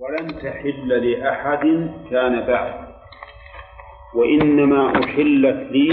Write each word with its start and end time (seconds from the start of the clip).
ولن 0.00 0.26
تحل 0.42 0.88
لأحد 0.88 1.90
كان 2.10 2.46
بعد. 2.46 2.74
وإنما 4.14 4.92
أحلت 5.04 5.72
لي 5.72 5.90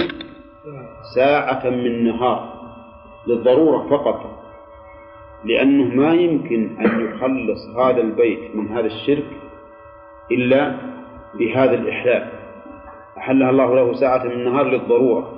ساعة 1.16 1.70
من 1.70 2.04
نهار 2.08 2.54
للضرورة 3.28 3.88
فقط 3.90 4.20
لأنه 5.46 5.96
ما 5.96 6.14
يمكن 6.14 6.78
أن 6.80 7.06
يخلص 7.06 7.78
هذا 7.78 8.02
البيت 8.02 8.56
من 8.56 8.68
هذا 8.68 8.86
الشرك 8.88 9.26
إلا 10.32 10.78
بهذا 11.40 11.74
الإحلال. 11.74 12.30
أحلها 13.18 13.50
الله 13.50 13.76
له 13.76 13.94
ساعة 13.94 14.24
من 14.24 14.32
النهار 14.32 14.66
للضرورة 14.66 15.34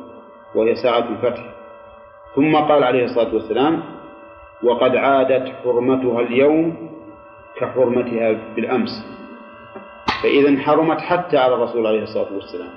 وهي 0.56 0.76
ساعة 0.76 1.08
الفتح. 1.10 1.44
ثم 2.36 2.56
قال 2.56 2.84
عليه 2.84 3.04
الصلاة 3.06 3.34
والسلام 3.34 3.84
وقد 4.64 4.96
عادت 4.96 5.54
حرمتها 5.64 6.20
اليوم 6.22 6.90
كحرمتها 7.60 8.40
بالأمس. 8.56 9.06
فإذا 10.24 10.60
حرمت 10.62 11.02
حتى 11.02 11.38
على 11.38 11.54
الرسول 11.56 11.88
عليه 11.88 12.04
الصلاة 12.04 12.34
والسلام. 12.34 12.70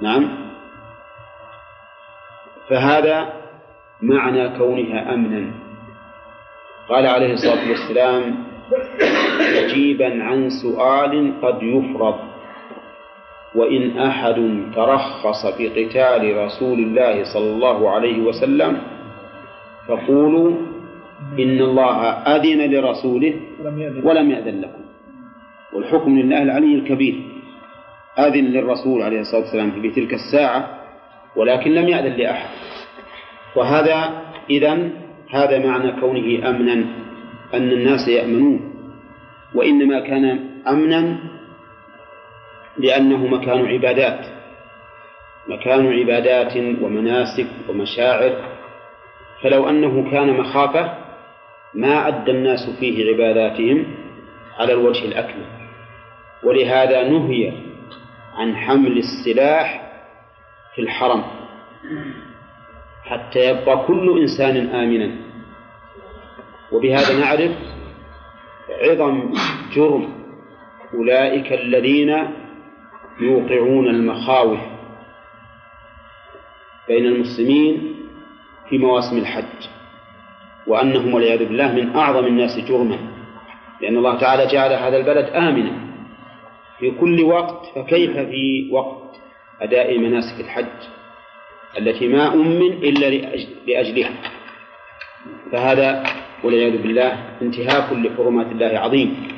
نعم. 0.00 0.28
فهذا 2.68 3.32
معنى 4.02 4.58
كونها 4.58 5.14
أمنا. 5.14 5.50
قال 6.88 7.06
عليه 7.06 7.32
الصلاة 7.32 7.68
والسلام 7.70 8.44
مجيبا 9.64 10.24
عن 10.24 10.50
سؤال 10.62 11.32
قد 11.42 11.62
يفرض 11.62 12.14
وإن 13.54 13.98
أحد 13.98 14.62
ترخص 14.74 15.46
في 15.56 15.68
قتال 15.68 16.36
رسول 16.36 16.78
الله 16.78 17.24
صلى 17.34 17.50
الله 17.50 17.90
عليه 17.90 18.20
وسلم 18.20 18.80
فقولوا 19.88 20.56
إن 21.38 21.60
الله 21.60 22.02
أذن 22.10 22.70
لرسوله 22.70 23.34
ولم 24.04 24.30
يأذن. 24.30 24.60
لكم. 24.60 24.82
والحكم 25.72 26.18
لله 26.18 26.42
العلي 26.42 26.74
الكبير. 26.74 27.14
أذن 28.18 28.44
للرسول 28.44 29.02
عليه 29.02 29.20
الصلاة 29.20 29.40
والسلام 29.40 29.70
في 29.70 29.90
تلك 29.90 30.14
الساعة 30.14 30.68
ولكن 31.36 31.70
لم 31.70 31.88
يأذن 31.88 32.12
لأحد. 32.12 32.48
وهذا 33.56 34.22
إذا 34.50 34.90
هذا 35.30 35.58
معنى 35.58 36.00
كونه 36.00 36.50
أمنا 36.50 36.84
أن 37.54 37.72
الناس 37.72 38.08
يأمنون. 38.08 38.60
وإنما 39.54 40.00
كان 40.00 40.24
أمنا 40.68 41.18
لأنه 42.78 43.26
مكان 43.26 43.66
عبادات. 43.66 44.26
مكان 45.48 45.86
عبادات 45.86 46.56
ومناسك 46.56 47.46
ومشاعر. 47.68 48.32
فلو 49.42 49.68
أنه 49.68 50.10
كان 50.10 50.30
مخافة 50.30 51.05
ما 51.76 52.08
أدى 52.08 52.30
الناس 52.30 52.70
فيه 52.80 53.12
عباداتهم 53.14 53.84
على 54.58 54.72
الوجه 54.72 55.04
الأكمل. 55.04 55.46
ولهذا 56.44 57.08
نهي 57.08 57.52
عن 58.34 58.56
حمل 58.56 58.98
السلاح 58.98 59.92
في 60.74 60.82
الحرم 60.82 61.24
حتى 63.04 63.50
يبقى 63.50 63.86
كل 63.86 64.18
إنسان 64.20 64.56
آمنا. 64.56 65.10
وبهذا 66.72 67.20
نعرف 67.20 67.52
عظم 68.70 69.32
جرم 69.74 70.12
أولئك 70.94 71.52
الذين 71.52 72.30
يوقعون 73.20 73.88
المخاوف 73.88 74.58
بين 76.88 77.06
المسلمين 77.06 77.94
في 78.68 78.78
مواسم 78.78 79.18
الحج. 79.18 79.68
وأنهم 80.66 81.14
والعياذ 81.14 81.38
بالله 81.48 81.72
من 81.72 81.96
أعظم 81.96 82.26
الناس 82.26 82.58
جرما. 82.68 82.98
لأن 83.80 83.96
الله 83.96 84.20
تعالى 84.20 84.46
جعل 84.46 84.72
هذا 84.72 84.96
البلد 84.96 85.24
آمنا. 85.24 85.72
في 86.78 86.90
كل 86.90 87.22
وقت 87.22 87.66
فكيف 87.74 88.18
في 88.18 88.68
وقت؟ 88.72 89.16
أداء 89.62 89.98
مناسك 89.98 90.40
الحج 90.40 90.78
التي 91.78 92.08
ما 92.08 92.34
أمن 92.34 92.72
إلا 92.72 93.10
لأجلها. 93.66 94.12
فهذا 95.52 96.04
والعياذ 96.44 96.82
بالله 96.82 97.12
انتهاك 97.42 97.92
لحرمات 97.92 98.46
الله 98.46 98.78
عظيم 98.78 99.28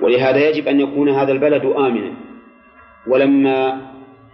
ولهذا 0.00 0.48
يجب 0.48 0.68
أن 0.68 0.80
يكون 0.80 1.08
هذا 1.08 1.32
البلد 1.32 1.64
آمنا. 1.64 2.12
ولما 3.06 3.80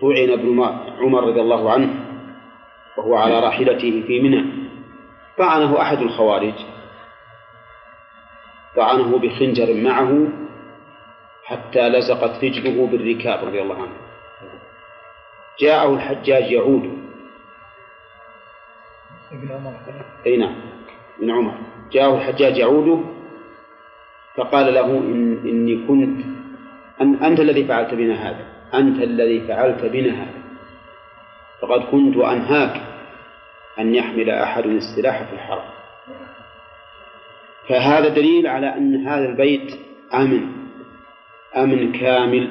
طعن 0.01 0.31
ابن 0.31 0.65
عمر 1.01 1.25
رضي 1.25 1.41
الله 1.41 1.73
عنه 1.73 1.91
وهو 2.99 3.15
على 3.17 3.41
راحلته 3.41 4.03
في 4.07 4.21
منى 4.21 4.45
طعنه 5.39 5.81
أحد 5.81 5.99
الخوارج. 5.99 6.55
طعنه 8.77 9.19
بخنجر 9.19 9.75
معه 9.75 10.29
حتى 11.45 11.89
لزقت 11.89 12.45
رجله 12.45 12.87
بالركاب 12.87 13.45
رضي 13.47 13.63
الله 13.63 13.77
عنه. 13.83 13.97
جاءه 15.61 15.95
الحجاج 15.95 16.51
يعود. 16.51 17.05
ابن 19.33 19.53
عمر. 19.53 19.73
أي 20.27 20.37
نعم 20.37 20.55
ابن 21.19 21.31
عمر. 21.31 21.55
جاءه 21.93 22.15
الحجاج 22.17 22.57
يعوده 22.57 23.01
فقال 24.37 24.75
له 24.75 24.87
إن 24.87 25.39
إني 25.45 25.87
كنت 25.89 26.25
أن 27.01 27.25
أنت 27.25 27.41
الذي 27.41 27.65
فعلت 27.65 27.95
بنا 27.95 28.15
هذا 28.15 28.47
أنت 28.75 29.03
الذي 29.03 29.41
فعلت 29.41 29.85
بنا 29.85 30.23
هذا. 30.23 30.43
فقد 31.63 31.81
كنت 31.81 32.17
أنهاك. 32.17 32.94
أن 33.79 33.95
يحمل 33.95 34.31
أحد 34.31 34.67
السلاح 34.67 35.23
في 35.23 35.33
الحرم 35.33 35.65
فهذا 37.69 38.09
دليل 38.09 38.47
على 38.47 38.77
أن 38.77 39.07
هذا 39.07 39.29
البيت 39.29 39.79
آمن 40.15 40.65
أمن 41.57 41.93
كامل. 41.93 42.51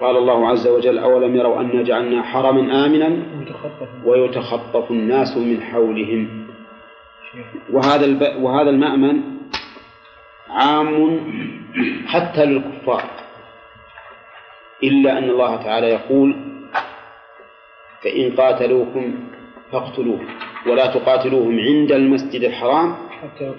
قال 0.00 0.16
الله 0.16 0.48
عز 0.48 0.68
وجل 0.68 0.98
أولم 0.98 1.36
يروا 1.36 1.60
أنا 1.60 1.82
جعلنا 1.82 2.22
حرما 2.22 2.86
آمنا؟ 2.86 3.22
ويتخطف. 4.04 4.90
الناس 4.90 5.36
من 5.36 5.62
حولهم. 5.62 6.46
وهذا 7.72 8.04
الب... 8.04 8.42
وهذا 8.42 8.70
المأمن 8.70 9.22
عام 10.48 11.20
حتى 12.06 12.44
للكفار. 12.44 13.04
إلا 14.82 15.18
أن 15.18 15.30
الله 15.30 15.56
تعالى 15.56 15.86
يقول 15.86 16.36
فإن 18.02 18.32
قاتلوكم 18.36 19.14
فاقتلوهم. 19.72 20.26
ولا 20.66 20.86
تقاتلوهم 20.86 21.60
عند 21.60 21.92
المسجد 21.92 22.42
الحرام 22.42 22.94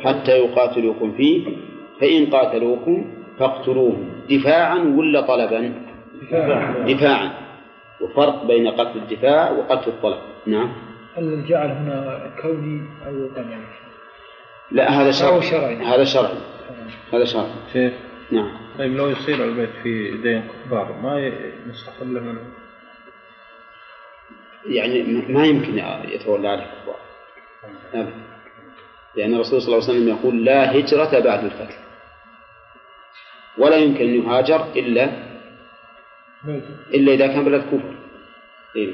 حتى 0.04 0.32
يقاتلوكم. 0.32 1.12
فيه. 1.12 1.58
فإن 2.02 2.26
قاتلوكم 2.26 3.06
فاقتلوهم. 3.40 4.10
دفاعا 4.30 4.78
ولا 4.98 5.22
طلبا؟ 5.22 5.74
دفاعا. 6.88 7.32
وفرق 8.02 8.46
بين 8.46 8.68
قتل 8.68 8.98
الدفاع 9.00 9.52
وقتل 9.52 9.90
الطلب. 9.92 10.18
نعم. 10.48 10.72
هل 11.18 11.24
الجعل 11.24 11.70
هنا 11.70 12.32
كوني 12.42 12.82
أو 13.08 13.24
وطني 13.24 13.56
لا 14.72 14.90
هذا 14.90 15.12
شرعي. 15.12 15.76
هذا 15.76 16.04
شرعي. 16.04 16.38
هذا 17.14 17.26
شرعي. 17.26 17.52
شيخ. 17.74 17.94
نعم. 18.32 18.52
طيب 18.78 18.98
لو 18.98 19.10
يصير 19.10 19.44
البيت 19.44 19.70
في 19.84 20.18
دين 20.18 20.44
كفار 20.66 20.96
ما 21.04 21.32
نستقل 21.70 22.08
منه 22.08 22.40
يعني 24.66 25.04
ما 25.30 25.46
يمكن 25.46 25.78
يتولى 26.08 26.48
عليه 26.48 26.64
الكفار. 26.64 27.00
أبدا 27.94 28.14
لأن 29.16 29.34
الرسول 29.34 29.62
صلى 29.62 29.76
الله 29.76 29.90
عليه 29.90 30.00
وسلم 30.00 30.08
يقول 30.10 30.46
لا 30.46 30.78
هجرة 30.78 31.20
بعد 31.20 31.44
الفتح. 31.44 31.78
ولا 33.58 33.76
يمكن 33.76 34.06
أن 34.06 34.24
يهاجر 34.24 34.66
إلا 34.76 35.10
إلا 36.94 37.14
إذا 37.14 37.28
كان 37.28 37.46
بلد 37.46 37.62
كفر. 37.62 37.96
إيه. 38.76 38.94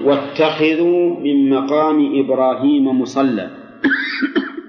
واتخذوا 0.00 1.20
من 1.20 1.50
مقام 1.50 2.24
إبراهيم 2.24 3.00
مصلى. 3.00 3.50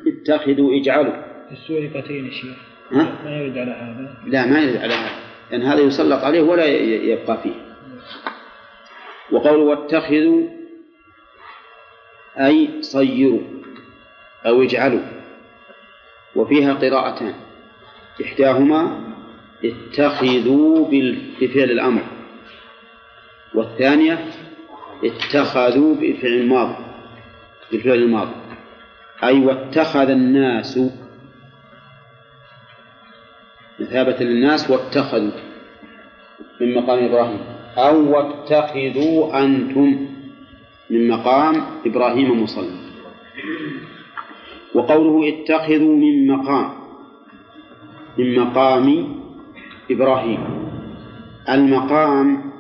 اتخذوا 0.08 0.76
إجعلوا. 0.82 1.14
السورقتين 1.52 2.26
يا 2.26 2.32
شيخ. 2.32 2.58
ما 2.92 3.38
يرد 3.38 3.58
على 3.58 3.72
هذا. 3.72 4.14
لا 4.26 4.46
ما 4.46 4.60
يرد 4.60 4.78
على 4.78 4.94
هذا. 4.94 5.20
لأن 5.52 5.62
هذا 5.62 5.80
يسلط 5.80 6.24
عليه 6.24 6.42
ولا 6.42 6.66
يبقى 6.66 7.38
فيه. 7.44 7.68
وقولوا 9.32 9.76
واتخذوا 9.76 10.48
أي 12.38 12.82
صيروا 12.82 13.42
أو 14.46 14.62
اجعلوا 14.62 15.02
وفيها 16.36 16.74
قراءتان. 16.74 17.34
إحداهما 18.24 19.02
اتخذوا 19.66 20.88
بفعل 21.42 21.72
الأمر 21.72 22.04
والثانية 23.56 24.26
اتخذوا 25.04 25.96
بفعل 25.96 26.32
الماضي 26.32 26.76
بالفعل 27.72 27.96
الماضي. 27.96 28.36
أي 29.24 29.40
واتخذ 29.46 30.10
الناس 30.10 30.80
مثابة 33.80 34.18
للناس 34.20 34.70
واتخذوا 34.70 35.32
من 36.62 36.74
مقام 36.76 37.06
إبراهيم. 37.06 37.57
أو 37.78 38.12
واتخذوا 38.12 39.44
أنتم 39.44 40.08
من 40.90 41.08
مقام 41.08 41.56
إبراهيم 41.86 42.44
مصلى. 42.44 42.78
وقوله 44.76 45.30
اتخذوا 45.30 45.96
من 45.96 46.28
مقام 46.28 46.70
من 48.18 48.40
مقام 48.40 48.88
إبراهيم. 49.92 50.42
المقام 51.50 52.52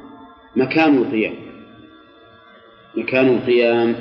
مكان 0.56 0.98
القيام 0.98 1.36
مكان 2.98 3.28
القيام. 3.28 3.96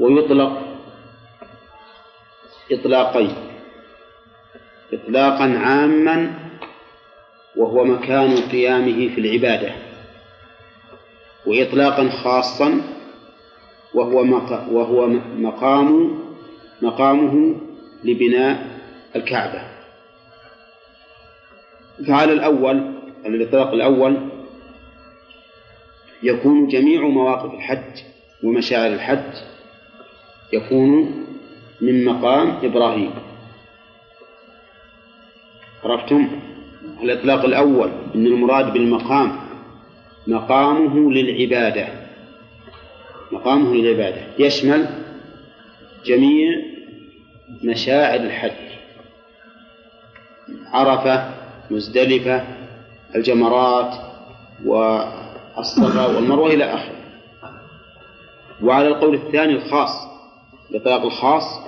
ويطلق 0.00 0.52
إطلاقين 2.72 3.34
إطلاقا 4.92 5.58
عاما 5.58 6.45
وهو 7.56 7.84
مكان 7.84 8.36
قيامه 8.36 9.14
في 9.14 9.20
العبادة 9.20 9.72
وإطلاقا 11.46 12.08
خاصا 12.08 12.82
وهو 13.94 14.24
وهو 14.70 15.06
مقام 15.38 16.18
مقامه 16.82 17.54
لبناء 18.04 18.66
الكعبة. 19.16 19.62
فعلى 22.08 22.32
الأول 22.32 22.94
الإطلاق 23.26 23.72
الأول 23.72 24.28
يكون 26.22 26.68
جميع 26.68 27.00
مواقف 27.02 27.54
الحج 27.54 28.02
ومشاعر 28.44 28.92
الحج 28.92 29.34
يكون 30.52 31.24
من 31.80 32.04
مقام 32.04 32.48
إبراهيم. 32.62 33.10
عرفتم؟ 35.84 36.28
الإطلاق 37.02 37.44
الأول 37.44 37.90
أن 38.14 38.26
المراد 38.26 38.72
بالمقام 38.72 39.36
مقامه 40.26 41.12
للعبادة. 41.12 41.88
مقامه 43.32 43.74
للعبادة. 43.74 44.20
يشمل 44.38 44.86
جميع 46.06 46.50
مشاعر 47.64 48.20
الحج. 48.20 48.66
عرفة 50.72 51.30
مزدلفة 51.70 52.44
الجمرات 53.14 53.94
والصفا 54.64 56.06
والمروة 56.06 56.46
إلى 56.54 56.64
آخره. 56.64 56.96
وعلى 58.62 58.88
القول 58.88 59.14
الثاني 59.14 59.52
الخاص 59.52 59.90
الإطلاق 60.70 61.02
الخاص 61.02 61.60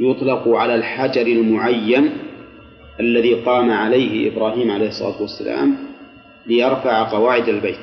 يطلق 0.00 0.48
على 0.48 0.74
الحجر 0.74 1.26
المعين 1.26 2.12
الذي 3.00 3.34
قام 3.34 3.70
عليه 3.70 4.32
إبراهيم 4.32 4.70
عليه 4.70 4.88
الصلاة 4.88 5.22
والسلام 5.22 5.76
ليرفع 6.46 7.02
قواعد 7.02 7.48
البيت 7.48 7.80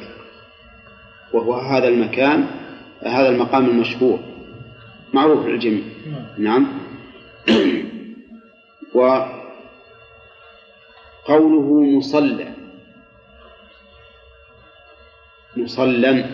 وهو 1.34 1.54
هذا 1.54 1.88
المكان 1.88 2.48
هذا 3.06 3.30
المقام 3.30 3.66
المشهور 3.66 4.20
معروف 5.14 5.46
للجميع. 5.46 5.84
نعم. 6.38 6.68
وقوله 11.28 11.82
مصلى. 11.98 12.54
مصلى. 15.58 16.26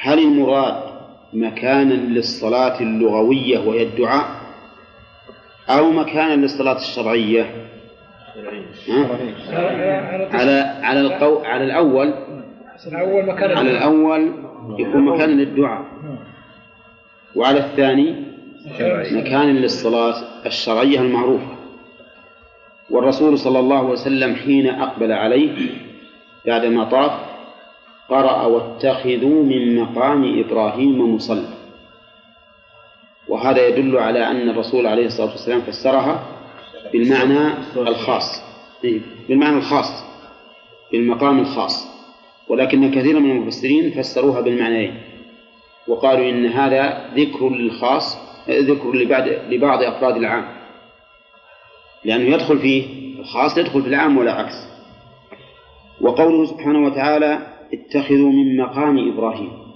هل 0.00 0.18
المراد 0.18 0.90
مكانا 1.32 1.94
للصلاة 1.94 2.80
اللغوية 2.80 3.58
وهي 3.58 3.82
الدعاء؟ 3.82 4.39
أو 5.78 5.90
مكانا 5.90 6.34
للصلاة 6.34 6.76
الشرعية. 6.76 7.50
على 10.32 10.74
على 10.82 11.00
القو 11.00 11.38
على 11.44 11.64
الأول. 11.64 12.14
الأول 12.86 13.26
مكان 13.26 13.50
على 13.56 13.70
الأول 13.70 14.32
يكون 14.78 15.00
مكانا 15.00 15.32
للدعاء. 15.32 15.84
وعلى 17.36 17.58
الثاني 17.58 18.24
مكان 19.12 19.56
للصلاة 19.56 20.14
الشرعية 20.46 21.00
المعروفة. 21.00 21.54
والرسول 22.90 23.38
صلى 23.38 23.58
الله 23.58 23.78
عليه 23.78 23.88
وسلم 23.88 24.34
حين 24.34 24.66
أقبل 24.66 25.12
عليه 25.12 25.70
بعدما 26.46 26.84
طاف 26.84 27.12
قرأ 28.08 28.46
واتخذوا 28.46 29.44
من 29.44 29.76
مقام 29.80 30.44
إبراهيم 30.44 31.14
مصلى. 31.14 31.59
وهذا 33.30 33.66
يدل 33.68 33.98
على 33.98 34.26
أن 34.30 34.48
الرسول 34.50 34.86
عليه 34.86 35.06
الصلاة 35.06 35.30
والسلام 35.30 35.60
فسرها 35.60 36.26
بالمعنى 36.92 37.54
الخاص. 37.76 38.42
بالمعنى 39.28 39.56
الخاص 39.56 40.04
بالمقام 40.92 41.38
الخاص. 41.38 41.86
ولكن 42.48 42.90
كثيرا 42.90 43.20
من 43.20 43.30
المفسرين 43.30 43.90
فسروها 43.90 44.40
بالمعنيين. 44.40 44.94
وقالوا 45.88 46.30
إن 46.30 46.46
هذا 46.46 47.10
ذكر 47.14 47.48
للخاص 47.48 48.18
ذكر 48.48 48.92
لبعض 48.92 49.28
لبعض 49.28 49.82
أفراد 49.82 50.16
العام. 50.16 50.44
لأنه 52.04 52.34
يدخل 52.34 52.58
فيه 52.58 52.84
الخاص 53.20 53.58
يدخل 53.58 53.82
في 53.82 53.88
العام 53.88 54.18
ولا 54.18 54.32
عكس. 54.32 54.68
وقوله 56.00 56.44
سبحانه 56.44 56.86
وتعالى 56.86 57.38
اتخذوا 57.72 58.32
من 58.32 58.56
مقام 58.56 59.12
إبراهيم. 59.12 59.69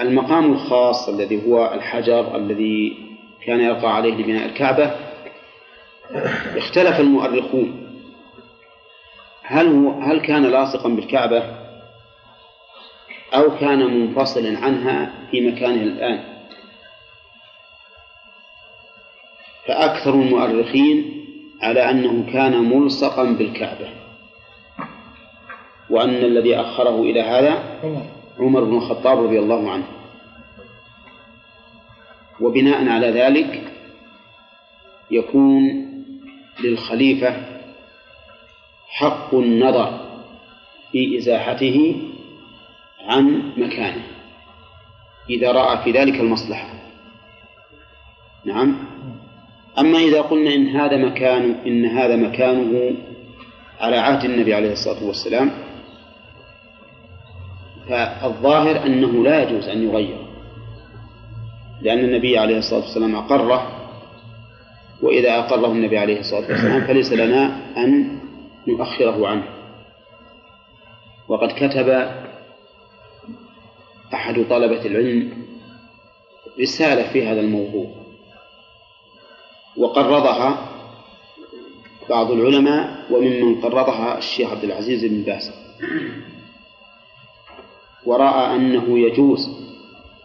المقام 0.00 0.52
الخاص 0.52 1.08
الذي 1.08 1.46
هو 1.46 1.74
الحجر 1.74 2.36
الذي 2.36 2.96
كان 3.46 3.60
يلقى 3.60 3.96
عليه 3.96 4.14
لبناء 4.14 4.46
الكعبة 4.46 4.90
اختلف 6.56 7.00
المؤرخون. 7.00 7.88
هل 9.42 9.66
هو 9.66 9.90
هل 9.90 10.20
كان 10.20 10.46
لاصقا 10.46 10.88
بالكعبة؟ 10.88 11.42
أو 13.34 13.58
كان 13.58 13.78
منفصلا 13.78 14.58
عنها 14.58 15.12
في 15.30 15.40
مكانه 15.40 15.82
الآن؟ 15.82 16.24
فأكثر 19.66 20.14
المؤرخين 20.14 21.24
على 21.62 21.90
أنه 21.90 22.32
كان 22.32 22.52
ملصقا 22.56 23.24
بالكعبة. 23.24 23.88
وأن 25.90 26.24
الذي 26.24 26.60
أخره 26.60 27.02
إلى 27.02 27.20
هذا 27.22 27.80
عمر 28.38 28.64
بن 28.64 28.76
الخطاب 28.76 29.24
رضي 29.24 29.38
الله 29.38 29.70
عنه. 29.70 29.84
وبناء 32.40 32.88
على 32.88 33.10
ذلك 33.10 33.72
يكون 35.10 35.88
للخليفة 36.64 37.36
حق 38.88 39.34
النظر 39.34 40.00
في 40.92 41.18
إزاحته 41.18 42.02
عن 43.00 43.52
مكانه 43.56 44.02
إذا 45.30 45.52
رأى 45.52 45.84
في 45.84 45.90
ذلك 45.90 46.20
المصلحة. 46.20 46.68
نعم. 48.44 48.76
أما 49.78 49.98
إذا 49.98 50.20
قلنا 50.20 50.54
إن 50.54 50.66
هذا 50.68 50.96
مكان 50.96 51.54
إن 51.66 51.84
هذا 51.84 52.16
مكانه 52.16 52.96
على 53.80 53.96
عهد 53.96 54.24
النبي 54.24 54.54
عليه 54.54 54.72
الصلاة 54.72 55.04
والسلام 55.04 55.50
فالظاهر 57.92 58.86
أنه 58.86 59.24
لا 59.24 59.42
يجوز 59.42 59.68
أن 59.68 59.82
يغير 59.82 60.26
لأن 61.80 61.98
النبي 61.98 62.38
عليه 62.38 62.58
الصلاة 62.58 62.80
والسلام 62.80 63.14
أقره 63.16 63.78
وإذا 65.02 65.38
أقره 65.38 65.72
النبي 65.72 65.98
عليه 65.98 66.20
الصلاة 66.20 66.48
والسلام 66.48 66.80
فليس 66.86 67.12
لنا 67.12 67.60
أن 67.76 68.18
نؤخره 68.68 69.28
عنه. 69.28 69.44
وقد 71.28 71.48
كتب 71.48 72.08
أحد 74.14 74.44
طلبة 74.50 74.86
العلم 74.86 75.32
رسالة 76.60 77.12
في 77.12 77.26
هذا 77.26 77.40
الموضوع 77.40 77.86
وقرضها 79.76 80.68
بعض 82.10 82.30
العلماء 82.30 83.04
وممن 83.10 83.60
قرضها 83.60 84.18
الشيخ 84.18 84.50
عبد 84.50 84.64
العزيز 84.64 85.04
بن 85.04 85.22
باز. 85.22 85.52
ورأى 88.06 88.56
أنه 88.56 88.98
يجوز 88.98 89.50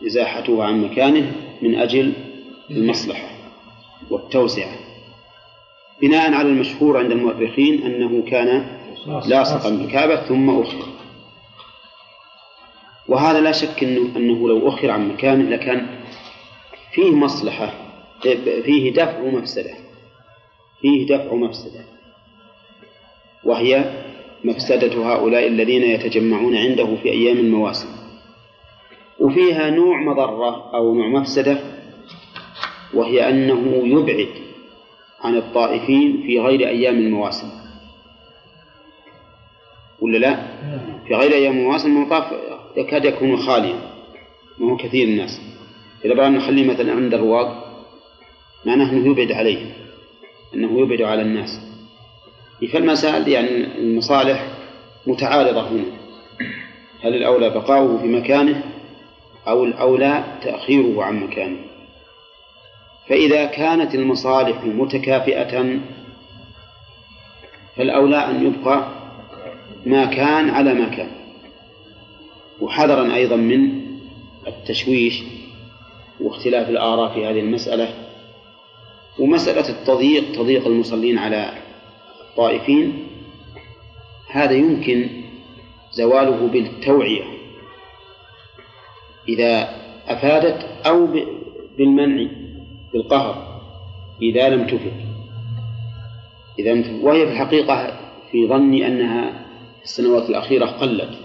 إزاحته 0.08 0.64
عن 0.64 0.82
مكانه 0.82 1.32
من 1.62 1.76
أجل 1.76 2.14
المصلحة 2.72 3.28
والتوسعة. 4.10 4.76
بناء 6.02 6.34
على 6.34 6.50
المشهور 6.50 6.98
عند 6.98 7.12
المؤرخين 7.12 7.84
أنه 7.84 8.24
كان 8.30 8.78
لاصقا 9.28 9.70
بالكعبة 9.70 10.16
ثم 10.16 10.50
أخر 10.50 10.86
وهذا 13.08 13.42
لا 13.42 13.52
شك 13.52 13.84
أنه, 13.84 14.18
أنه 14.18 14.48
لو 14.50 14.70
أخر 14.70 14.92
عن 14.92 15.10
مكانه 15.10 15.50
لكان 15.50 15.88
فيه 16.92 17.12
مصلحة 17.12 17.74
فيه 18.64 18.94
دفع 18.94 19.20
مفسدة. 19.20 19.74
فيه 20.82 21.08
دفع 21.08 21.34
مفسدة. 21.34 21.86
وهي 23.44 23.92
مفسدة 24.48 25.14
هؤلاء 25.14 25.48
الذين 25.48 25.84
يتجمعون 25.84 26.58
عنده 26.58 26.96
في 26.96 27.10
أيام 27.10 27.38
المواسم. 27.38 27.88
وفيها 29.20 29.70
نوع 29.70 30.02
مضرة 30.02 30.76
أو 30.76 30.96
نوع 30.96 31.08
مفسدة 31.08 31.60
وهي 32.94 33.30
أنه 33.30 33.88
يبعد 33.88 34.30
عن 35.22 35.38
الطائفين 35.38 36.24
في 36.26 36.40
غير 36.40 36.68
أيام 36.68 36.96
المواسم. 36.96 37.48
ولا 40.02 40.18
لا؟ 40.18 40.36
في 41.08 41.14
غير 41.16 41.34
أيام 41.34 41.58
المواسم 41.58 41.98
المطاف 41.98 42.34
يكاد 42.78 43.06
يكون 43.06 43.38
خاليا 43.38 43.76
ما 44.60 44.72
هو 44.72 44.78
كثير 44.78 45.08
الناس. 45.08 45.42
إذا 46.06 46.14
بغينا 46.14 46.38
نخليه 46.38 46.68
مثلا 46.74 46.92
عند 46.94 47.14
الرواق 47.14 47.68
معناه 48.66 48.92
أنه 48.92 49.12
يبعد 49.12 49.32
عليهم 49.32 49.70
أنه 50.54 50.80
يبعد 50.80 51.02
على 51.02 51.22
الناس. 51.22 51.67
فالمسائل 52.66 53.28
يعني 53.28 53.78
المصالح 53.78 54.48
متعارضة 55.08 55.70
هنا. 55.70 55.86
هل 57.04 57.16
الأولى 57.16 57.50
بقاؤه 57.50 57.98
في 57.98 58.08
مكانه 58.08 58.64
أو 59.48 59.64
الأولى 59.64 60.24
تأخيره 60.42 61.04
عن 61.04 61.20
مكانه؟ 61.20 61.58
فإذا 63.10 63.46
كانت 63.46 63.96
المصالح 63.96 64.64
متكافئة 64.64 65.80
فالأولى 67.76 68.18
أن 68.18 68.46
يبقى 68.46 68.88
ما 69.86 70.06
كان 70.06 70.50
على 70.50 70.74
ما 70.74 70.88
كان. 70.88 71.12
وحذرا 72.62 73.16
أيضا 73.16 73.36
من 73.36 73.82
التشويش 74.48 75.24
واختلاف 76.20 76.70
الآراء 76.70 77.14
في 77.14 77.26
هذه 77.26 77.40
المسألة. 77.40 77.94
ومسألة 79.20 79.70
التضييق 79.70 80.32
تضييق 80.32 80.68
المصلين 80.68 81.18
على 81.18 81.67
الطائفين 82.38 83.08
هذا 84.30 84.52
يمكن 84.52 85.10
زواله 85.92 86.48
بالتوعية 86.48 87.24
إذا 89.30 89.70
أفادت 90.08 90.86
أو 90.88 91.08
بالمنع 91.78 92.32
بالقهر 92.94 93.62
إذا 94.22 94.50
لم 94.50 94.68
تفد. 94.68 94.94
إذا 96.60 96.74
لم 96.74 96.82
تفد. 96.82 97.04
وهي 97.04 97.26
في 97.26 97.32
الحقيقة 97.32 98.00
في 98.32 98.48
ظني 98.48 98.88
أنها 98.88 99.46
السنوات 99.84 100.30
الأخيرة 100.30 100.66
قلت 100.66 101.18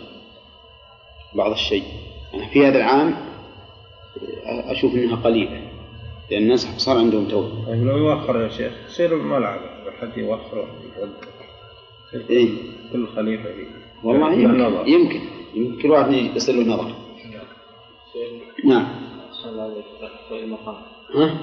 بعض 1.34 1.50
الشيء. 1.50 1.84
يعني 2.32 2.46
في 2.46 2.66
هذا 2.66 2.78
العام 2.78 3.16
أشوف 4.46 4.94
أنها 4.94 5.16
قليلة. 5.16 5.61
لأن 6.32 6.42
الناس 6.42 6.66
صار 6.76 6.98
عندهم 6.98 7.28
توبة. 7.28 7.66
طيب 7.66 7.86
لو 7.86 7.96
يوخر 7.96 8.40
يا 8.40 8.48
شيخ 8.48 8.72
يصير 8.88 9.16
الملعب 9.16 9.60
حد 10.00 10.18
يوخر 10.18 10.66
إيه؟ 12.30 12.48
كل 12.92 13.06
خليفة 13.16 13.44
فيه 13.44 13.66
والله 14.04 14.32
يمكن 14.32 14.90
يمكن. 14.90 15.20
يمكن 15.54 15.82
كل 15.82 15.90
واحد 15.90 16.12
يصير 16.12 16.54
له 16.54 16.74
نظر 16.74 16.94
نعم 18.64 18.88
المقام 20.30 20.76
ها؟ 21.14 21.38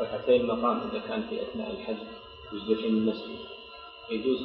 ركعتي 0.00 0.36
المقام 0.36 0.80
إذا 0.90 1.02
كان 1.08 1.22
في 1.30 1.42
أثناء 1.42 1.70
الحج 1.70 1.96
يجلسون 2.52 2.84
المسجد. 2.84 3.38
يجوز 4.10 4.38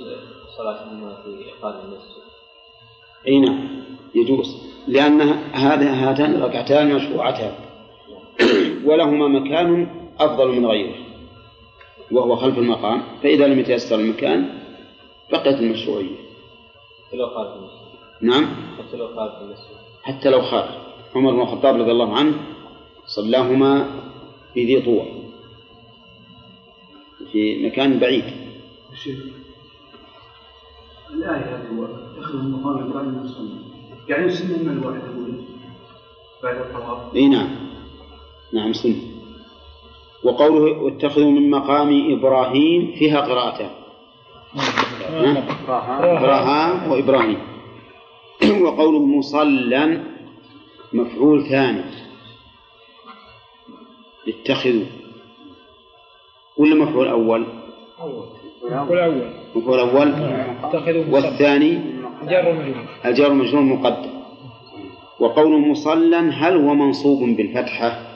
صلاتهما 0.57 1.17
في 1.23 1.45
إقامة 1.51 1.83
المسجد. 1.83 2.23
أي 3.27 3.39
نعم 3.39 3.67
يجوز. 4.15 4.57
لأن 4.87 5.21
هذا 5.53 5.93
هاتان 5.93 6.35
الركعتان 6.35 6.95
مشروعتان. 6.95 7.53
ولهما 8.87 9.27
مكان 9.27 9.87
أفضل 10.19 10.47
من 10.47 10.65
غيره 10.65 10.95
وهو 12.11 12.35
خلف 12.35 12.57
المقام. 12.57 13.01
فإذا 13.23 13.47
لم 13.47 13.59
يتيسر 13.59 13.95
المكان 13.95 14.49
بقيت 15.31 15.59
المشروعية. 15.59 16.15
حتى 17.07 17.17
لو 17.17 17.27
خارج 17.27 17.57
المسجد 17.57 17.83
نعم. 18.21 18.45
حتى 18.77 18.97
لو 18.97 19.07
خارج 19.07 19.31
المسجد 19.41 19.75
حتى 20.03 20.29
لو 20.29 20.41
خارج 20.41 20.69
عمر 21.15 21.31
بن 21.31 21.41
الخطاب 21.41 21.75
رضي 21.75 21.91
الله 21.91 22.15
عنه 22.17 22.33
صلاهما 23.05 23.87
في 24.53 24.65
ذي 24.65 24.81
طوى. 24.81 25.05
في 27.31 27.67
مكان 27.67 27.99
بعيد. 27.99 28.23
الآية 31.13 31.55
هذه 31.55 31.87
اتخذ 32.17 32.39
المقام 32.39 32.77
إبراهيم 32.77 33.29
يعني 34.09 34.29
سنة 34.29 34.57
من 34.57 34.69
الواحد 34.69 35.01
يقول 35.03 35.33
بعد 36.43 36.55
الطواف. 36.55 37.15
إي 37.15 37.27
نعم. 37.27 37.62
نعم 38.53 38.73
سنة 38.73 38.95
وقوله 40.23 40.81
واتخذوا 40.81 41.31
من 41.31 41.49
مقام 41.49 42.13
إبراهيم 42.13 42.91
فيها 42.99 43.21
قراءتان. 43.21 43.69
قراها 45.97 46.89
وإبراهيم. 46.91 47.39
وقوله 48.63 49.05
مصلى 49.05 50.03
مفعول 50.93 51.45
ثاني. 51.45 51.83
اتخذوا. 54.27 54.85
ولا 56.57 56.75
مفعول 56.75 57.07
أول؟ 57.07 57.45
مفعول 58.63 58.99
أول. 58.99 59.27
مفعول. 59.55 60.13
والثاني؟ 61.13 61.79
الجار 63.05 63.33
مجرور 63.33 63.61
مقدم 63.63 64.13
وقول 65.19 65.69
مصلى 65.69 66.15
هل 66.15 66.55
هو 66.57 66.73
منصوب 66.73 67.19
بالفتحة؟ 67.23 68.12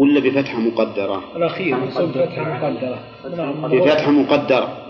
ولا 0.00 0.20
بفتحة 0.20 0.58
مقدرة. 0.60 1.22
الأخير 1.36 1.76
منصوب 1.76 2.10
فتحة 2.10 2.42
مقدرة. 2.54 2.98
نعم. 3.36 3.68
بفتحة 3.68 4.10
مقدرة. 4.10 4.86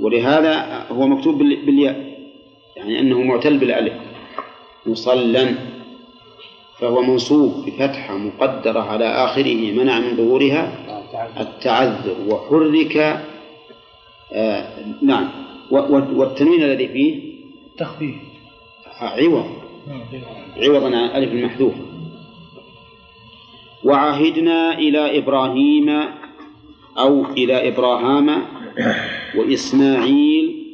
ولهذا 0.00 0.84
هو 0.90 1.06
مكتوب 1.06 1.38
بال- 1.38 1.66
بالياء. 1.66 2.14
يعني 2.76 3.00
أنه 3.00 3.22
معتل 3.22 3.58
بالألف. 3.58 3.92
مصلى 4.86 5.54
فهو 6.78 7.02
منصوب 7.02 7.64
بفتحة 7.66 8.16
مقدرة 8.16 8.80
على 8.80 9.04
آخره 9.04 9.72
منع 9.72 9.98
من 10.00 10.16
ظهورها 10.16 10.72
التعذر 11.40 12.14
وحرك 12.28 13.20
آه 14.32 14.64
نعم. 15.02 15.28
والتنوين 15.70 16.62
الذي 16.62 16.88
فيه 16.88 17.20
تخفيف. 17.78 18.14
عوض. 19.00 19.46
نعم. 19.88 20.00
عوضا 20.56 20.86
عن 20.86 20.94
الألف 21.04 21.32
المحذوفة. 21.32 21.93
وعهدنا 23.84 24.78
إلى 24.78 25.18
إبراهيم 25.18 25.88
أو 26.98 27.24
إلى 27.24 27.68
إبراهام 27.68 28.42
وإسماعيل 29.36 30.64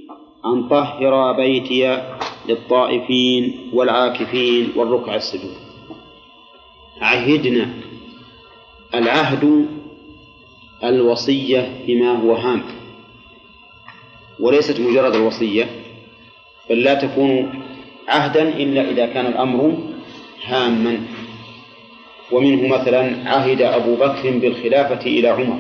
أن 0.47 0.69
طهر 0.69 1.33
بيتي 1.33 2.03
للطائفين 2.49 3.71
والعاكفين 3.73 4.73
والركع 4.77 5.15
السجود. 5.17 5.55
عهدنا 7.01 7.69
العهد 8.95 9.67
الوصية 10.85 11.85
بما 11.87 12.11
هو 12.23 12.35
هام 12.35 12.63
وليست 14.41 14.81
مجرد 14.81 15.15
الوصية 15.15 15.69
بل 16.71 16.83
لا 16.83 16.95
تكون 16.95 17.63
عهدا 18.09 18.49
إلا 18.49 18.91
إذا 18.91 19.07
كان 19.07 19.27
الأمر 19.27 19.79
هاما. 20.45 21.01
ومنه 22.33 22.69
مثلا 22.69 23.31
عهد 23.31 23.63
أبو 23.63 23.95
بكر 23.95 24.31
بالخلافة 24.31 25.07
إلى 25.07 25.29
عمر 25.29 25.59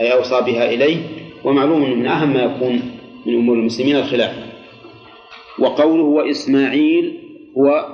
أي 0.00 0.12
أوصى 0.12 0.40
بها 0.40 0.70
إليه 0.70 0.96
ومعلوم 1.44 1.90
من 1.90 2.06
أهم 2.06 2.32
ما 2.32 2.42
يكون 2.42 2.82
من 3.26 3.34
أمور 3.34 3.56
المسلمين 3.56 3.96
الخلافة. 3.96 4.42
وقوله 5.58 6.02
وإسماعيل 6.02 7.20
هو 7.58 7.88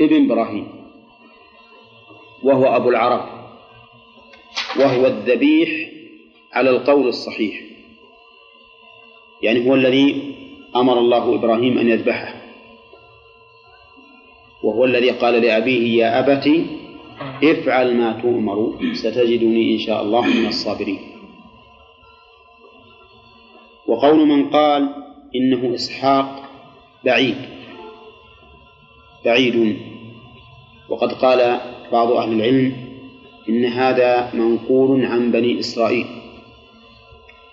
ابن 0.00 0.24
إبراهيم 0.24 0.68
وهو 2.42 2.76
أبو 2.76 2.88
العرب 2.88 3.24
وهو 4.80 5.06
الذبيح 5.06 5.90
على 6.52 6.70
القول 6.70 7.08
الصحيح 7.08 7.60
يعني 9.42 9.68
هو 9.68 9.74
الذي 9.74 10.34
أمر 10.76 10.98
الله 10.98 11.34
إبراهيم 11.34 11.78
أن 11.78 11.88
يذبحه. 11.88 12.41
وهو 14.62 14.84
الذي 14.84 15.10
قال 15.10 15.34
لأبيه 15.34 16.02
يا 16.02 16.18
أبت 16.18 16.50
افعل 17.44 17.96
ما 17.96 18.12
تؤمر 18.22 18.78
ستجدني 18.92 19.72
إن 19.74 19.78
شاء 19.78 20.02
الله 20.02 20.26
من 20.26 20.46
الصابرين. 20.46 20.98
وقول 23.86 24.26
من 24.26 24.50
قال 24.50 24.94
إنه 25.36 25.74
إسحاق 25.74 26.42
بعيد 27.04 27.36
بعيد. 29.24 29.76
وقد 30.88 31.12
قال 31.12 31.60
بعض 31.92 32.12
أهل 32.12 32.32
العلم 32.32 32.72
إن 33.48 33.64
هذا 33.64 34.30
منقول 34.34 35.04
عن 35.04 35.30
بني 35.30 35.60
إسرائيل 35.60 36.06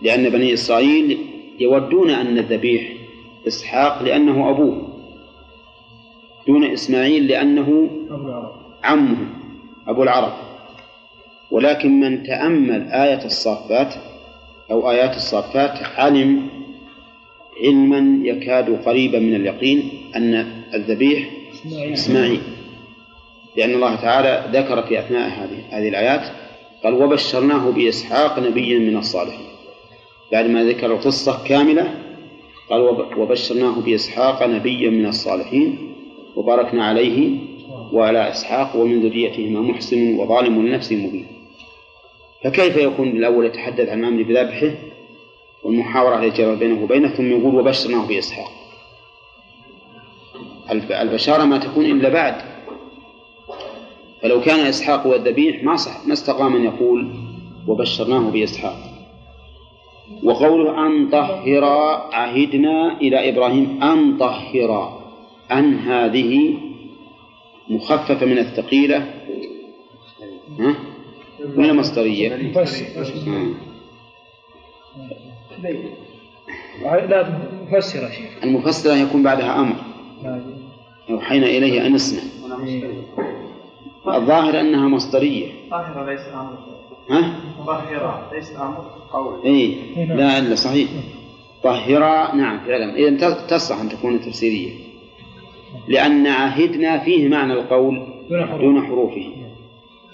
لأن 0.01 0.29
بني 0.29 0.53
إسرائيل 0.53 1.17
يودون 1.59 2.09
أن 2.09 2.37
الذبيح 2.37 2.91
إسحاق 3.47 4.03
لأنه 4.03 4.49
أبوه. 4.49 4.88
دون 6.47 6.63
إسماعيل 6.63 7.27
لأنه 7.27 7.89
عمه 8.83 9.17
أبو 9.87 10.03
العرب. 10.03 10.33
ولكن 11.51 11.99
من 11.99 12.23
تأمل 12.23 12.89
آية 12.91 13.25
الصافات 13.25 13.93
أو 14.71 14.91
آيات 14.91 15.15
الصافات 15.15 15.83
علم 15.97 16.49
علما 17.63 18.27
يكاد 18.27 18.85
قريبا 18.85 19.19
من 19.19 19.35
اليقين 19.35 19.89
أن 20.15 20.33
الذبيح 20.73 21.29
إسماعيل. 21.93 22.41
لأن 23.57 23.73
الله 23.73 23.95
تعالى 23.95 24.59
ذكر 24.59 24.81
في 24.83 24.99
أثناء 24.99 25.29
هذه 25.29 25.63
هذه 25.69 25.89
الآيات 25.89 26.21
قال 26.83 26.93
وبشرناه 26.93 27.69
بإسحاق 27.71 28.39
نبيا 28.39 28.79
من 28.79 28.97
الصالحين 28.97 29.45
بعد 30.31 30.45
ما 30.45 30.63
ذكر 30.63 30.85
القصة 30.93 31.43
كاملة 31.47 31.93
قال 32.69 32.81
وب- 32.81 33.17
وبشرناه 33.17 33.79
بإسحاق 33.81 34.43
نبيا 34.43 34.89
من 34.89 35.05
الصالحين 35.05 35.88
وباركنا 36.39 36.85
عليه 36.85 37.37
وعلى 37.93 38.29
إسحاق 38.29 38.75
ومن 38.75 39.01
ذريتهما 39.01 39.61
محسن 39.61 40.19
وظالم 40.19 40.67
لنفسه 40.67 40.95
مبين. 40.95 41.27
فكيف 42.43 42.77
يكون 42.77 43.07
الأول 43.07 43.45
يتحدث 43.45 43.89
عن 43.89 43.99
الأمر 43.99 44.23
بذبحه 44.23 44.71
والمحاورة 45.63 46.23
التي 46.23 46.41
جرت 46.41 46.57
بينه 46.57 46.83
وبينه 46.83 47.09
ثم 47.09 47.31
يقول 47.31 47.55
وبشرناه 47.55 48.07
بإسحاق؟ 48.07 48.51
البشارة 51.01 51.45
ما 51.45 51.57
تكون 51.57 51.85
إلا 51.85 52.09
بعد. 52.09 52.35
فلو 54.21 54.41
كان 54.41 54.59
إسحاق 54.59 55.07
هو 55.07 55.15
الذبيح 55.15 55.63
ما 55.63 55.75
صح 55.75 56.07
ما 56.07 56.13
استقام 56.13 56.55
أن 56.55 56.65
يقول 56.65 57.07
وبشرناه 57.67 58.29
بإسحاق. 58.29 58.77
وقوله 60.23 60.87
أن 60.87 61.09
طهرا 61.09 62.15
عهدنا 62.15 62.97
إلى 63.01 63.29
إبراهيم 63.29 63.83
أن 63.83 64.17
طهرا 64.17 64.98
أن 65.51 65.75
هذه 65.75 66.57
مخففة 67.69 68.25
من 68.25 68.37
الثقيلة. 68.37 69.13
ها؟ 70.59 70.75
ولا 71.55 71.73
مصدرية؟ 71.73 72.29
لا 72.29 72.37
مفسر 77.69 78.03
يا 78.03 78.09
شيخ. 78.09 78.29
المفسرة 78.43 78.93
يكون 78.93 79.23
بعدها 79.23 79.59
أمر. 79.59 79.75
أوحينا 81.09 81.45
إليه 81.45 81.85
أن 81.85 81.95
يصنع 81.95 82.21
الظاهر 84.07 84.59
أنها 84.59 84.87
مصدرية. 84.87 85.47
طاهرة 85.71 86.11
ليس 86.11 86.21
أمر. 86.33 86.57
ها؟ 87.09 87.39
طاهرة 87.67 88.31
ليس 88.33 88.55
أمر. 88.55 88.85
قول. 89.13 89.45
إيه. 89.45 90.05
لا 90.05 90.39
إلا 90.39 90.55
صحيح. 90.55 90.89
طهرا 91.63 92.35
نعم 92.35 92.59
فعلا. 92.59 92.95
إذا 92.95 93.29
تصح 93.29 93.79
أن 93.79 93.89
تكون 93.89 94.21
تفسيرية. 94.21 94.88
لأن 95.87 96.27
عهدنا 96.27 96.97
فيه 96.97 97.27
معنى 97.27 97.53
القول 97.53 98.07
دون 98.29 98.45
حروف. 98.45 98.61
دون 98.61 98.85
حروفه. 98.85 99.25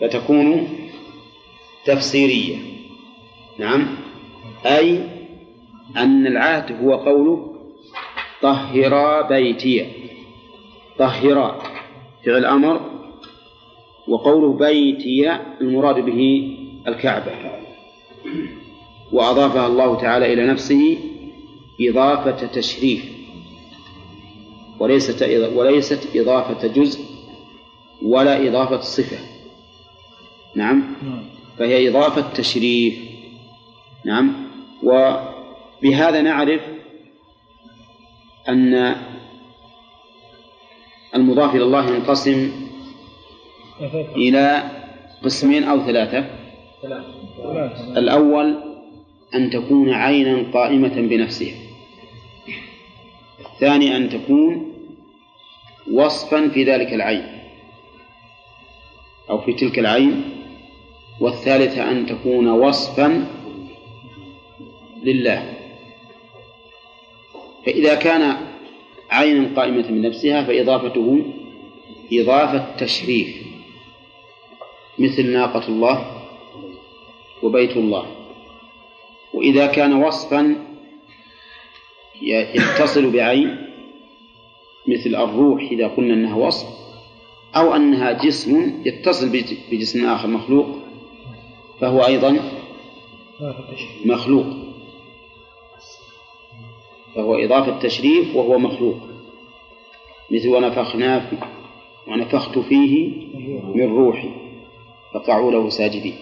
فتكون 0.01 0.67
تفسيرية. 1.85 2.55
نعم. 3.59 3.87
أي 4.65 4.99
أن 5.97 6.27
العهد 6.27 6.83
هو 6.83 6.95
قوله 6.95 7.55
طهرا 8.41 9.21
بيتي. 9.21 9.85
طهرا 10.97 11.61
فعل 12.25 12.45
أمر 12.45 12.81
وقوله 14.07 14.53
بيتي 14.53 15.31
المراد 15.61 16.05
به 16.05 16.51
الكعبة. 16.87 17.31
وأضافها 19.11 19.67
الله 19.67 19.95
تعالى 20.01 20.33
إلى 20.33 20.47
نفسه 20.47 20.97
إضافة 21.81 22.47
تشريف. 22.47 23.14
وليست 24.79 25.23
وليست 25.55 26.15
إضافة 26.15 26.67
جزء 26.67 27.05
ولا 28.01 28.47
إضافة 28.47 28.79
صفة. 28.79 29.17
نعم؟ 30.55 30.83
نعم. 31.03 31.23
فهي 31.57 31.89
إضافة 31.89 32.33
تشريف. 32.33 32.99
نعم؟ 34.05 34.33
وبهذا 34.83 36.21
نعرف 36.21 36.61
أن 38.49 38.95
المضاف 41.15 41.55
إلى 41.55 41.63
الله 41.63 41.95
ينقسم 41.95 42.51
إلى 44.15 44.63
قسمين 45.23 45.63
أو 45.63 45.79
ثلاثة. 45.79 46.25
الأول 47.97 48.55
أن 49.35 49.49
تكون 49.49 49.93
عينا 49.93 50.51
قائمة 50.53 50.95
بنفسها. 50.95 51.64
الثاني 53.55 53.97
أن 53.97 54.09
تكون 54.09 54.73
وصفا 55.91 56.47
في 56.47 56.63
ذلك 56.63 56.93
العين 56.93 57.39
أو 59.29 59.41
في 59.41 59.53
تلك 59.53 59.79
العين 59.79 60.23
والثالثة 61.19 61.91
أن 61.91 62.05
تكون 62.05 62.47
وصفا 62.47 63.27
لله. 65.03 65.53
فإذا 67.65 67.95
كان 67.95 68.37
عينا 69.09 69.55
قائمة 69.55 69.87
بنفسها 69.87 70.43
فإضافته 70.43 71.25
إضافة 72.13 72.75
تشريف 72.77 73.35
مثل 74.99 75.25
ناقة 75.25 75.67
الله 75.67 76.21
وبيت 77.43 77.77
الله. 77.77 78.05
وإذا 79.33 79.67
كان 79.67 79.93
وصفا 79.93 80.74
يتصل 82.21 83.11
بعين 83.11 83.57
مثل 84.87 85.15
الروح 85.15 85.61
إذا 85.61 85.87
قلنا 85.87 86.13
أنها 86.13 86.35
وصف 86.35 86.67
أو 87.55 87.75
أنها 87.75 88.11
جسم 88.11 88.81
يتصل 88.85 89.29
بجسم 89.71 90.05
آخر 90.05 90.27
مخلوق 90.27 90.67
فهو 91.79 92.05
أيضا 92.05 92.39
مخلوق 94.05 94.45
فهو 97.15 97.35
إضافة 97.35 97.79
تشريف 97.79 98.35
وهو 98.35 98.59
مخلوق 98.59 98.97
مثل 100.31 100.47
ونفخنا 100.47 101.19
في 101.19 101.37
ونفخت 102.07 102.59
فيه 102.59 103.11
من 103.75 103.95
روحي 103.95 104.29
فقعوا 105.13 105.51
له 105.51 105.69
ساجدين 105.69 106.15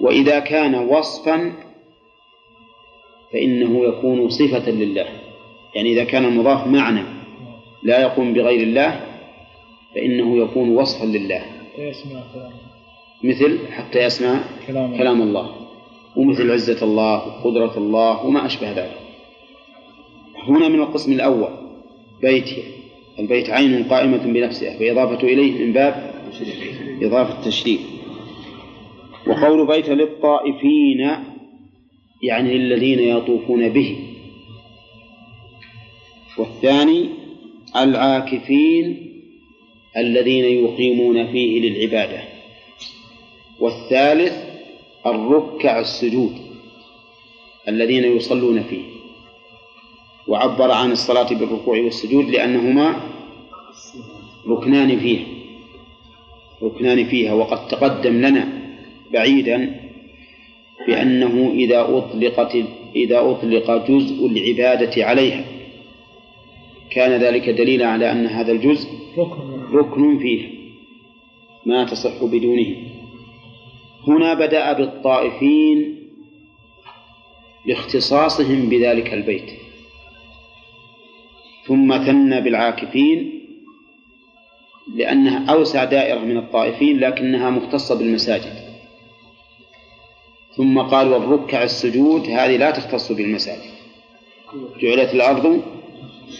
وإذا 0.00 0.38
كان 0.38 0.74
وصفا 0.74 1.52
فإنه 3.32 3.84
يكون 3.84 4.28
صفة 4.28 4.70
لله. 4.70 5.06
يعني 5.74 5.92
إذا 5.92 6.04
كان 6.04 6.24
المضاف 6.24 6.66
معنى 6.66 7.02
لا 7.82 8.00
يقوم 8.02 8.32
بغير 8.34 8.60
الله 8.60 9.00
فإنه 9.94 10.36
يكون 10.36 10.76
وصفا 10.76 11.06
لله. 11.06 11.42
مثل 13.24 13.58
حتى 13.72 14.04
يسمع 14.04 14.40
كلام 14.66 14.96
كلام 14.96 15.22
الله. 15.22 15.50
ومثل 16.16 16.50
عزة 16.50 16.84
الله 16.84 17.26
وقدرة 17.26 17.78
الله 17.78 18.26
وما 18.26 18.46
أشبه 18.46 18.70
ذلك. 18.72 18.98
هنا 20.48 20.68
من 20.68 20.80
القسم 20.80 21.12
الأول 21.12 21.48
بيتي 22.22 22.62
البيت 23.18 23.50
عين 23.50 23.84
قائمة 23.84 24.16
بنفسها 24.16 24.78
فإضافة 24.78 25.26
إليه 25.26 25.64
من 25.64 25.72
باب 25.72 26.12
إضافة 27.02 27.44
تشريف 27.44 27.80
وقول 29.26 29.66
بيت 29.66 29.88
للطائفين 29.88 31.31
يعني 32.22 32.58
للذين 32.58 32.98
يطوفون 32.98 33.68
به. 33.68 33.98
والثاني 36.38 37.08
العاكفين 37.76 39.12
الذين 39.96 40.44
يقيمون 40.44 41.32
فيه 41.32 41.60
للعبادة. 41.60 42.22
والثالث 43.60 44.32
الركع 45.06 45.80
السجود 45.80 46.32
الذين 47.68 48.04
يصلون 48.04 48.62
فيه. 48.62 48.82
وعبر 50.28 50.70
عن 50.70 50.92
الصلاة 50.92 51.34
بالركوع 51.34 51.78
والسجود 51.78 52.30
لأنهما 52.30 53.00
ركنان 54.48 54.98
فيها. 54.98 55.26
ركنان 56.62 57.04
فيها 57.04 57.32
وقد 57.32 57.68
تقدم 57.68 58.12
لنا 58.12 58.48
بعيدا 59.12 59.81
بأنه 60.86 61.50
إذا 61.54 61.80
أطلقت 61.80 62.56
إذا 62.96 63.20
أطلق 63.20 63.88
جزء 63.88 64.26
العبادة 64.26 65.04
عليها. 65.06 65.44
كان 66.90 67.20
ذلك 67.20 67.48
دليلا 67.48 67.88
على 67.88 68.12
أن 68.12 68.26
هذا 68.26 68.52
الجزء 68.52 68.88
ركن 69.18 69.62
ركن 69.72 70.18
فيه 70.18 70.48
ما 71.66 71.84
تصح 71.84 72.24
بدونه. 72.24 72.76
هنا 74.08 74.34
بدأ 74.34 74.72
بالطائفين 74.72 75.98
لاختصاصهم 77.66 78.68
بذلك 78.68 79.14
البيت. 79.14 79.50
ثم 81.66 81.98
ثنى 81.98 82.40
بالعاكفين 82.40 83.42
لأنها 84.94 85.50
أوسع 85.50 85.84
دائرة 85.84 86.18
من 86.18 86.36
الطائفين 86.36 86.98
لكنها 86.98 87.50
مختصة 87.50 87.98
بالمساجد. 87.98 88.61
ثم 90.56 90.80
قال 90.80 91.12
والركع 91.12 91.62
السجود 91.62 92.26
هذه 92.26 92.56
لا 92.56 92.70
تختص 92.70 93.12
بالمساجد. 93.12 93.70
جعلت 94.80 95.14
الأرض 95.14 95.62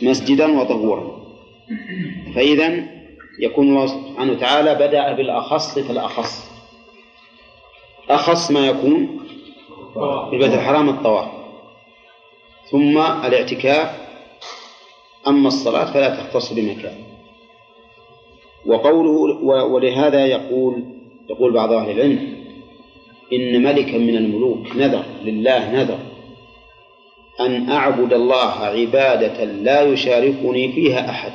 مسجدا 0.03 0.61
وطهورا. 0.61 1.23
فإذا 2.35 2.87
يكون 3.41 3.69
الله 3.69 3.87
سبحانه 3.87 4.33
وتعالى 4.33 4.75
بدأ 4.75 5.13
بالأخص 5.13 5.79
فالأخص. 5.79 6.51
أخص 8.11 8.51
ما 8.51 8.67
يكون 8.67 9.21
في 10.31 10.37
البيت 10.37 10.55
الحرام 10.55 10.89
الطواف. 10.89 11.29
ثم 12.71 12.99
الاعتكاف. 12.99 14.03
أما 15.29 15.49
الصلاة 15.49 15.93
فلا 15.93 16.17
تختص 16.17 16.53
بمكان. 16.53 16.95
وقوله 18.67 19.11
ولهذا 19.65 20.27
يقول 20.27 20.85
يقول 21.31 21.53
بعض 21.53 21.73
أهل 21.73 21.91
العلم 21.91 22.42
إن 23.33 23.63
ملكا 23.63 23.99
من 23.99 24.17
الملوك 24.17 24.77
نذر 24.77 25.05
لله 25.25 25.71
نذر. 25.71 25.99
أن 27.41 27.71
أعبد 27.71 28.13
الله 28.13 28.53
عبادة 28.53 29.45
لا 29.45 29.83
يشاركني 29.83 30.73
فيها 30.73 31.11
أحد. 31.11 31.33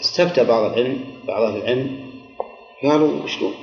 استفتى 0.00 0.44
بعض 0.44 0.64
العلم 0.64 1.04
بعض 1.28 1.42
أهل 1.42 1.56
العلم 1.56 2.10
قالوا 2.82 3.26
شلون؟ 3.26 3.54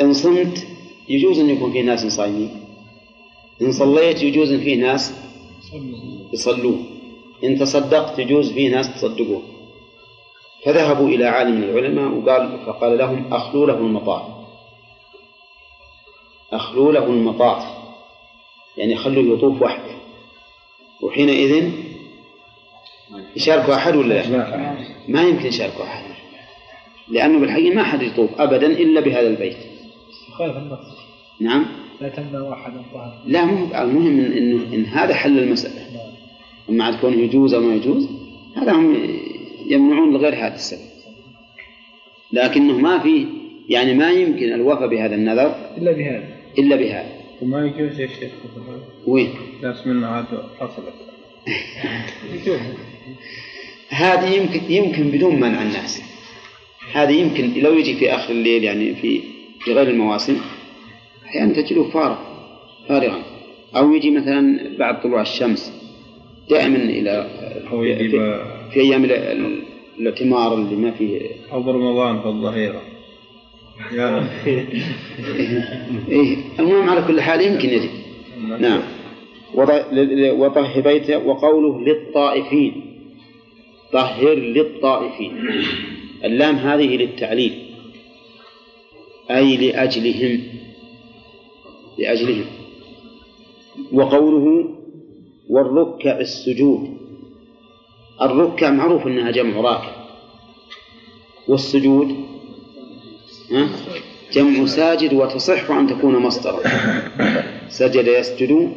إن 0.00 0.12
صمت 0.12 0.66
يجوز 1.08 1.38
أن 1.38 1.50
يكون 1.50 1.72
في 1.72 1.82
ناس 1.82 2.06
صايمين. 2.06 2.64
إن 3.62 3.72
صليت 3.72 4.22
يجوز 4.22 4.52
أن 4.52 4.60
فيه 4.60 4.76
ناس 4.76 5.14
يصلون. 6.32 6.86
إن 7.44 7.58
تصدقت 7.58 8.18
يجوز 8.18 8.52
فيه 8.52 8.70
ناس 8.70 8.94
تصدقون. 8.94 9.55
فذهبوا 10.66 11.08
إلى 11.08 11.24
عالم 11.24 11.56
من 11.56 11.62
العلماء 11.62 12.08
وقال 12.08 12.58
فقال 12.66 12.98
لهم 12.98 13.34
أخلوا 13.34 13.66
له 13.66 13.78
المطاف. 13.78 14.22
أخلوا 16.52 16.92
له 16.92 17.04
المطاف. 17.04 17.64
يعني 18.76 18.96
خلوه 18.96 19.36
يطوف 19.36 19.62
وحده. 19.62 19.96
وحينئذ 21.02 21.70
يشاركوا 23.36 23.74
أحد 23.74 23.96
ولا 23.96 24.14
لا؟ 24.14 24.76
ما 25.08 25.22
يمكن 25.22 25.46
يشاركوا 25.46 25.84
أحد. 25.84 26.04
لأنه 27.08 27.38
بالحقيقة 27.38 27.74
ما 27.74 27.82
أحد 27.82 28.02
يطوف 28.02 28.40
أبدا 28.40 28.66
إلا 28.66 29.00
بهذا 29.00 29.28
البيت. 29.28 29.56
النص. 30.40 30.78
نعم. 31.40 31.66
لا 32.00 32.08
تمنع 32.08 32.52
أحدا 32.52 32.82
طهر 32.94 33.12
لا 33.26 33.44
مو 33.44 33.66
المهم 33.74 34.20
إن, 34.20 34.32
إنه 34.32 34.74
إن 34.74 34.84
هذا 34.84 35.14
حل 35.14 35.38
المسألة. 35.38 35.86
أما 36.68 36.84
عاد 36.84 37.00
كونه 37.00 37.16
يجوز 37.16 37.54
أو 37.54 37.60
ما 37.60 37.74
يجوز 37.74 38.08
هذا 38.56 38.72
هم 38.72 38.96
يمنعون 39.66 40.12
لغير 40.12 40.34
هذا 40.34 40.54
السبب. 40.54 40.96
لكنه 42.32 42.78
ما 42.78 42.98
في 42.98 43.26
يعني 43.68 43.94
ما 43.94 44.10
يمكن 44.10 44.52
الوفاء 44.52 44.88
بهذا 44.88 45.14
النذر 45.14 45.54
إلا 45.78 45.92
بهذا. 45.92 46.28
إلا 46.58 46.76
بهذا. 46.76 47.08
وما 47.42 47.66
يجوز 47.66 48.00
يا 48.00 48.06
شيخ 48.06 48.30
وين؟ 49.06 49.30
ناس 49.62 49.86
منا 49.86 50.08
عاد 50.08 50.24
حصلت 50.60 50.94
هذه 53.88 54.34
يمكن 54.34 54.60
يمكن 54.72 55.10
بدون 55.10 55.40
منع 55.40 55.62
الناس. 55.62 56.02
هذه 56.92 57.12
يمكن 57.12 57.60
لو 57.62 57.72
يجي 57.72 57.94
في 57.94 58.14
آخر 58.14 58.32
الليل 58.32 58.64
يعني 58.64 58.94
في 58.94 59.20
في 59.60 59.72
غير 59.72 59.90
المواسم 59.90 60.40
أحيانا 61.26 61.52
تجده 61.52 61.84
فارغ 61.84 62.16
فارغا. 62.88 63.22
أو 63.76 63.92
يجي 63.92 64.10
مثلا 64.10 64.76
بعد 64.78 65.02
طلوع 65.02 65.22
الشمس 65.22 65.72
دائما 66.50 66.76
إلى 66.76 67.28
أو 67.72 67.82
في, 67.82 67.90
يجيب 67.90 68.20
في, 68.72 68.80
أيام 68.80 69.04
ال- 69.04 69.12
ال- 69.12 69.62
الاعتمار 69.98 70.54
اللي 70.54 70.76
ما 70.76 70.90
فيه 70.90 71.20
أو 71.52 71.62
برمضان 71.62 72.20
في 72.20 72.26
الظهيرة. 72.26 72.82
يا 73.92 74.28
إيه 76.08 76.36
المهم 76.58 76.88
على 76.88 77.02
كل 77.06 77.20
حال 77.20 77.40
يمكن 77.40 77.68
يجي. 77.68 77.88
نعم. 78.60 78.80
وطهر 80.34 80.80
بيته 80.80 81.18
وقوله 81.18 81.80
للطائفين. 81.80 82.72
طهر 83.92 84.34
للطائفين. 84.34 85.32
اللام 86.24 86.54
هذه 86.54 86.96
للتعليل. 86.96 87.52
أي 89.30 89.56
لأجلهم. 89.56 90.40
لأجلهم. 91.98 92.44
وقوله 93.92 94.68
والركع 95.48 96.20
السجود. 96.20 96.96
الركع 98.22 98.70
معروف 98.70 99.06
أنها 99.06 99.30
جمع 99.30 99.60
راكع. 99.60 99.92
والسجود؟ 101.48 102.16
جمع 104.32 104.66
ساجد 104.66 105.14
وتصح 105.14 105.70
أن 105.70 105.86
تكون 105.86 106.16
مصدرا. 106.18 106.60
سجد 107.68 108.06
يسجد 108.06 108.72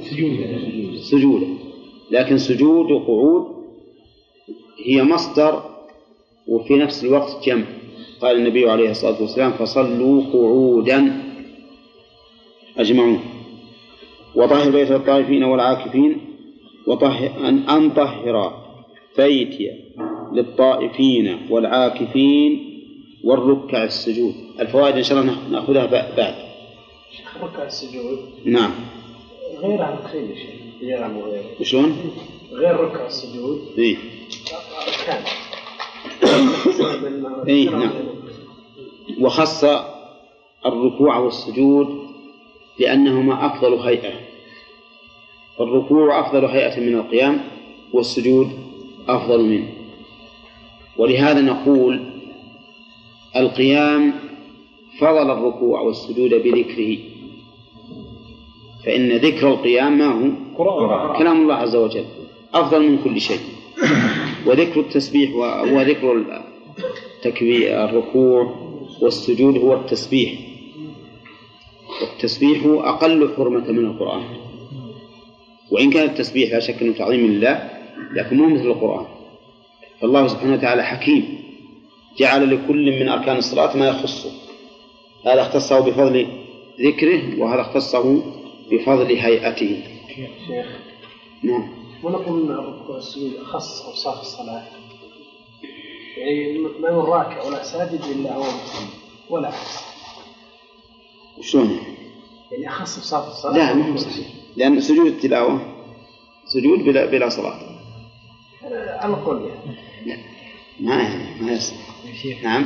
سجودا. 1.01 1.47
لكن 2.11 2.37
سجود 2.37 2.91
وقعود 2.91 3.47
هي 4.85 5.03
مصدر 5.03 5.63
وفي 6.47 6.75
نفس 6.75 7.03
الوقت 7.03 7.45
جمع. 7.45 7.65
قال 8.21 8.37
النبي 8.37 8.69
عليه 8.69 8.89
الصلاة 8.91 9.21
والسلام 9.21 9.51
فصلوا 9.51 10.23
قعودا. 10.33 11.23
أجمعون. 12.77 13.19
وطهر 14.35 14.71
بيت 14.71 14.91
الطائفين 14.91 15.43
والعاكفين 15.43 16.17
وطهر 16.87 17.47
أن 17.47 17.69
أن 17.69 17.89
طهر. 17.89 18.68
بيتي 19.17 19.71
للطائفين 20.33 21.37
والعاكفين 21.49 22.69
والركع 23.23 23.83
السجود. 23.83 24.33
الفوائد 24.59 24.95
إن 24.95 25.03
شاء 25.03 25.21
الله 25.21 25.37
نأخذها 25.51 25.85
بعد. 25.85 26.35
ركع 27.41 27.63
السجود. 27.63 28.19
نعم. 28.45 28.71
غير 29.61 29.81
عن 29.81 29.97
الخيل 29.97 30.35
قيام 30.81 31.17
وغيره 31.17 31.43
وشلون؟ 31.59 32.11
غير 32.51 32.79
ركع 32.79 33.07
السجود. 33.07 33.61
إيه. 33.77 33.97
أركان. 34.87 35.23
إيه، 37.47 37.69
نعم. 37.69 37.91
وخص 39.19 39.63
الركوع 40.65 41.17
والسجود 41.17 42.07
لأنهما 42.79 43.45
أفضل 43.45 43.73
هيئة. 43.73 44.13
الركوع 45.59 46.19
أفضل 46.19 46.45
هيئة 46.45 46.79
من 46.79 46.95
القيام 46.95 47.41
والسجود 47.93 48.68
أفضل 49.15 49.43
منه. 49.43 49.69
ولهذا 50.97 51.41
نقول 51.41 51.99
القيام 53.35 54.13
فضل 54.99 55.31
الركوع 55.31 55.81
والسجود 55.81 56.29
بذكره. 56.29 56.97
فإن 58.85 59.11
ذكر 59.11 59.47
القيام 59.47 59.97
ما 59.97 60.05
هو؟ 60.05 60.29
كلام 61.17 61.41
الله 61.41 61.55
عز 61.55 61.75
وجل. 61.75 62.05
أفضل 62.53 62.89
من 62.89 62.97
كل 63.03 63.21
شيء. 63.21 63.39
وذكر 64.45 64.79
التسبيح 64.79 65.35
وذكر 65.73 66.23
التكبير 67.17 67.85
الركوع 67.85 68.55
والسجود 69.01 69.57
هو 69.57 69.73
التسبيح. 69.73 70.39
والتسبيح 72.01 72.61
أقل 72.65 73.29
حرمة 73.37 73.71
من 73.71 73.85
القرآن. 73.85 74.23
وإن 75.71 75.89
كان 75.89 76.09
التسبيح 76.09 76.51
لا 76.51 76.59
شك 76.59 76.81
أنه 76.81 76.93
تعظيم 76.93 77.27
لله 77.27 77.78
لكن 78.11 78.37
مو 78.37 78.47
مثل 78.49 78.65
القرآن. 78.65 79.05
فالله 80.01 80.27
سبحانه 80.27 80.53
وتعالى 80.53 80.83
حكيم. 80.83 81.39
جعل 82.17 82.49
لكل 82.55 82.99
من 82.99 83.09
أركان 83.09 83.37
الصلاة 83.37 83.77
ما 83.77 83.87
يخصه. 83.87 84.31
هذا 85.25 85.41
اختصه 85.41 85.79
بفضل 85.79 86.27
ذكره 86.81 87.39
وهذا 87.41 87.61
اختصه 87.61 88.21
بفضل 88.71 89.15
هيئته. 89.15 89.83
شيخ 90.47 90.65
نعم. 91.43 91.67
ونقول 92.03 92.41
إن 92.41 92.51
الركوع 92.51 92.95
والسجود 92.95 93.35
أخص 93.35 93.81
أوصاف 93.81 94.21
الصلاة. 94.21 94.63
يعني 96.17 96.57
ما 96.57 96.91
من 96.91 96.97
راكع 96.97 97.43
ولا 97.43 97.63
ساجد 97.63 98.01
إلا 98.03 98.35
هو 98.35 98.43
ولا 99.29 99.47
عكس 99.47 99.79
وشلون 101.37 101.79
يعني 102.51 102.67
أخص 102.67 102.97
أوصاف 102.97 103.27
الصلاة. 103.27 103.53
لا 103.57 103.73
ما 103.73 103.91
هو 103.91 103.97
صحيح. 103.97 104.27
لأن 104.55 104.79
سجود 104.79 105.05
التلاوة 105.05 105.61
سجود 106.45 106.79
بلا 106.79 107.05
بلا 107.05 107.29
صلاة. 107.29 107.59
أنا- 107.59 107.78
على 108.63 109.13
القول. 109.13 109.49
يعني 110.05 110.21
ما 110.79 111.15
ما 111.41 111.51
يصح 111.51 111.75
يا 112.07 112.13
شيخ 112.13 112.43
نعم. 112.43 112.65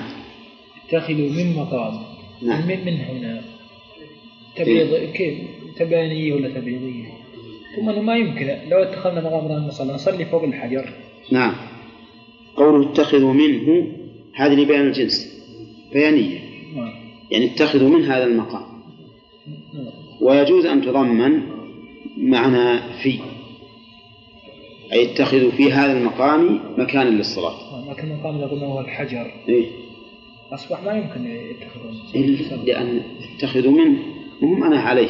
اتخذوا 0.85 1.29
من 1.29 1.55
مقام 1.55 2.03
نعم. 2.41 2.67
من 2.67 2.85
من 2.85 2.93
هنا؟ 2.93 3.41
تبيض 4.55 5.11
كيف 5.13 5.39
تبانية 5.77 6.33
ولا 6.33 6.49
تبيضية؟ 6.49 7.05
ثم 7.75 8.05
ما 8.05 8.17
يمكن. 8.17 8.69
لو 8.69 8.77
اتخذنا 8.77 9.21
مقام 9.21 9.45
إبراهيم 9.45 9.71
صلى 9.71 9.93
نصلي 9.93 10.25
فوق 10.25 10.43
الحجر. 10.43 10.89
نعم. 11.31 11.55
قوله 12.55 12.91
اتخذوا 12.91 13.33
منه 13.33 13.87
هذه 14.35 14.53
لبيان 14.53 14.87
الجنس. 14.87 15.43
بيانية. 15.93 16.39
نعم. 16.75 16.93
يعني 17.31 17.45
اتخذوا 17.45 17.89
من 17.89 18.03
هذا 18.03 18.23
المقام. 18.23 18.65
نعم. 19.73 19.93
ويجوز 20.21 20.65
أن 20.65 20.81
تضمن 20.81 21.41
معنى 22.17 22.79
في. 23.03 23.19
أي 24.93 25.11
اتخذوا 25.11 25.51
في 25.51 25.71
هذا 25.71 25.97
المقام 25.97 26.59
مكانا 26.77 27.09
للصلاة. 27.09 27.89
لكن 27.89 28.11
المقام 28.11 28.41
قلنا 28.41 28.65
هو 28.65 28.79
الحجر. 28.79 29.31
إيه؟ 29.49 29.67
أصبح 30.51 30.83
ما 30.83 30.93
يمكن 30.93 31.25
يتخذون 31.25 32.01
إلا 32.15 32.55
لأن 32.55 33.01
اتخذوا 33.35 33.71
منه 33.71 33.99
مو 34.41 34.55
معنى 34.55 34.77
عليه. 34.77 35.09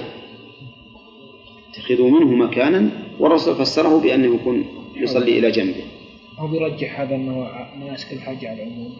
اتخذوا 1.69 2.09
منه 2.09 2.45
مكانا 2.47 2.89
والرسول 3.19 3.55
فسره 3.55 3.99
بأنه 3.99 4.35
يكون 4.35 4.65
يصلي 4.95 5.39
إلى 5.39 5.51
جنبه. 5.51 5.83
هو 6.37 6.47
بيرجح 6.47 6.99
هذا 6.99 7.15
إنه 7.15 7.47
مناسك 7.79 8.13
الحج 8.13 8.45
على 8.45 8.63
العموم. 8.63 8.93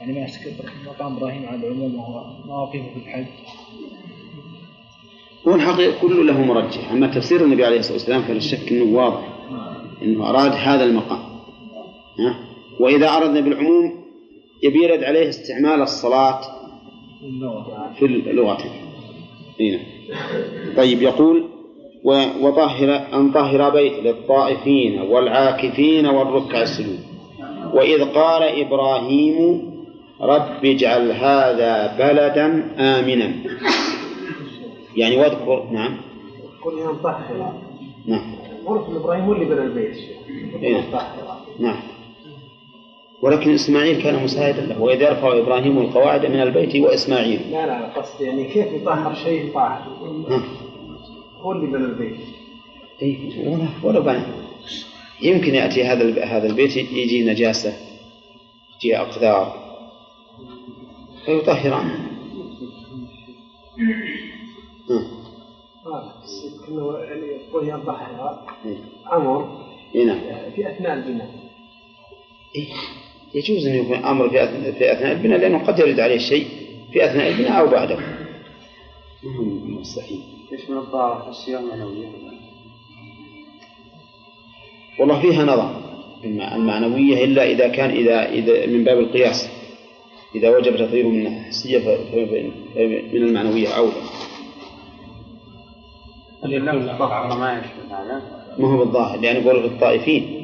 يعني 0.00 0.12
مناسك 0.12 0.40
مقام 0.86 1.16
إبراهيم 1.16 1.46
على 1.46 1.66
العموم 1.66 1.94
وهو 1.94 2.24
مواقفه 2.46 2.84
في 2.94 3.00
الحج. 3.06 3.26
هو 5.48 5.54
الحقيقة 5.54 6.00
كله 6.00 6.24
له 6.24 6.44
مرجح. 6.44 6.90
أما 6.92 7.06
تفسير 7.06 7.44
النبي 7.44 7.64
عليه 7.64 7.78
الصلاة 7.78 7.94
والسلام 7.94 8.22
فلا 8.22 8.40
شك 8.40 8.72
أنه 8.72 8.96
واضح. 8.96 9.35
أنه 10.02 10.30
أراد 10.30 10.52
هذا 10.52 10.84
المقام. 10.84 11.22
ها؟ 12.18 12.34
وإذا 12.80 13.16
أردنا 13.16 13.40
بالعموم 13.40 13.92
يبي 14.62 14.84
يرد 14.84 15.04
عليه 15.04 15.28
استعمال 15.28 15.82
الصلاة 15.82 16.40
في 17.98 18.04
اللغة. 18.06 18.58
هنا. 19.60 19.78
طيب 20.76 21.02
يقول 21.02 21.44
وطهر 22.40 23.06
أن 23.14 23.32
طهر 23.32 23.70
بيت 23.70 23.92
للطائفين 23.92 25.00
والعاكفين 25.00 26.06
والركع 26.06 26.62
السجود. 26.62 26.98
وإذ 27.74 28.04
قال 28.04 28.42
إبراهيم 28.42 29.62
رب 30.20 30.64
اجعل 30.64 31.10
هذا 31.10 31.96
بلدا 31.98 32.46
آمنا. 32.78 33.32
يعني 34.96 35.16
واذكر 35.16 35.68
نعم. 35.72 35.96
قل 36.64 36.72
نعم. 38.06 38.45
غرفة 38.66 38.96
إبراهيم 38.96 39.24
هو 39.24 39.32
اللي 39.32 39.44
بنى 39.44 39.62
البيت. 39.62 39.96
إيه. 40.62 40.84
نعم. 41.58 41.80
ولكن 43.22 43.50
إسماعيل 43.50 44.02
كان 44.02 44.24
مساعدا 44.24 44.60
له 44.60 44.82
وإذ 44.82 45.02
يرفع 45.02 45.38
إبراهيم 45.38 45.78
القواعد 45.78 46.26
من 46.26 46.40
البيت 46.40 46.76
وإسماعيل. 46.76 47.40
لا 47.50 47.66
لا 47.66 47.86
قصدي 47.86 48.24
يعني 48.24 48.44
كيف 48.44 48.72
يطهر 48.72 49.14
شيء 49.14 49.52
طاهر؟ 49.54 49.82
ها. 50.28 50.42
هو 51.40 51.52
اللي 51.52 51.66
بنى 51.66 51.84
البيت. 51.84 52.20
إيه 53.02 53.48
ولا 53.48 53.68
ولا 53.82 54.00
بنى 54.00 54.22
يمكن 55.22 55.54
يأتي 55.54 55.84
هذا 55.84 56.24
هذا 56.24 56.46
البيت 56.46 56.76
يجي 56.76 57.22
نجاسة 57.24 57.72
يجي 58.76 58.96
أقذار 58.98 59.66
فيطهران. 61.26 61.90
كأنه 66.66 66.98
يعني 66.98 67.22
إيه. 68.64 68.76
أمر 69.12 69.48
إيه 69.94 70.04
نعم. 70.04 70.18
في 70.56 70.70
أثناء 70.70 70.92
البناء. 70.94 71.30
إيه. 72.56 72.66
يجوز 73.34 73.66
أن 73.66 73.74
يكون 73.74 73.96
أمر 74.04 74.28
في 74.28 74.44
أثناء, 74.44 74.72
في 74.72 74.92
أثناء 74.92 75.12
البناء 75.12 75.38
لأنه 75.38 75.58
قد 75.66 75.78
يرد 75.78 76.00
عليه 76.00 76.16
الشيء 76.16 76.46
في 76.92 77.04
أثناء 77.06 77.28
البناء 77.28 77.60
أو 77.60 77.66
بعده. 77.66 77.98
مستحيل. 79.80 80.20
يشمل 80.52 80.76
الطهارة 80.76 81.28
الصيام 81.28 81.64
المعنوية 81.64 82.08
والله 85.00 85.20
فيها 85.20 85.44
نظر 85.44 85.80
الم- 86.24 86.40
المعنوية 86.40 87.24
إلا 87.24 87.50
إذا 87.50 87.68
كان 87.68 87.90
إذا 87.90 88.28
إذا 88.32 88.66
من 88.66 88.84
باب 88.84 88.98
القياس. 88.98 89.48
إذا 90.34 90.56
وجب 90.56 90.76
تطهيره 90.76 91.08
من 91.08 91.50
فمن 92.74 93.22
المعنوية 93.22 93.68
أولى 93.68 93.92
الطهارة 93.92 94.25
ما 98.58 98.68
هو 98.68 98.76
بالظاهر 98.78 99.18
لأن 99.20 99.36
يقول 99.46 99.62
للطائفين. 99.62 100.42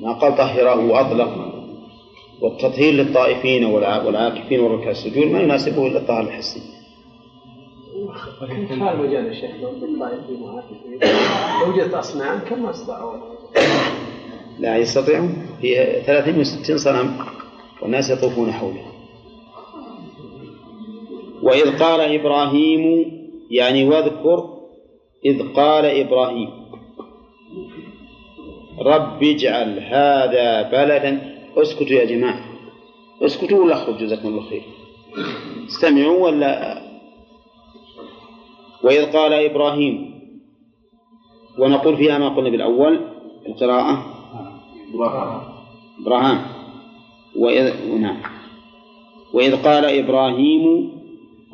ما 0.00 0.12
قال 0.12 0.36
طهره 0.36 0.86
وأطلق 0.90 1.54
والتطهير 2.40 2.92
للطائفين 2.94 3.64
والع- 3.64 4.04
والعاكفين 4.06 4.60
والركع 4.60 4.90
السجود 4.90 5.26
ما 5.26 5.40
يناسبه 5.40 5.86
إلا 5.86 5.98
الطهر 5.98 6.20
الحسي. 6.20 6.60
كيف 8.40 8.72
هذا 8.72 8.92
المجال 8.92 9.26
يا 9.26 9.32
شيخ 9.32 9.50
لو 9.62 9.70
بالطائفين 9.70 10.42
وعاكفين 10.42 10.98
لو 11.66 11.72
وجدت 11.72 11.94
أصنام 11.94 12.38
كم 12.50 12.66
استطاعوا 12.66 13.16
لا 14.58 14.76
يستطيعون. 14.76 15.46
في 15.60 15.74
360 16.06 16.78
صنم 16.78 17.16
والناس 17.82 18.10
يطوفون 18.10 18.52
حوله. 18.52 18.82
وإذ 21.42 21.78
قال 21.78 22.00
إبراهيم 22.20 23.12
يعني 23.50 23.84
واذكر 23.88 24.53
إذ 25.24 25.52
قال 25.52 25.84
إبراهيم 25.84 26.50
رب 28.80 29.22
اجعل 29.22 29.78
هذا 29.78 30.62
بلدا. 30.62 31.34
أسكتوا 31.56 31.96
يا 31.96 32.04
جماعة. 32.04 32.40
أسكتوا 33.22 33.64
ولا 33.64 33.74
اخرجوا 33.74 34.00
جزاكم 34.00 34.28
الله 34.28 34.42
خير. 34.42 34.62
استمعوا 35.68 36.24
ولا؟ 36.24 36.82
وإذ 38.84 39.12
قال 39.12 39.32
إبراهيم 39.32 40.14
ونقول 41.58 41.96
فيها 41.96 42.18
ما 42.18 42.28
قلنا 42.28 42.50
بالأول 42.50 43.00
القراءة. 43.46 44.06
إبراهام 46.00 46.38
وإذ 47.36 47.94
نعم. 47.98 48.16
وإذ 49.32 49.62
قال 49.62 49.84
إبراهيم 49.84 50.92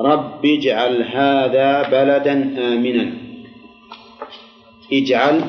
رب 0.01 0.47
اجعل 0.47 1.03
هذا 1.03 1.83
بلدا 1.83 2.33
آمنا. 2.73 3.30
اجعل 4.93 5.45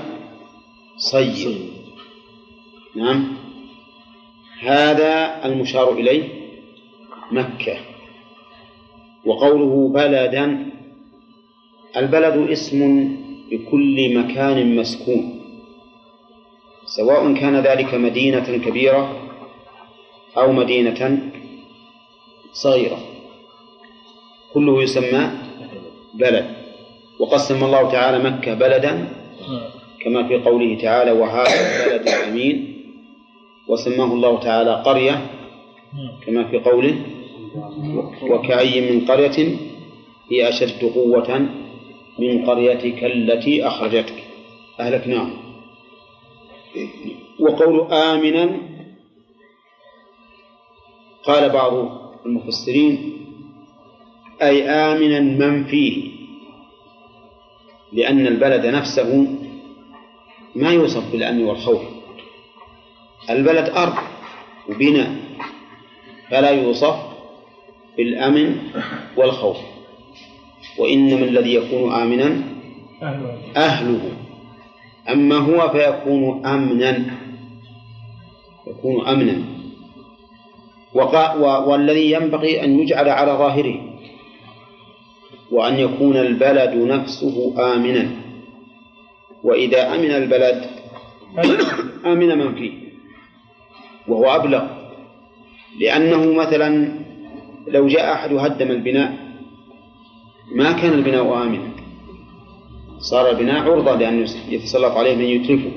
صير 0.97 1.57
نعم. 2.95 3.27
هذا 4.61 5.45
المشار 5.45 5.93
إليه 5.93 6.23
مكة. 7.31 7.77
وقوله 9.25 9.89
بلدا 9.93 10.71
البلد 11.97 12.49
اسم 12.49 12.81
لكل 13.51 14.17
مكان 14.17 14.75
مسكون. 14.75 15.41
سواء 16.85 17.33
كان 17.33 17.55
ذلك 17.55 17.93
مدينة 17.93 18.57
كبيرة 18.65 19.29
أو 20.37 20.51
مدينة 20.51 21.31
صغيرة. 22.53 22.99
كله 24.53 24.83
يسمى 24.83 25.31
بلد. 26.13 26.55
وقد 27.19 27.37
سمى 27.37 27.65
الله 27.65 27.91
تعالى 27.91 28.19
مكة 28.29 28.53
بلدا 28.53 29.20
كما 30.05 30.27
في 30.27 30.35
قوله 30.37 30.77
تعالى 30.81 31.11
وهذا 31.11 31.49
البلد 31.85 32.07
الأمين 32.07 32.77
وسماه 33.67 34.13
الله 34.13 34.39
تعالى 34.39 34.73
قرية 34.85 35.21
كما 36.25 36.43
في 36.43 36.59
قوله 36.59 36.95
وكأي 38.23 38.91
من 38.91 39.05
قرية 39.05 39.57
هي 40.31 40.49
أشد 40.49 40.85
قوة 40.85 41.39
من 42.19 42.45
قريتك 42.45 43.03
التي 43.03 43.67
أخرجتك 43.67 44.23
أهلكناهم 44.79 45.33
وقول 47.39 47.91
آمنا 47.93 48.57
قال 51.23 51.49
بعض 51.49 51.73
المفسرين 52.25 53.13
أي 54.41 54.69
آمنا 54.69 55.19
من 55.19 55.63
فيه 55.63 56.10
لأن 57.91 58.27
البلد 58.27 58.65
نفسه 58.65 59.27
ما 60.55 60.71
يوصف 60.71 61.11
بالأمن 61.11 61.43
والخوف. 61.43 61.81
البلد 63.29 63.69
أرض 63.69 63.93
وبناء 64.69 65.15
فلا 66.29 66.49
يوصف 66.49 66.95
بالأمن 67.97 68.57
والخوف. 69.17 69.57
وإنما 70.77 71.25
الذي 71.25 71.55
يكون 71.55 71.93
آمنا 71.93 72.41
أهله. 73.57 74.11
أما 75.09 75.35
هو 75.37 75.69
فيكون 75.69 76.45
أمنا 76.45 77.05
يكون 78.67 79.07
أمنا. 79.07 79.43
والذي 81.67 82.11
ينبغي 82.11 82.63
أن 82.63 82.79
يجعل 82.79 83.09
على 83.09 83.31
ظاهره. 83.31 83.90
وأن 85.51 85.79
يكون 85.79 86.17
البلد 86.17 86.75
نفسه 86.75 87.53
آمنا. 87.73 88.09
وإذا 89.43 89.95
أمن 89.95 90.11
البلد 90.11 90.65
آمن 92.05 92.37
من 92.37 92.55
فيه 92.55 92.71
وهو 94.07 94.35
أبلغ. 94.35 94.63
لأنه 95.79 96.33
مثلا 96.33 96.89
لو 97.67 97.87
جاء 97.87 98.13
أحد 98.13 98.33
هدم 98.33 98.71
البناء 98.71 99.13
ما 100.55 100.71
كان 100.71 100.93
البناء 100.93 101.43
آمنا. 101.43 101.71
صار 102.99 103.29
البناء 103.29 103.71
عرضة 103.71 103.95
لأن 103.95 104.25
يتسلط 104.49 104.91
عليه 104.91 105.15
من 105.15 105.23
يتلفه 105.23 105.71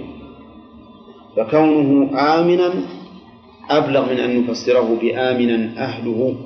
فكونه 1.36 2.10
آمنا 2.40 2.74
أبلغ 3.70 4.12
من 4.12 4.18
أن 4.20 4.46
نفسره 4.46 4.98
بآمنا 5.00 5.84
أهله. 5.84 6.36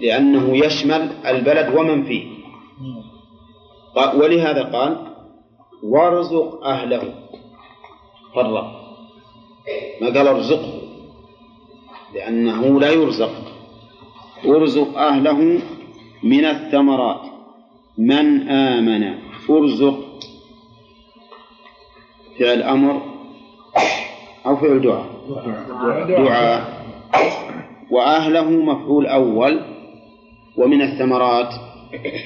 لأنه 0.00 0.56
يشمل 0.56 1.10
البلد 1.26 1.74
ومن 1.74 2.04
فيه. 2.04 2.26
ولهذا 4.14 4.62
قال 4.62 5.06
وارزق 5.82 6.64
أهله. 6.64 7.14
فرق 8.34 8.78
ما 10.00 10.06
قال 10.06 10.28
ارزقه؟ 10.28 10.80
لأنه 12.14 12.80
لا 12.80 12.90
يرزق. 12.90 13.32
ارزق 14.46 14.98
أهله 14.98 15.60
من 16.22 16.44
الثمرات. 16.44 17.20
من 17.98 18.48
آمن. 18.48 19.18
ارزق. 19.50 19.98
فعل 22.38 22.62
أمر 22.62 23.02
أو 24.46 24.56
فعل 24.56 24.80
دعاء. 24.80 25.06
دعاء. 26.08 26.78
وأهله 27.90 28.50
مفعول 28.50 29.06
أول 29.06 29.60
ومن 30.56 30.82
الثمرات 30.82 31.54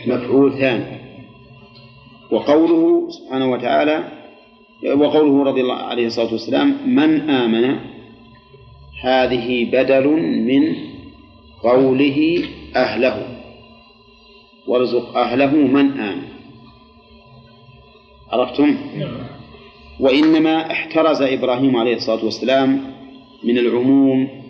مفعول 0.07 0.53
ثاني. 0.59 1.03
وقوله 2.33 3.11
سبحانه 3.11 3.51
وتعالى 3.51 4.09
وقوله 4.95 5.45
رضي 5.45 5.61
الله 5.61 5.75
عليه 5.75 6.07
الصلاة 6.07 6.33
والسلام 6.33 6.77
من 6.87 7.31
آمن 7.31 7.77
هذه 9.03 9.65
بدل 9.65 10.07
من 10.47 10.75
قوله 11.63 12.45
أهله. 12.77 13.39
وارزق 14.67 15.17
أهله 15.17 15.57
من 15.57 16.01
آمن. 16.01 16.23
عرفتم؟ 18.33 18.77
وإنما 20.01 20.71
احترز 20.71 21.23
إبراهيم 21.23 21.77
عليه 21.77 21.95
الصلاة 21.97 22.25
والسلام 22.25 22.81
من 23.45 23.59
العموم 23.59 24.42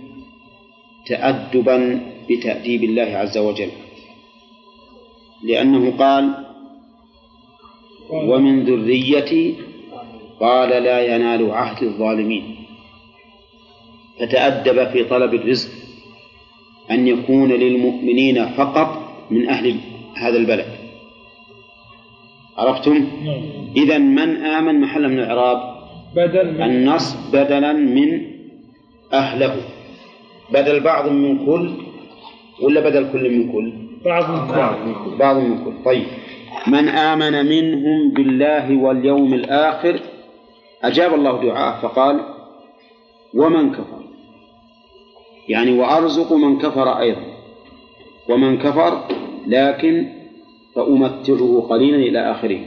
تأدبا 1.06 2.00
بتأديب 2.30 2.84
الله 2.84 3.02
عز 3.02 3.38
وجل. 3.38 3.70
لأنه 5.44 5.96
قال 5.98 6.24
ومن 8.10 8.64
ذريتي 8.64 9.54
قال 10.40 10.70
لا 10.82 11.14
ينال 11.14 11.50
عهد 11.50 11.82
الظالمين. 11.82 12.44
فتأدب 14.18 14.88
في 14.92 15.04
طلب 15.04 15.34
الرزق 15.34 15.70
أن 16.90 17.08
يكون 17.08 17.52
للمؤمنين 17.52 18.46
فقط 18.46 18.90
من 19.30 19.48
أهل 19.48 19.76
هذا 20.16 20.36
البلد. 20.36 20.66
عرفتم؟ 22.56 23.08
إذا 23.76 23.98
من 23.98 24.36
آمن 24.36 24.80
محل 24.80 25.08
من 25.08 25.18
الإعراب؟ 25.18 25.58
بدل 26.16 26.54
من 26.54 26.62
النصب 26.62 27.32
بدلا 27.32 27.72
من 27.72 28.08
أهله. 29.12 29.81
بدل 30.50 30.80
بعض 30.80 31.08
من 31.08 31.46
كل 31.46 31.70
ولا 32.62 32.80
بدل 32.80 33.12
كل 33.12 33.30
من 33.38 33.52
كل؟ 33.52 33.72
بعض 34.04 34.30
من 34.30 34.94
كل. 34.94 35.16
بعض 35.18 35.36
من 35.36 35.64
كل. 35.64 35.72
طيب. 35.84 36.06
من 36.66 36.88
آمن 36.88 37.46
منهم 37.46 38.10
بالله 38.10 38.76
واليوم 38.76 39.34
الآخر 39.34 40.00
أجاب 40.84 41.14
الله 41.14 41.42
دعاءه 41.42 41.80
فقال 41.80 42.20
ومن 43.34 43.70
كفر؟ 43.72 44.02
يعني 45.48 45.78
وأرزق 45.78 46.32
من 46.32 46.58
كفر 46.58 46.98
أيضا. 46.98 47.22
ومن 48.28 48.58
كفر 48.58 48.98
لكن 49.46 50.08
فأمتعه 50.74 51.66
قليلا 51.70 51.96
إلى 51.96 52.30
آخره. 52.30 52.60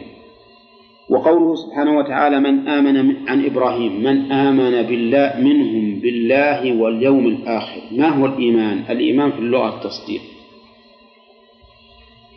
وقوله 1.10 1.56
سبحانه 1.56 1.98
وتعالى 1.98 2.40
من 2.40 2.68
آمن 2.68 3.06
من 3.06 3.30
عن 3.30 3.46
إبراهيم 3.46 4.04
من 4.04 4.32
آمن 4.32 4.82
بالله 4.82 5.34
منهم 5.40 6.00
بالله 6.00 6.82
واليوم 6.82 7.28
الآخر. 7.28 7.82
ما 7.92 8.08
هو 8.08 8.26
الإيمان؟ 8.26 8.86
الإيمان 8.90 9.32
في 9.32 9.40
اللغة 9.40 9.76
التصديق. 9.76 10.22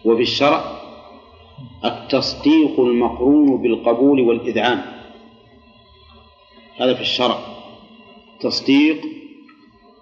وفي 0.05 0.23
الشرع 0.23 0.65
التصديق 1.85 2.81
المقرون 2.81 3.63
بالقبول 3.63 4.21
والإذعان. 4.21 4.83
هذا 6.81 6.95
في 6.95 7.01
الشرع. 7.01 7.39
تصديق 8.41 9.01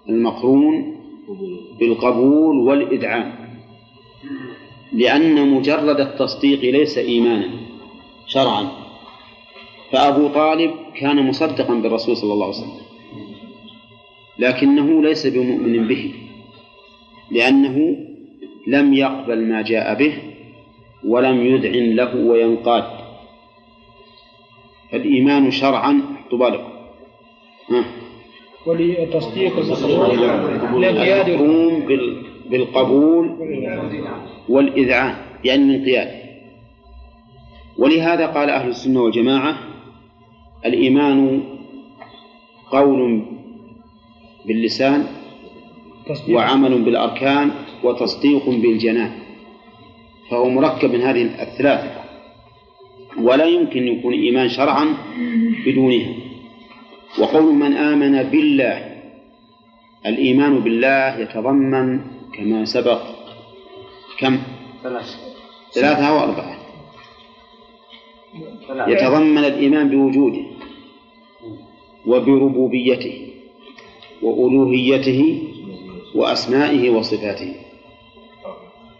المقرون 0.09 0.97
بالقبول 1.79 2.57
والإذعان. 2.57 3.33
لأن 4.93 5.51
مجرد 5.51 5.99
التصديق 5.99 6.59
ليس 6.59 6.97
إيمانا. 6.97 7.66
شرعا. 8.27 8.67
فأبو 9.91 10.27
طالب 10.27 10.71
كان 10.95 11.27
مصدقا 11.27 11.73
بالرسول 11.73 12.17
صلى 12.17 12.33
الله 12.33 12.45
عليه 12.45 12.55
وسلم. 12.57 12.87
لكنه 14.39 15.01
ليس 15.01 15.27
بمؤمن 15.27 15.87
به 15.87 16.13
لأنه 17.31 17.97
لم 18.67 18.93
يقبل 18.93 19.45
ما 19.45 19.61
جاء 19.61 19.93
به 19.93 20.13
ولم 21.05 21.45
يذعن 21.45 21.95
له 21.95 22.15
وينقاد. 22.15 22.83
فالإيمان 24.91 25.51
شرعا 25.51 26.01
تبالغ. 26.31 26.61
ولتصديق 28.65 29.59
بال- 31.85 32.23
بالقبول 32.49 33.29
والإذعان 34.49 35.15
يعني 35.43 35.63
الانقياد. 35.63 36.26
ولهذا 37.77 38.25
قال 38.25 38.49
أهل 38.49 38.69
السنة 38.69 39.01
والجماعة 39.01 39.57
الإيمان 40.65 41.43
قول 42.71 43.25
باللسان 44.45 45.07
وعمل 46.29 46.81
بالأركان 46.81 47.51
وتصديق 47.83 48.49
بالجنان 48.49 49.11
فهو 50.29 50.49
مركب 50.49 50.91
من 50.93 51.01
هذه 51.01 51.21
الثلاثة 51.21 51.91
ولا 53.21 53.45
يمكن 53.45 53.87
يكون 53.87 54.13
إيمان 54.13 54.49
شرعا 54.49 54.85
بدونها. 55.65 56.13
وقول 57.19 57.55
من 57.55 57.73
آمن 57.73 58.23
بالله 58.23 58.97
الإيمان 60.05 60.59
بالله 60.59 61.19
يتضمن 61.19 62.01
كما 62.33 62.65
سبق 62.65 63.01
كم؟ 64.19 64.37
ثلاث 64.83 65.15
ثلاثة 65.73 66.09
أو 66.09 66.19
أربعة. 66.19 66.56
يتضمن 68.87 69.37
الإيمان 69.37 69.89
بوجوده 69.89 70.41
وبربوبيته 72.05 73.27
وألوهيته 74.21 75.43
وأسمائه 76.15 76.89
وصفاته. 76.89 77.55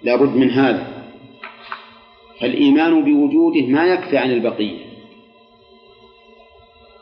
لا 0.04 0.16
بد 0.16 0.36
من 0.36 0.50
هذا. 0.50 1.08
فالإيمان 2.40 3.04
بوجوده 3.04 3.68
ما 3.68 3.86
يكفي 3.86 4.18
عن 4.18 4.32
البقية. 4.32 4.80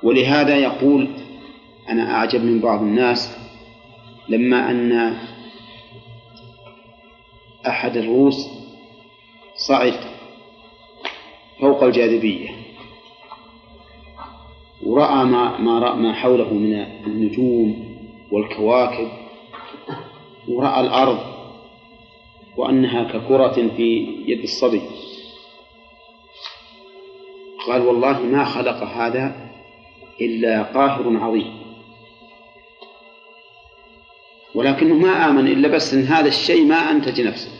ولهذا 0.04 0.58
يقول 0.58 1.08
أنا 1.90 2.16
أعجب 2.16 2.44
من 2.44 2.60
بعض 2.60 2.82
الناس 2.82 3.38
لما 4.30 4.72
أن 4.72 5.18
أحد 7.68 7.98
الروس 7.98 8.50
صعد 9.68 9.94
فوق 11.60 11.84
الجاذبية. 11.84 12.50
ورأى 14.84 15.26
ما 15.26 15.58
ما 15.58 15.80
رأى 15.80 15.98
ما 15.98 16.13
حوله 16.13 16.54
من 16.54 16.74
النجوم 17.08 17.96
والكواكب. 18.32 19.08
ورأى 20.48 20.82
الأرض 20.82 21.20
وأنها 22.58 23.04
ككرة 23.04 23.70
في 23.78 24.08
يد 24.28 24.44
الصبي. 24.44 24.82
قال 27.68 27.82
والله 27.82 28.20
ما 28.20 28.46
خلق 28.46 28.84
هذا 28.84 29.52
إلا 30.22 30.63
قاهر 30.63 31.18
عظيم. 31.18 31.65
ولكنه 34.56 34.96
ما 34.96 35.30
آمن 35.30 35.48
إلا 35.48 35.68
بس 35.68 35.94
إن 35.94 36.04
هذا 36.04 36.28
الشيء 36.28 36.65
ما 36.65 36.91
أنتج 36.91 37.22
نفسه. 37.22 37.55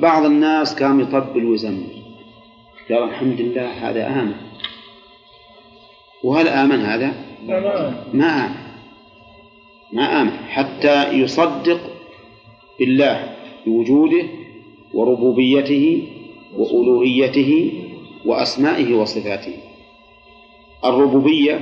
بعض 0.00 0.24
الناس 0.24 0.74
كان 0.74 1.00
يطبل 1.00 1.44
ويزمر 1.44 1.86
قال 2.90 3.02
الحمد 3.02 3.40
لله 3.40 3.90
هذا 3.90 4.06
آمن. 4.06 4.34
وهل 6.24 6.48
آمن 6.48 6.80
هذا؟ 6.80 7.14
ما 8.12 8.46
آمن. 8.46 8.54
ما 9.92 10.22
آمن. 10.22 10.30
حتى 10.48 11.12
يصدق 11.12 11.80
بالله 12.78 13.36
بوجوده 13.66 14.24
وربوبيته 14.94 16.08
وألوهيته 16.56 17.72
وأسمائه 18.24 18.94
وصفاته. 18.94 19.54
الربوبية 20.84 21.60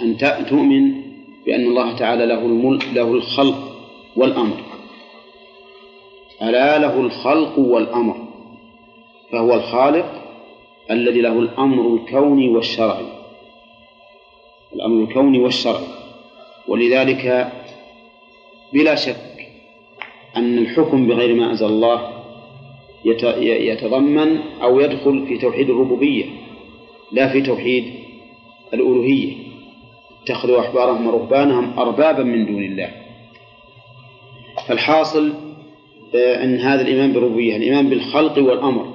أن 0.00 0.16
تؤمن 0.48 1.02
بأن 1.46 1.64
الله 1.66 1.96
تعالى 1.96 2.26
له 2.26 2.38
الملك 2.38 2.84
له 2.94 3.12
الخلق 3.12 3.76
والأمر. 4.16 4.71
ألا 6.42 6.78
له 6.78 7.00
الخلق 7.00 7.58
والأمر 7.58 8.16
فهو 9.32 9.54
الخالق 9.54 10.22
الذي 10.90 11.20
له 11.20 11.38
الأمر 11.38 11.94
الكوني 11.94 12.48
والشرعي. 12.48 13.06
الأمر 14.74 15.04
الكوني 15.04 15.38
والشرعي. 15.38 15.86
ولذلك 16.68 17.52
بلا 18.72 18.94
شك 18.94 19.48
أن 20.36 20.58
الحكم 20.58 21.06
بغير 21.06 21.34
ما 21.34 21.50
أنزل 21.50 21.66
الله 21.66 22.12
يتضمن 23.40 24.38
أو 24.62 24.80
يدخل 24.80 25.26
في 25.26 25.38
توحيد 25.38 25.70
الربوبية 25.70 26.24
لا 27.12 27.28
في 27.28 27.42
توحيد 27.42 27.94
الألوهية. 28.74 29.32
اتخذوا 30.22 30.60
أحبارهم 30.60 31.06
ورهبانهم 31.06 31.78
أربابا 31.78 32.22
من 32.22 32.46
دون 32.46 32.64
الله. 32.64 32.90
فالحاصل 34.68 35.32
أن 36.14 36.60
هذا 36.60 36.82
الإيمان 36.82 37.12
بالربوبية 37.12 37.56
الإيمان 37.56 37.88
بالخلق 37.88 38.38
والأمر 38.38 38.94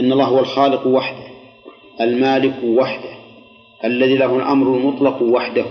أن 0.00 0.12
الله 0.12 0.24
هو 0.24 0.38
الخالق 0.38 0.86
وحده 0.86 1.28
المالك 2.00 2.54
وحده 2.64 3.18
الذي 3.84 4.14
له 4.14 4.36
الأمر 4.36 4.76
المطلق 4.76 5.22
وحده. 5.22 5.64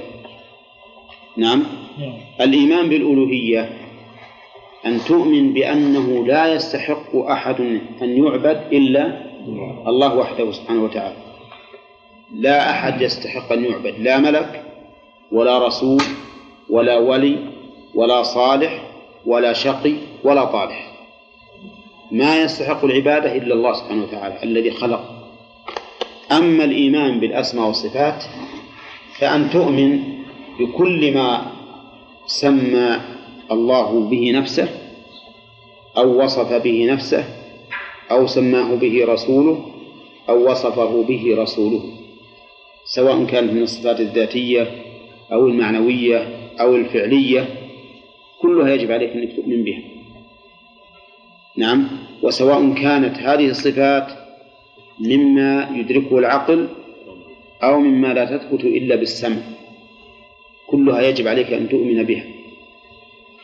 نعم؟ 1.37 1.63
نعم. 1.99 2.13
الإيمان 2.41 2.89
بالألوهية 2.89 3.69
أن 4.85 4.99
تؤمن 5.07 5.53
بأنه 5.53 6.25
لا 6.25 6.53
يستحق 6.53 7.15
أحد 7.15 7.61
أن 8.01 8.23
يعبد 8.23 8.61
إلا 8.73 9.27
الله 9.87 10.15
وحده 10.15 10.51
سبحانه 10.51 10.83
وتعالى. 10.83 11.15
لا 12.33 12.71
أحد 12.71 13.01
يستحق 13.01 13.51
أن 13.51 13.65
يعبد 13.65 13.93
لا 13.99 14.17
ملك 14.17 14.63
ولا 15.31 15.67
رسول 15.67 16.01
ولا 16.69 16.97
ولي 16.97 17.37
ولا 17.95 18.23
صالح 18.23 18.81
ولا 19.25 19.53
شقي 19.53 19.93
ولا 20.23 20.45
طالح. 20.45 20.91
ما 22.11 22.41
يستحق 22.41 22.85
العبادة 22.85 23.35
إلا 23.35 23.53
الله 23.53 23.73
سبحانه 23.73 24.03
وتعالى 24.03 24.43
الذي 24.43 24.71
خلق. 24.71 25.17
أما 26.31 26.63
الإيمان 26.63 27.19
بالأسماء 27.19 27.67
والصفات 27.67 28.23
فأن 29.19 29.49
تؤمن 29.49 30.03
بكل 30.59 31.13
ما 31.13 31.51
سمى 32.25 33.01
الله 33.51 33.99
به 34.09 34.31
نفسه 34.31 34.69
أو 35.97 36.23
وصف 36.23 36.53
به 36.53 36.85
نفسه 36.85 37.23
أو 38.11 38.27
سماه 38.27 38.75
به 38.75 39.05
رسوله 39.05 39.65
أو 40.29 40.51
وصفه 40.51 41.03
به 41.03 41.35
رسوله 41.37 41.83
سواء 42.85 43.25
كانت 43.25 43.53
من 43.53 43.61
الصفات 43.61 43.99
الذاتية 43.99 44.71
أو 45.31 45.47
المعنوية 45.47 46.49
أو 46.59 46.75
الفعلية 46.75 47.45
كلها 48.41 48.73
يجب 48.73 48.91
عليك 48.91 49.11
أنك 49.11 49.35
تؤمن 49.35 49.63
بها. 49.63 49.96
نعم. 51.57 51.87
وسواء 52.23 52.73
كانت 52.73 53.17
هذه 53.17 53.49
الصفات 53.49 54.07
مما 54.99 55.69
يدركه 55.75 56.17
العقل 56.17 56.67
أو 57.63 57.79
مما 57.79 58.13
لا 58.13 58.37
تثبت 58.37 58.63
إلا 58.63 58.95
بالسمع 58.95 59.37
كلها 60.67 61.01
يجب 61.01 61.27
عليك 61.27 61.53
أن 61.53 61.69
تؤمن 61.69 62.03
بها. 62.03 62.23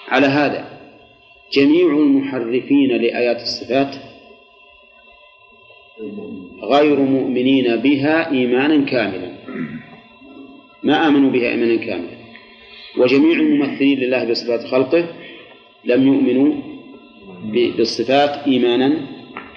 على 0.08 0.28
هذا 0.28 0.80
جميع 1.54 1.88
المحرفين 1.88 2.88
لآيات 2.88 3.42
الصفات 3.42 3.96
غير 6.64 7.00
مؤمنين 7.00 7.76
بها 7.76 8.32
إيمانا 8.32 8.86
كاملا. 8.86 9.34
ما 10.84 11.08
آمنوا 11.08 11.32
بها 11.32 11.50
إيمانا 11.50 11.86
كاملا. 11.86 12.18
وجميع 12.98 13.40
الممثلين 13.40 14.00
لله 14.00 14.24
بصفات 14.24 14.64
خلقه 14.64 15.08
لم 15.86 16.08
يؤمنوا 16.08 16.73
بالصفات 17.44 18.48
إيمانا 18.48 18.98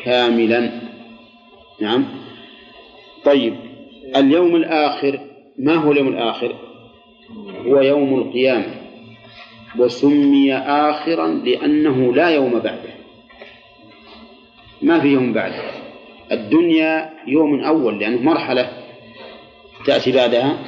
كاملا. 0.04 0.80
نعم. 1.80 2.04
طيب 3.24 3.56
اليوم 4.16 4.56
الآخر 4.56 5.20
ما 5.58 5.74
هو 5.74 5.92
اليوم 5.92 6.08
الآخر؟ 6.08 6.56
هو 7.66 7.80
يوم 7.80 8.14
القيامة. 8.14 8.74
وسمي 9.78 10.54
آخرا 10.56 11.28
لأنه 11.28 12.14
لا 12.14 12.28
يوم 12.28 12.50
بعده. 12.50 12.96
ما 14.82 15.00
في 15.00 15.08
يوم 15.08 15.32
بعده؟ 15.32 15.62
الدنيا 16.32 17.10
يوم 17.26 17.60
أول 17.60 17.98
لأنه 17.98 18.22
مرحلة 18.22 18.72
تأتي 19.86 20.12
بعدها 20.12 20.58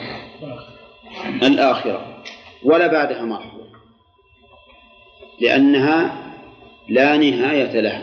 الآخرة 1.43 2.23
ولا 2.65 2.87
بعدها 2.87 3.25
مرحلة. 3.25 3.69
لأنها 5.41 6.28
لا 6.89 7.17
نهاية 7.17 7.81
لها 7.81 8.03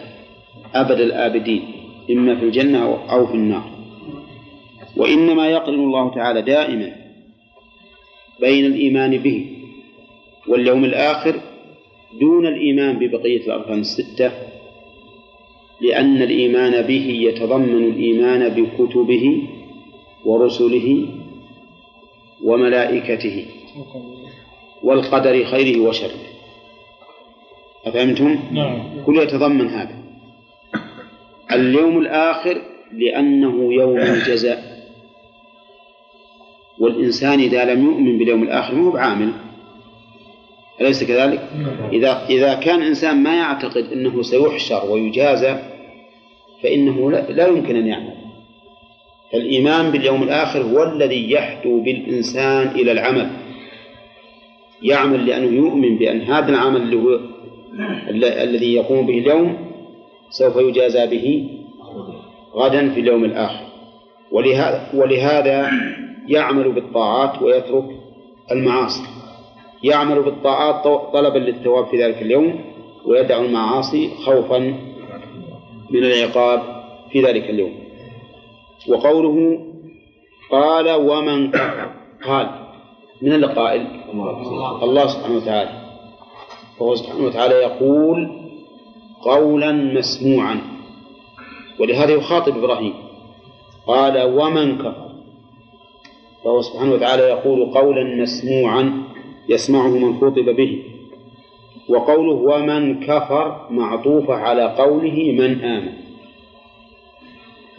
أبد 0.75 0.99
الآبدين 0.99 1.61
إما 2.11 2.35
في 2.35 2.45
الجنة 2.45 2.83
أو 3.11 3.27
في 3.27 3.33
النار. 3.33 3.71
وإنما 4.97 5.47
يقرن 5.49 5.79
الله 5.79 6.13
تعالى 6.15 6.41
دائما 6.41 6.95
بين 8.39 8.65
الإيمان 8.65 9.17
به 9.17 9.45
واليوم 10.47 10.85
الآخر 10.85 11.41
دون 12.19 12.47
الإيمان 12.47 12.99
ببقية 12.99 13.45
الأركان 13.45 13.79
الستة 13.79 14.31
لأن 15.81 16.21
الإيمان 16.21 16.81
به 16.81 17.07
يتضمن 17.21 17.83
الإيمان 17.87 18.49
بكتبه 18.49 19.41
ورسله 20.25 21.07
وملائكته 22.43 23.45
والقدر 24.83 25.43
خيره 25.45 25.81
وشره. 25.81 26.34
أفهمتم؟ 27.85 28.39
نعم. 28.51 29.03
كل 29.05 29.17
يتضمن 29.17 29.67
هذا. 29.67 29.95
اليوم 31.51 31.97
الآخر 31.97 32.61
لأنه 32.93 33.73
يوم 33.73 33.97
الجزاء. 33.97 34.75
والإنسان 36.79 37.39
إذا 37.39 37.73
لم 37.73 37.85
يؤمن 37.85 38.17
باليوم 38.17 38.43
الآخر 38.43 38.75
هو 38.75 38.91
بعامل. 38.91 39.31
أليس 40.81 41.03
كذلك؟ 41.03 41.49
إذا 41.93 42.25
إذا 42.29 42.53
كان 42.53 42.81
إنسان 42.81 43.23
ما 43.23 43.35
يعتقد 43.35 43.83
أنه 43.93 44.21
سيحشر 44.21 44.91
ويجازى 44.91 45.55
فإنه 46.63 47.11
لا, 47.11 47.31
لا 47.31 47.47
يمكن 47.47 47.75
أن 47.75 47.87
يعمل. 47.87 48.15
الإيمان 49.33 49.91
باليوم 49.91 50.23
الآخر 50.23 50.61
هو 50.61 50.83
الذي 50.83 51.31
يحدو 51.31 51.83
بالإنسان 51.83 52.67
إلى 52.67 52.91
العمل. 52.91 53.29
يعمل 54.81 55.25
لأنه 55.25 55.51
يؤمن 55.51 55.97
بأن 55.97 56.21
هذا 56.21 56.49
العمل 56.49 56.81
اللي 56.81 56.95
هو 56.95 57.19
الذي 58.09 58.73
يقوم 58.73 59.05
به 59.05 59.17
اليوم 59.17 59.57
سوف 60.29 60.55
يجازى 60.55 61.07
به 61.07 61.49
غدا 62.55 62.89
في 62.89 62.99
اليوم 62.99 63.23
الآخر. 63.25 63.65
ولهذا 64.31 64.89
ولهذا 64.93 65.71
يعمل 66.27 66.71
بالطاعات 66.71 67.41
ويترك 67.41 67.85
المعاصي. 68.51 69.03
يعمل 69.83 70.21
بالطاعات 70.21 70.83
طلبا 71.13 71.39
للثواب 71.39 71.85
في 71.85 72.03
ذلك 72.03 72.21
اليوم 72.21 72.59
ويدع 73.05 73.39
المعاصي 73.39 74.09
خوفا 74.25 74.59
من 75.89 76.03
العقاب 76.03 76.61
في 77.11 77.21
ذلك 77.21 77.49
اليوم. 77.49 77.73
وقوله 78.89 79.59
قال 80.51 80.91
ومن 80.91 81.51
قال 82.25 82.49
من 83.21 83.33
القائل 83.33 83.87
الله 84.83 85.07
سبحانه 85.07 85.35
وتعالى. 85.35 85.84
فهو 86.79 86.95
سبحانه 86.95 87.23
وتعالى 87.25 87.55
يقول 87.55 88.29
قولا 89.21 89.71
مسموعا. 89.71 90.61
ولهذا 91.79 92.13
يخاطب 92.13 92.57
إبراهيم. 92.57 92.93
قال 93.87 94.23
ومن 94.23 94.77
كفر؟ 94.77 95.11
فهو 96.43 96.61
سبحانه 96.61 96.93
وتعالى 96.93 97.23
يقول 97.23 97.65
قولا 97.73 98.03
مسموعا 98.03 99.03
يسمعه 99.49 99.87
من 99.87 100.17
خطب 100.17 100.55
به. 100.55 100.83
وقوله 101.89 102.33
ومن 102.33 102.99
كفر 102.99 103.67
معطوفة 103.69 104.33
على 104.33 104.75
قوله 104.77 105.31
من 105.39 105.61
آمن. 105.61 105.93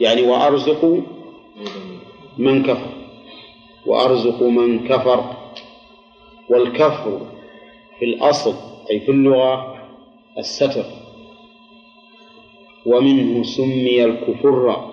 يعني 0.01 0.23
وأرزق 0.23 1.03
من 2.39 2.63
كفر. 2.63 2.91
وأرزق 3.87 4.43
من 4.43 4.89
كفر. 4.89 5.25
والكفر 6.51 7.21
في 7.99 8.05
الأصل 8.05 8.76
أي 8.91 9.01
في 9.01 9.11
اللغة 9.11 9.77
الستر. 10.39 10.85
ومنه 12.87 13.43
سمي 13.43 14.05
الكفر. 14.05 14.91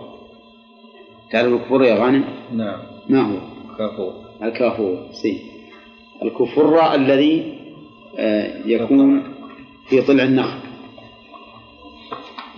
تعرف 1.32 1.54
الكفر 1.54 1.84
يا 1.84 1.96
غانم؟ 1.96 2.26
نعم. 2.52 2.80
ما 3.10 3.22
هو؟ 3.22 3.38
كافور 3.78 4.14
الكافور 4.44 5.08
سي 5.12 5.42
الكفر 6.24 6.96
الذي 6.96 7.60
آه، 8.18 8.62
يكون 8.66 9.24
في 9.90 10.02
طلع 10.02 10.24
النخل. 10.24 10.60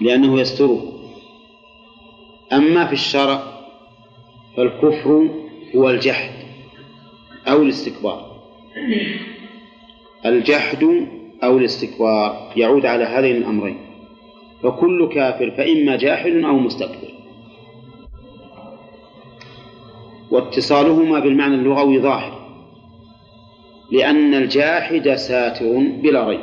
لأنه 0.01 0.39
يستره 0.39 0.91
أما 2.53 2.86
في 2.86 2.93
الشرع 2.93 3.43
فالكفر 4.57 5.29
هو 5.75 5.89
الجحد 5.89 6.31
أو 7.47 7.61
الاستكبار. 7.61 8.36
الجحد 10.25 11.07
أو 11.45 11.57
الاستكبار 11.57 12.51
يعود 12.55 12.85
على 12.85 13.03
هذين 13.03 13.35
الأمرين. 13.35 13.77
فكل 14.63 15.09
كافر 15.13 15.51
فإما 15.51 15.95
جاحد 15.95 16.31
أو 16.31 16.59
مستكبر. 16.59 17.13
واتصالهما 20.31 21.19
بالمعنى 21.19 21.55
اللغوي 21.55 21.99
ظاهر. 21.99 22.45
لأن 23.91 24.33
الجاحد 24.33 25.09
ساتر 25.15 25.77
بلا 25.77 26.27
ريب. 26.27 26.41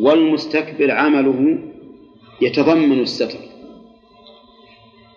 والمستكبر 0.00 0.90
عمله 0.90 1.58
يتضمن 2.40 3.00
الستر. 3.00 3.38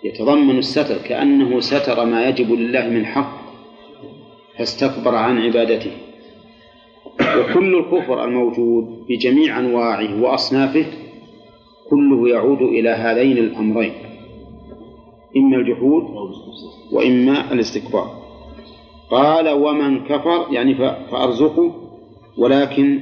يتضمن 0.03 0.57
الستر 0.57 0.97
كأنه 0.97 1.59
ستر 1.59 2.05
ما 2.05 2.29
يجب 2.29 2.51
لله 2.51 2.87
من 2.87 3.05
حق 3.05 3.37
فاستكبر 4.57 5.15
عن 5.15 5.41
عبادته. 5.41 5.91
وكل 7.21 7.75
الكفر 7.75 8.23
الموجود 8.23 9.05
بجميع 9.09 9.59
أنواعه 9.59 10.21
وأصنافه 10.21 10.85
كله 11.89 12.29
يعود 12.29 12.61
إلى 12.61 12.89
هذين 12.89 13.37
الأمرين 13.37 13.93
إما 15.37 15.57
الجحود 15.57 16.03
وإما 16.91 17.53
الاستكبار. 17.53 18.11
قال 19.11 19.49
ومن 19.49 20.03
كفر 20.03 20.47
يعني 20.51 20.75
فأرزقه 21.11 21.75
ولكن 22.37 22.99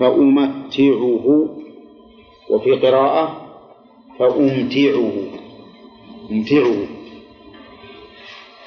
فأمتعه. 0.00 1.48
وفي 2.50 2.72
قراءة 2.72 3.46
فأمتعه. 4.18 5.12
أمتعه. 6.30 6.76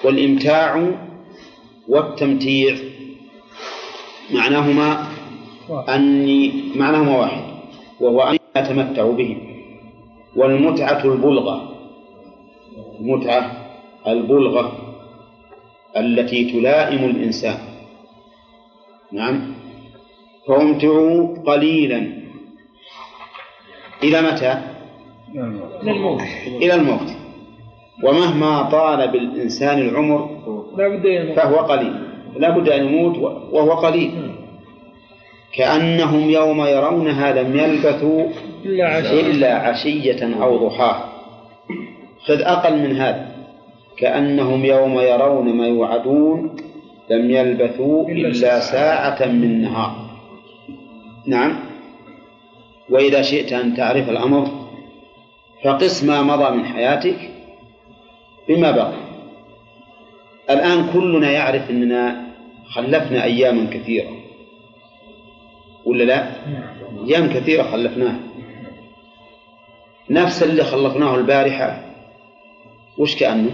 والإمتاع 0.03 0.91
والتمتيع. 1.87 2.75
معناهما 4.33 5.07
أني 5.89 6.51
معناهما 6.75 7.17
واحد. 7.19 7.43
وهو 7.99 8.21
أن 8.21 8.37
أتمتع 8.55 9.11
به. 9.11 9.37
والمتعة 10.35 11.05
البلغة. 11.05 11.75
المتعة 12.99 13.51
البلغة 14.07 14.77
التي 15.97 16.51
تلائم 16.51 17.05
الإنسان. 17.05 17.57
نعم. 19.11 19.53
فامتعوا 20.47 21.37
قليلا. 21.45 22.23
إلى 24.03 24.21
متى؟ 24.21 24.61
للموت 25.83 26.21
إلى 26.47 26.73
الموت. 26.73 27.09
ومهما 28.03 28.61
طال 28.61 29.07
بالإنسان 29.11 29.79
العمر 29.79 30.29
فهو 31.35 31.55
قليل. 31.55 32.12
لا 32.37 32.49
بد 32.49 32.69
أن 32.69 32.85
يموت 32.85 33.17
وهو 33.51 33.71
قليل. 33.71 34.11
كأنهم 35.53 36.29
يوم 36.29 36.65
يرونها 36.65 37.43
لم 37.43 37.57
يلبثوا 37.59 38.27
إلا 38.65 39.55
عشية. 39.55 40.43
أو 40.43 40.67
ضحاها. 40.67 41.13
خذ 42.25 42.41
أقل 42.41 42.89
من 42.89 42.95
هذا. 42.97 43.35
كأنهم 43.97 44.65
يوم 44.65 44.99
يرون 44.99 45.57
ما 45.57 45.67
يوعدون 45.67 46.55
لم 47.09 47.31
يلبثوا 47.31 48.09
إلا 48.09 48.27
إلا 48.27 48.59
ساعة 48.59 49.27
من 49.27 49.61
نهار. 49.61 49.95
نعم. 51.27 51.55
وإذا 52.89 53.21
شئت 53.21 53.53
أن 53.53 53.75
تعرف 53.75 54.09
الأمر 54.09 54.47
فقس 55.63 56.03
ما 56.03 56.21
مضى 56.21 56.57
من 56.57 56.65
حياتك 56.65 57.29
بما 58.49 58.71
بقي. 58.71 59.12
الآن 60.49 60.89
كلنا 60.93 61.31
يعرف 61.31 61.69
أننا 61.69 62.25
خلفنا 62.65 63.23
أياما 63.23 63.69
كثيرة. 63.69 64.09
ولا 65.85 66.03
لا؟ 66.03 66.31
أيام 67.07 67.27
كثيرة 67.33 67.63
خلفناها. 67.63 68.19
نفس 70.09 70.43
اللي 70.43 70.63
خلفناه 70.63 71.15
البارحة 71.15 71.83
وش 72.97 73.15
كأنه؟ 73.15 73.51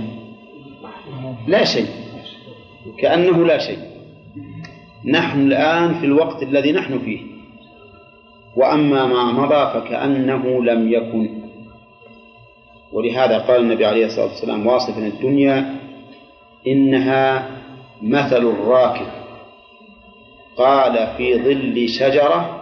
لا 1.48 1.64
شيء. 1.64 1.88
كأنه 2.98 3.46
لا 3.46 3.58
شيء. 3.58 3.80
نحن 5.06 5.42
الآن 5.42 5.94
في 5.94 6.06
الوقت 6.06 6.44
الذي 6.44 6.72
نحن 6.72 7.00
فيه. 7.00 7.20
وأما 8.56 9.06
ما 9.06 9.32
مضى 9.32 9.74
فكأنه 9.74 10.64
لم 10.64 10.94
يكن. 10.94 11.40
ولهذا 12.94 13.38
قال 13.38 13.62
النبي 13.62 13.86
عليه 13.86 14.06
الصلاة 14.06 14.26
والسلام 14.26 14.68
واصفا 14.68 15.08
الدنيا 15.08 15.76
إنها 16.68 17.48
مثل 18.02 18.38
الراكب. 18.38 19.08
قال 20.58 21.08
في 21.18 21.36
ظل 21.44 21.90
شجرة 21.90 22.62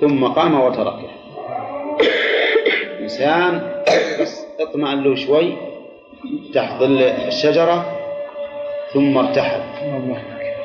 ثم 0.00 0.24
قام 0.24 0.60
وتركه. 0.60 1.10
إنسان 3.00 3.72
بس 4.20 4.46
اطمأن 4.60 5.02
له 5.02 5.14
شوي 5.14 5.52
تحت 6.54 6.80
ظل 6.80 7.02
الشجرة 7.02 7.86
ثم 8.92 9.18
ارتحل. 9.18 9.60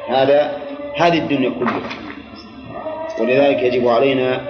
هذا 0.08 0.58
هذه 0.96 1.18
الدنيا 1.18 1.50
كلها. 1.50 1.90
ولذلك 3.22 3.64
يجب 3.64 3.88
علينا 3.88 4.42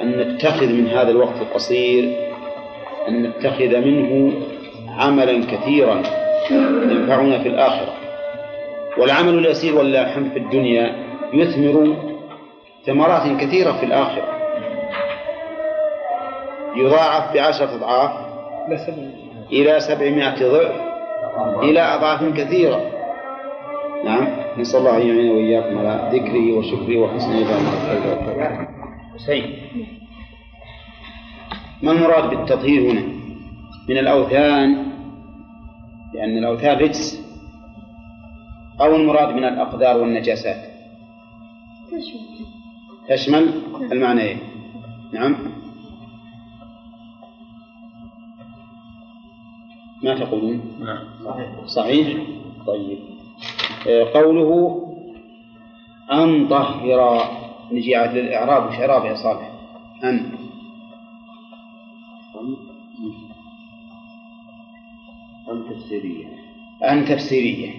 أن 0.00 0.18
نتخذ 0.20 0.66
من 0.66 0.88
هذا 0.88 1.10
الوقت 1.10 1.40
القصير 1.40 2.16
أن 3.08 3.22
نتخذ 3.22 3.80
منه 3.80 4.32
عملا 4.88 5.44
كثيرا. 5.46 6.02
ينفعنا 6.50 7.42
في 7.42 7.48
الآخرة. 7.48 7.94
والعمل 8.98 9.38
اليسير 9.38 9.76
واللاحم 9.76 10.30
في 10.30 10.38
الدنيا 10.38 10.92
يثمر 11.32 11.96
ثمرات 12.86 13.40
كثيرة 13.40 13.72
في 13.72 13.86
الآخرة. 13.86 14.36
يضاعف 16.76 17.34
بعشرة 17.34 17.74
أضعاف 17.76 18.10
إلى 19.52 19.80
سبعمائة 19.80 20.48
ضعف 20.48 20.74
إلى 21.62 21.80
أضعاف 21.80 22.24
كثيرة. 22.24 22.90
نعم 24.04 24.28
نسأل 24.58 24.80
الله 24.80 24.96
أن 24.96 25.06
يعين 25.06 25.30
وإياكم 25.30 25.78
على 25.78 26.10
ذكره 26.12 26.52
وشكره 26.52 26.96
وحسن 26.96 27.32
عبادته 27.32 28.66
حسين. 29.14 29.56
ما 31.82 31.92
المراد 31.92 32.30
بالتطهير 32.30 32.92
هنا؟ 32.92 33.02
من 33.88 33.98
الأوثان 33.98 34.85
لأن 36.16 36.38
الأوثان 36.38 36.78
رجس. 36.78 37.26
أو 38.80 38.96
المراد 38.96 39.34
من 39.34 39.44
الأقدار 39.44 39.96
والنجاسات. 40.00 40.70
تشمل. 43.08 43.50
المعنيين 43.92 44.38
نعم. 45.12 45.36
ما 50.02 50.14
تقولون؟ 50.14 50.60
نعم. 50.80 51.66
صحيح. 51.66 52.22
طيب. 52.66 52.98
آه، 53.88 54.04
قوله 54.14 54.82
أن 56.12 56.48
طهر 56.48 57.20
نجي 57.72 57.96
عاد 57.96 58.16
للإعراب 58.16 58.68
وش 58.68 58.74
إعراب 58.74 59.04
يا 59.04 59.14
صالح؟ 59.14 59.50
أن. 60.04 60.45
أم 65.50 65.62
تفسيرية؟ 65.62 66.26
أن 66.84 67.04
تفسيرية. 67.04 67.70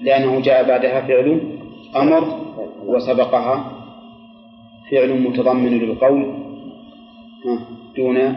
لأنه 0.00 0.40
جاء 0.40 0.68
بعدها 0.68 1.00
فعل 1.00 1.58
أمر 1.96 2.46
وسبقها 2.86 3.72
فعل 4.90 5.20
متضمن 5.20 5.78
للقول. 5.78 6.22
ها، 7.46 7.58
دون 7.96 8.36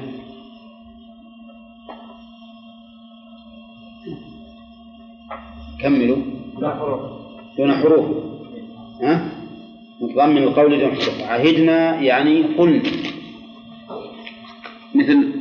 كملوا. 5.82 6.18
دون 7.58 7.72
حروف. 7.74 8.06
ها؟ 9.02 9.30
متضمن 10.02 10.38
القول 10.38 10.80
دون 10.80 10.92
حروف. 10.92 11.22
عهدنا 11.22 12.02
يعني 12.02 12.44
قلنا. 12.44 12.82
مثل 14.96 15.34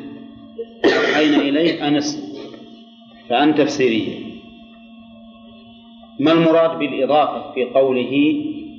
أوحينا 0.84 1.36
إليه؟ 1.36 1.88
أنس. 1.88 2.27
فأن 3.28 3.54
تفسيرية. 3.54 4.28
ما 6.20 6.32
المراد 6.32 6.78
بالإضافة 6.78 7.52
في 7.52 7.64
قوله 7.64 8.10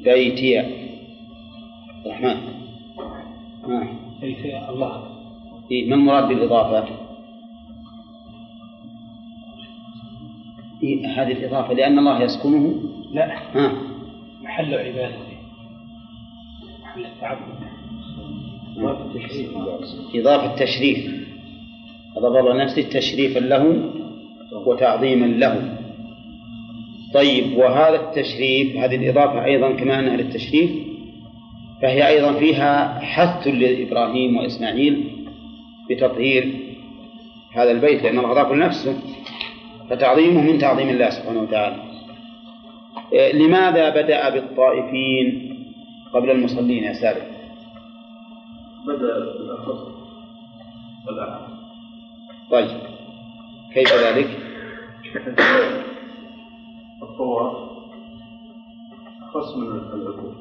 بيتي 0.04 0.60
الرحمن 2.06 2.38
ها. 3.64 3.88
الله. 4.70 5.04
إيه 5.72 5.90
ما 5.90 5.96
المراد 5.96 6.28
بالإضافة؟ 6.28 6.88
إيه 10.84 11.08
هذه 11.22 11.32
الإضافة 11.32 11.74
لأن 11.74 12.00
الله 12.00 12.22
يسكنه؟ 12.22 12.76
لا. 13.14 13.38
ها. 13.56 13.72
محل 14.42 14.74
عبادته. 14.76 15.38
محل 16.84 17.06
التعبد. 17.06 17.70
إضافة 20.16 20.56
تشريف 20.56 21.30
أضاف 22.18 22.38
الله 22.38 22.64
نفسه 22.64 22.82
تشريفا 22.82 23.40
له 23.40 23.94
وتعظيما 24.66 25.26
له. 25.26 25.78
طيب 27.14 27.58
وهذا 27.58 27.96
التشريف 27.96 28.78
هذه 28.78 28.96
الإضافة 28.96 29.46
أيضا 29.46 29.72
كما 29.72 30.00
أنها 30.00 30.18
للتشريف 30.18 30.72
فهي 31.82 32.08
أيضا 32.08 32.34
فيها 32.34 33.00
حث 33.00 33.48
لإبراهيم 33.48 34.38
وإسماعيل 34.38 35.12
بتطهير 35.90 36.54
هذا 37.56 37.72
البيت 37.72 38.04
لأن 38.04 38.20
الله 38.20 38.32
أضاف 38.32 38.52
لنفسه 38.52 38.96
فتعظيمه 39.90 40.42
من 40.42 40.58
تعظيم 40.58 40.90
الله 40.90 41.10
سبحانه 41.10 41.42
وتعالى. 41.42 41.76
إيه، 43.14 43.34
لماذا 43.34 43.90
بدأ 43.90 44.30
بالطائفين 44.30 45.56
قبل 46.14 46.30
المصلين 46.30 46.84
يا 46.84 46.94
سالم 46.94 47.26
بدأ 48.88 49.20
بالأخص. 49.20 49.80
طيب. 52.52 52.99
كيف 53.74 53.94
ذلك؟ 53.94 54.30
الطواف 57.02 57.70
أخص 59.22 59.56
من 59.56 59.68
العقول 59.68 60.34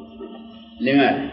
لماذا؟ 0.81 1.31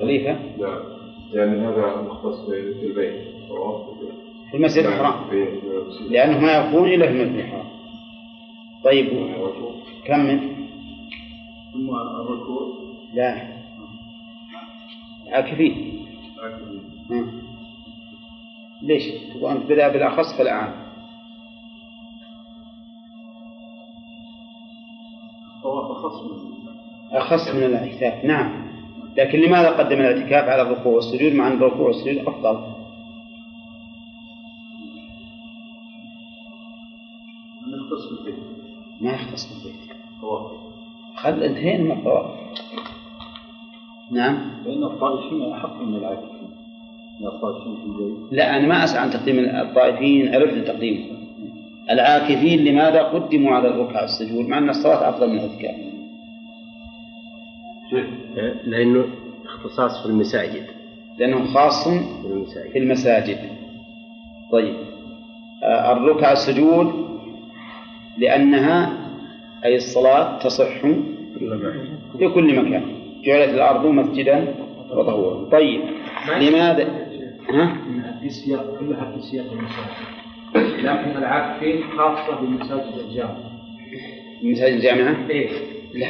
خليفة 0.00 0.32
نعم 0.32 0.80
يعني 1.32 1.60
هذا 1.60 2.02
مختص 2.02 2.46
في 2.46 2.86
البيت. 2.86 3.20
في 4.50 4.56
المسجد 4.56 4.84
الحرام. 4.84 5.30
لأنه 6.10 6.38
ما 6.38 6.52
يكون 6.52 6.88
إلا 6.88 7.06
في 7.06 7.12
المسجد 7.12 7.38
الحرام 7.38 7.66
طيب 8.84 9.08
كمل 10.04 10.40
ثم 11.72 11.90
الركوع. 11.90 12.68
لا. 13.14 13.48
عاكفين. 15.32 16.06
ليش؟ 18.82 19.04
تبغى 19.34 19.52
أنت 19.52 19.64
بدأ 19.64 19.88
بالأخص 19.88 20.38
فالأعم 20.38 20.72
طواف 25.62 25.90
أخص 25.90 26.22
من 26.22 26.60
أخص 27.12 27.54
من 27.54 27.62
الاعتكاف 27.62 28.24
نعم. 28.24 28.70
لكن 29.16 29.38
لماذا 29.38 29.70
قدم 29.70 30.00
الاعتكاف 30.00 30.48
على 30.48 30.62
الركوع؟ 30.62 30.92
والسجود 30.92 31.32
مع 31.32 31.48
أن 31.48 31.52
الركوع 31.52 31.86
والسجود 31.86 32.18
أفضل؟ 32.18 32.69
ما 39.00 39.12
يختص 39.12 39.46
بالبيت. 39.52 39.80
طواف 40.22 40.52
خل 41.16 41.42
انتهينا 41.42 41.84
من 41.84 41.90
الطواف 41.90 42.30
نعم. 44.10 44.50
لأن 44.66 44.84
الطائفين 44.84 45.52
أحق 45.52 45.82
من 45.82 45.94
العاكفين. 45.94 46.50
من 47.20 47.26
الطائفين 47.26 47.76
في 47.76 47.84
البيت 47.84 48.32
لا 48.32 48.56
أنا 48.56 48.66
ما 48.66 48.84
أسأل 48.84 48.98
عن 48.98 49.10
تقديم 49.10 49.38
الطائفين 49.38 50.34
عرفت 50.34 50.66
تقديمه 50.66 51.04
العاكفين 51.90 52.64
لماذا 52.64 53.02
قدموا 53.02 53.54
على 53.54 53.68
الركع 53.68 54.04
السجود 54.04 54.48
مع 54.48 54.58
أن 54.58 54.70
الصلاة 54.70 55.08
أفضل 55.08 55.30
من 55.30 55.38
الاعتكاف 55.38 55.90
لأنه 58.64 59.04
اختصاص 59.44 60.02
في 60.02 60.06
المساجد. 60.06 60.66
لأنه 61.18 61.44
خاص 61.44 61.88
في 61.88 62.26
المساجد. 62.26 62.70
في 62.72 62.78
المساجد. 62.78 63.38
طيب. 64.52 64.74
آه، 65.62 65.92
الركع 65.92 66.32
السجود 66.32 67.09
لأنها 68.20 68.92
أي 69.64 69.76
الصلاة 69.76 70.38
تصح 70.38 70.78
في 72.18 72.28
كل 72.34 72.58
مكان. 72.60 72.82
جعلت 73.24 73.54
الأرض 73.54 73.86
مسجدا 73.86 74.54
وطهورا. 74.90 75.50
طيب 75.50 75.80
لماذا؟ 76.40 76.88
ها؟ 77.50 77.76
في 78.22 78.30
سياق 78.30 78.76
كلها 78.80 79.12
في 79.16 79.22
سياق 79.22 79.46
المساجد 79.52 80.20
لكن 80.84 81.18
العاكفين 81.18 81.82
خاصة 81.98 82.40
بمساجد 82.40 82.98
الجامع. 83.08 83.36
مساجد 84.42 84.74
الجامعة؟ 84.74 85.28
إيه. 85.30 85.48
لا 85.94 86.06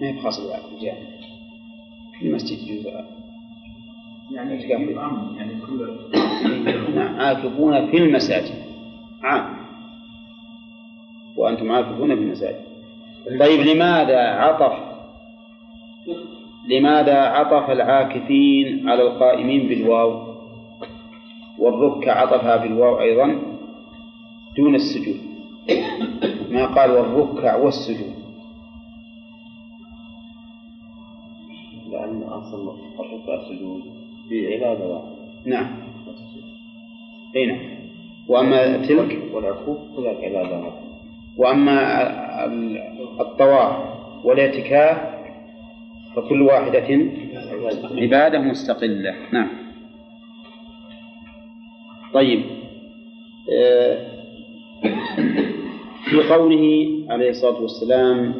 ما 0.00 0.08
هي 0.08 0.18
خاصة 0.18 0.42
بالجامعة 0.70 0.98
في 2.18 2.26
المسجد 2.26 2.58
جزء. 2.58 2.90
يعني؟ 4.30 4.70
يؤمن 4.70 5.36
يعني 5.36 5.52
كل 5.66 5.88
نعم 6.94 7.20
عاكفون 7.20 7.90
في 7.90 7.96
المساجد. 7.96 8.54
عام. 9.22 9.61
وأنتم 11.36 11.72
عاكفون 11.72 12.14
في 12.14 12.20
المساجد. 12.22 12.64
طيب 13.40 13.60
لماذا 13.60 14.18
عطف؟ 14.18 14.72
لماذا 16.68 17.18
عطف 17.18 17.70
العاكفين 17.70 18.88
على 18.88 19.02
القائمين 19.02 19.68
بالواو؟ 19.68 20.32
والركع 21.58 22.20
عطفها 22.20 22.56
بالواو 22.56 23.00
أيضا 23.00 23.42
دون 24.56 24.74
السجود. 24.74 25.16
ما 26.50 26.66
قال 26.66 26.90
والركع 26.90 27.56
والسجود؟ 27.56 28.14
لأن 31.90 32.22
أصل 32.22 32.76
الركع 33.00 33.48
سجود 33.48 33.82
في 34.28 34.54
عبادة 34.54 34.86
واحدة. 34.86 35.16
نعم. 35.46 35.76
أي 37.36 37.46
نعم. 37.46 37.60
وأما 38.28 38.86
تلك؟ 38.86 39.22
والعكوف 39.34 39.78
كذلك 39.96 40.24
عبادة 40.24 40.58
واحدة. 40.58 40.81
وأما 41.36 42.02
ال- 42.44 42.78
الطواف 43.20 43.76
والاعتكاف 44.24 44.98
فكل 46.16 46.42
واحدة 46.42 46.98
عبادة 48.02 48.38
مستقلة. 48.38 49.14
نعم. 49.32 49.48
طيب. 52.14 52.42
آه، 53.52 53.98
في 56.04 56.22
قوله 56.30 56.88
عليه 57.10 57.30
الصلاة 57.30 57.60
والسلام 57.62 58.34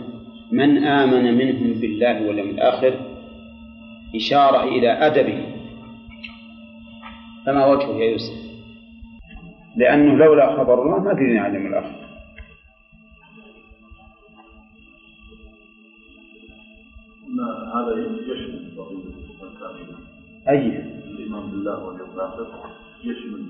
من 0.52 0.84
آمن 0.84 1.34
منهم 1.38 1.80
بالله 1.80 2.26
واليوم 2.28 2.48
الآخر 2.50 2.94
إشارة 4.16 4.64
إلى 4.64 4.88
أدبه 4.92 5.42
فما 7.46 7.66
وجهه 7.66 7.88
يا 7.96 8.10
يوسف؟ 8.10 8.42
لأنه 9.76 10.14
لولا 10.16 10.56
خبر 10.56 10.82
الله 10.82 10.98
ما 10.98 11.12
درينا 11.14 11.40
عن 11.40 11.50
اليوم 11.56 11.66
الآخر. 11.66 12.01
هذا 17.40 17.92
يشمل 18.00 18.78
قضية 18.78 19.04
الكاملة 19.42 19.98
أي 20.48 20.82
الإيمان 21.10 21.50
بالله 21.50 21.84
واليوم 21.84 22.10
الآخر 22.14 22.46
يشمل 23.04 23.40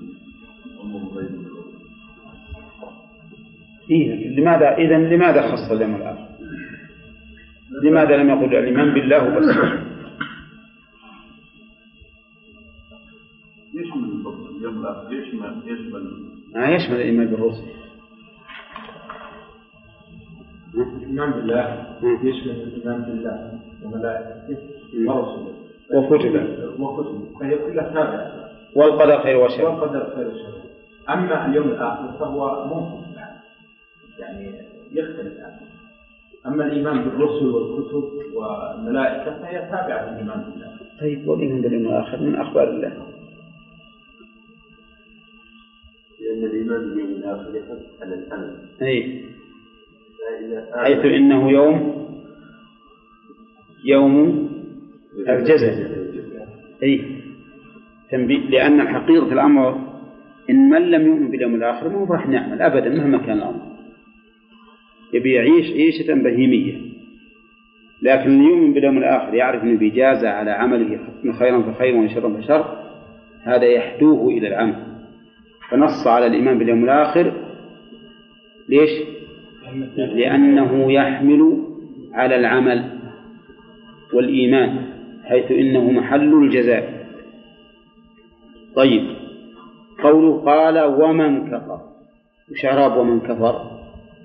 أمور 0.81 1.01
غير. 1.13 1.29
إيه 3.91 4.29
لماذا 4.39 4.75
إذا 4.77 4.97
لماذا 4.97 5.41
خص 5.51 5.71
اليوم 5.71 5.95
الآخر؟ 5.95 6.27
لماذا 7.83 8.17
لم 8.17 8.29
يقل 8.29 8.55
الإيمان 8.55 8.93
بالله 8.93 9.39
بس؟ 9.39 9.45
يشمل 13.73 14.09
اليوم 14.57 14.81
الآخر 14.81 15.13
يشمل 15.13 15.61
يشمل 15.65 16.11
يشمل 16.55 16.95
الإيمان 16.95 17.27
بالرسل 17.27 17.82
الإيمان 20.75 21.31
بالله 21.31 21.85
يشمل 22.23 22.51
الإيمان 22.51 23.01
بالله 23.01 23.59
وملائكته 23.83 24.57
ورسله 25.07 25.53
وكتبه 25.93 26.45
وكتبه 26.79 27.39
فهي 27.39 27.57
كلها 27.57 27.89
تابعة. 27.93 28.49
والقدر 28.75 29.23
خير 29.23 29.37
وشر. 29.37 29.65
والقدر 29.65 30.15
خير 30.15 30.27
وشر. 30.27 30.53
أما 31.09 31.45
اليوم 31.45 31.67
الآخر 31.69 32.17
فهو 32.19 32.47
عنه 32.47 33.01
يعني 34.19 34.51
يختلف 34.91 35.39
عنه 35.39 35.59
أما 36.45 36.65
الإيمان 36.65 37.03
بالرسل 37.03 37.45
والكتب 37.45 38.03
والملائكة 38.33 39.39
فهي 39.41 39.59
تابعة 39.59 40.11
للإيمان 40.11 40.41
بالله. 40.41 40.77
طيب 41.01 41.27
والإيمان 41.27 41.61
باليوم 41.61 41.85
الآخر 41.85 42.21
من 42.21 42.35
أخبار 42.35 42.69
الله؟ 42.69 42.93
لأن 46.19 46.43
الإيمان 46.43 46.89
باليوم 46.89 47.09
الآخر 47.09 47.55
يحث 47.55 48.01
على 48.01 48.15
الأمل 48.15 48.55
أي. 48.81 49.25
حيث 50.75 51.05
إنه 51.05 51.51
يوم 51.51 51.93
يوم 53.85 54.49
الجزاء. 55.29 56.03
أي 56.83 57.05
تنبيه 58.11 58.39
لأن 58.49 58.87
حقيقة 58.87 59.33
الأمر 59.33 59.79
إن 60.49 60.69
من 60.69 60.91
لم 60.91 61.07
يؤمن 61.07 61.31
باليوم 61.31 61.55
الآخر 61.55 61.89
ما 61.89 62.05
راح 62.13 62.27
نعمل 62.27 62.61
أبدا 62.61 62.89
مهما 62.89 63.17
كان 63.17 63.37
الأمر. 63.37 63.61
يبي 65.13 65.33
يعيش 65.33 65.71
عيشة 65.71 66.13
بهيمية. 66.13 66.93
لكن 68.01 68.29
اللي 68.29 68.43
يؤمن 68.43 68.73
باليوم 68.73 68.97
الآخر 68.97 69.33
يعرف 69.33 69.63
أنه 69.63 69.77
بيجازى 69.77 70.27
على 70.27 70.51
عمله 70.51 70.99
خيرا 71.39 71.61
فخير 71.61 71.95
وإن 71.95 72.09
شرا 72.09 72.41
فشر 72.41 72.83
هذا 73.43 73.65
يحدوه 73.65 74.29
إلى 74.29 74.47
العمل. 74.47 74.83
فنص 75.69 76.07
على 76.07 76.27
الإيمان 76.27 76.59
باليوم 76.59 76.83
الآخر. 76.83 77.33
ليش؟ 78.69 78.89
لأنه 79.97 80.91
يحمل 80.91 81.63
على 82.13 82.35
العمل 82.35 82.99
والإيمان 84.13 84.85
حيث 85.23 85.51
إنه 85.51 85.91
محل 85.91 86.33
الجزاء. 86.33 87.05
طيب 88.75 89.15
قوله 90.03 90.41
قال 90.45 90.79
ومن 90.79 91.47
كفر. 91.51 91.79
وش 92.51 92.65
إعراب 92.65 92.97
ومن 92.97 93.19
كفر؟ 93.19 93.71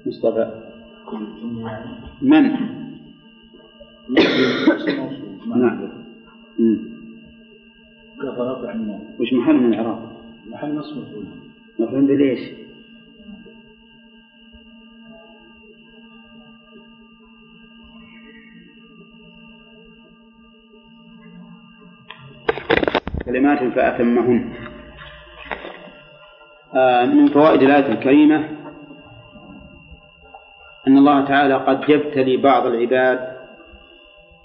مصطفى. 0.07 0.63
من؟ 2.23 2.43
نعم. 5.57 5.89
كفرت 8.23 8.59
وش 9.21 9.33
محل 9.33 9.55
من 9.55 9.75
الإعراب؟ 9.75 9.99
محل 10.51 10.75
نصب. 10.75 10.97
مفعول 10.99 11.25
مفهوم 11.79 12.07
بليش؟ 12.07 12.41
كلمات 23.29 23.59
فأتمهن. 23.59 24.53
آه، 26.75 27.05
من 27.05 27.29
فوائد 27.29 27.63
الآية 27.63 27.93
الكريمة 27.93 28.49
أن 30.89 30.99
الله 30.99 31.25
تعالى 31.25 31.55
قد 31.55 31.91
يبتلي 31.91 32.37
بعض 32.37 32.67
العباد 32.67 33.37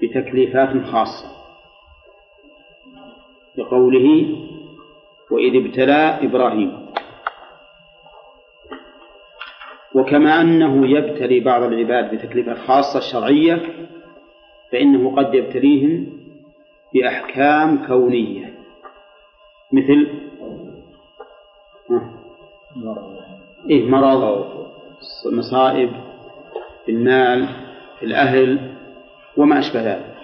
بتكليفات 0.01 0.85
خاصة. 0.85 1.27
بقوله 3.57 4.37
وإذ 5.31 5.65
ابتلى 5.65 6.19
إبراهيم. 6.21 6.85
وكما 9.95 10.41
أنه 10.41 10.87
يبتلي 10.87 11.39
بعض 11.39 11.63
العباد 11.63 12.15
بتكليفات 12.15 12.57
خاصة 12.57 12.99
شرعية 12.99 13.61
فإنه 14.71 15.15
قد 15.15 15.33
يبتليهم 15.33 16.07
بأحكام 16.93 17.87
كونية. 17.87 18.52
مثل 19.73 20.07
إيه 23.69 23.89
مرض 23.89 24.45
مصائب 25.31 25.89
في 26.85 26.91
المال 26.91 27.47
في 27.99 28.05
الأهل 28.05 28.73
وما 29.37 29.59
أشبه 29.59 29.81
ذلك. 29.81 30.15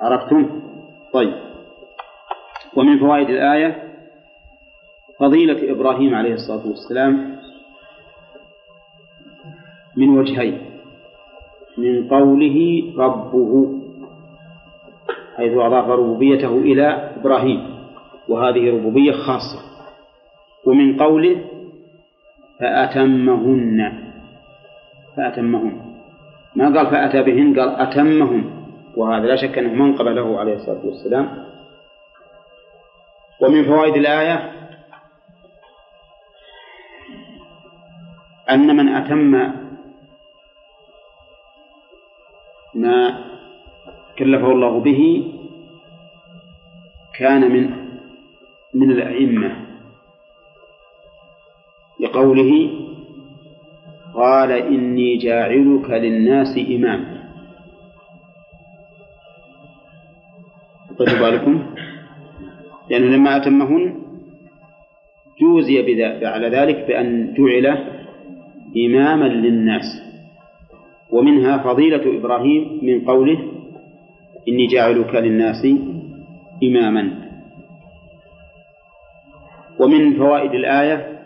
عرفتم؟ 0.00 0.60
طيب. 1.12 1.34
ومن 2.76 2.98
فوائد 2.98 3.30
الآية 3.30 3.82
فضيلة 5.20 5.72
إبراهيم 5.72 6.14
عليه 6.14 6.34
الصلاة 6.34 6.66
والسلام 6.66 7.36
من 9.96 10.18
وجهين 10.18 10.70
من 11.78 12.08
قوله 12.08 12.82
ربه. 12.98 13.72
حيث 15.36 15.52
أضاف 15.52 15.88
ربوبيته 15.88 16.58
إلى 16.58 17.12
إبراهيم 17.16 17.86
وهذه 18.28 18.70
ربوبية 18.70 19.12
خاصة. 19.12 19.60
ومن 20.66 20.96
قوله 20.96 21.44
فأتمهن 22.60 23.92
فأتمهن. 25.16 25.94
ما 26.56 26.64
قال 26.64 26.86
فأتى 26.86 27.22
بهن؟ 27.22 27.60
قال 27.60 27.68
أتمهن. 27.68 28.44
وهذا 28.96 29.26
لا 29.26 29.36
شك 29.36 29.58
أنه 29.58 29.84
منقبة 29.84 30.12
له 30.12 30.38
عليه 30.40 30.54
الصلاة 30.54 30.86
والسلام. 30.86 31.46
ومن 33.40 33.64
فوائد 33.64 33.94
الآية 33.94 34.52
أن 38.50 38.76
من 38.76 38.88
أتم 38.88 39.52
ما 42.74 43.26
كلفه 44.18 44.52
الله 44.52 44.80
به 44.80 45.32
كان 47.18 47.52
من 47.52 47.70
من 48.74 48.90
الأئمة. 48.90 49.66
لقوله 52.00 52.70
قال 54.14 54.52
إني 54.52 55.16
جاعلك 55.16 55.90
للناس 55.90 56.58
إماما. 56.58 57.16
طيب 60.98 61.18
بالكم. 61.18 61.66
لأنه 62.90 63.16
لما 63.16 63.36
أتمهن 63.36 63.94
جوزي 65.40 66.04
على 66.26 66.48
ذلك 66.48 66.86
بأن 66.88 67.34
جعل 67.34 67.66
إماما 68.76 69.28
للناس. 69.28 70.02
ومنها 71.12 71.58
فضيلة 71.58 72.18
إبراهيم 72.18 72.80
من 72.82 73.04
قوله 73.04 73.55
إني 74.48 74.66
جاعلك 74.66 75.14
للناس 75.14 75.66
إماما. 76.64 77.26
ومن 79.80 80.16
فوائد 80.18 80.50
الآية 80.50 81.18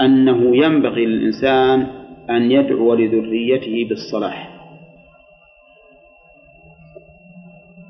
أنه 0.00 0.56
ينبغي 0.56 1.06
للإنسان 1.06 1.86
أن 2.30 2.50
يدعو 2.50 2.94
لذريته 2.94 3.86
بالصلاح. 3.88 4.52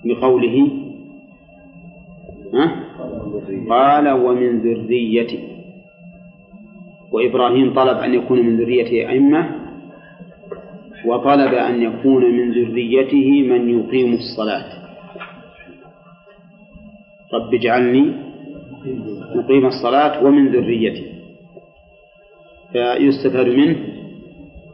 بقوله 0.04 0.68
قال 3.70 4.08
ومن 4.08 4.58
ذريتي. 4.60 5.48
وإبراهيم 7.12 7.74
طلب 7.74 7.98
أن 7.98 8.14
يكون 8.14 8.38
من 8.38 8.56
ذريته 8.56 9.08
أئمة 9.08 9.61
وطلب 11.06 11.54
أن 11.54 11.82
يكون 11.82 12.24
من 12.24 12.52
ذريته 12.52 13.42
من 13.42 13.70
يقيم 13.78 14.12
الصلاة. 14.12 14.82
رب 17.34 17.54
اجعلني 17.54 18.12
مقيم 19.34 19.66
الصلاة 19.66 20.24
ومن 20.24 20.48
ذريتي. 20.48 21.12
فيستفاد 22.72 23.46
منه 23.48 23.76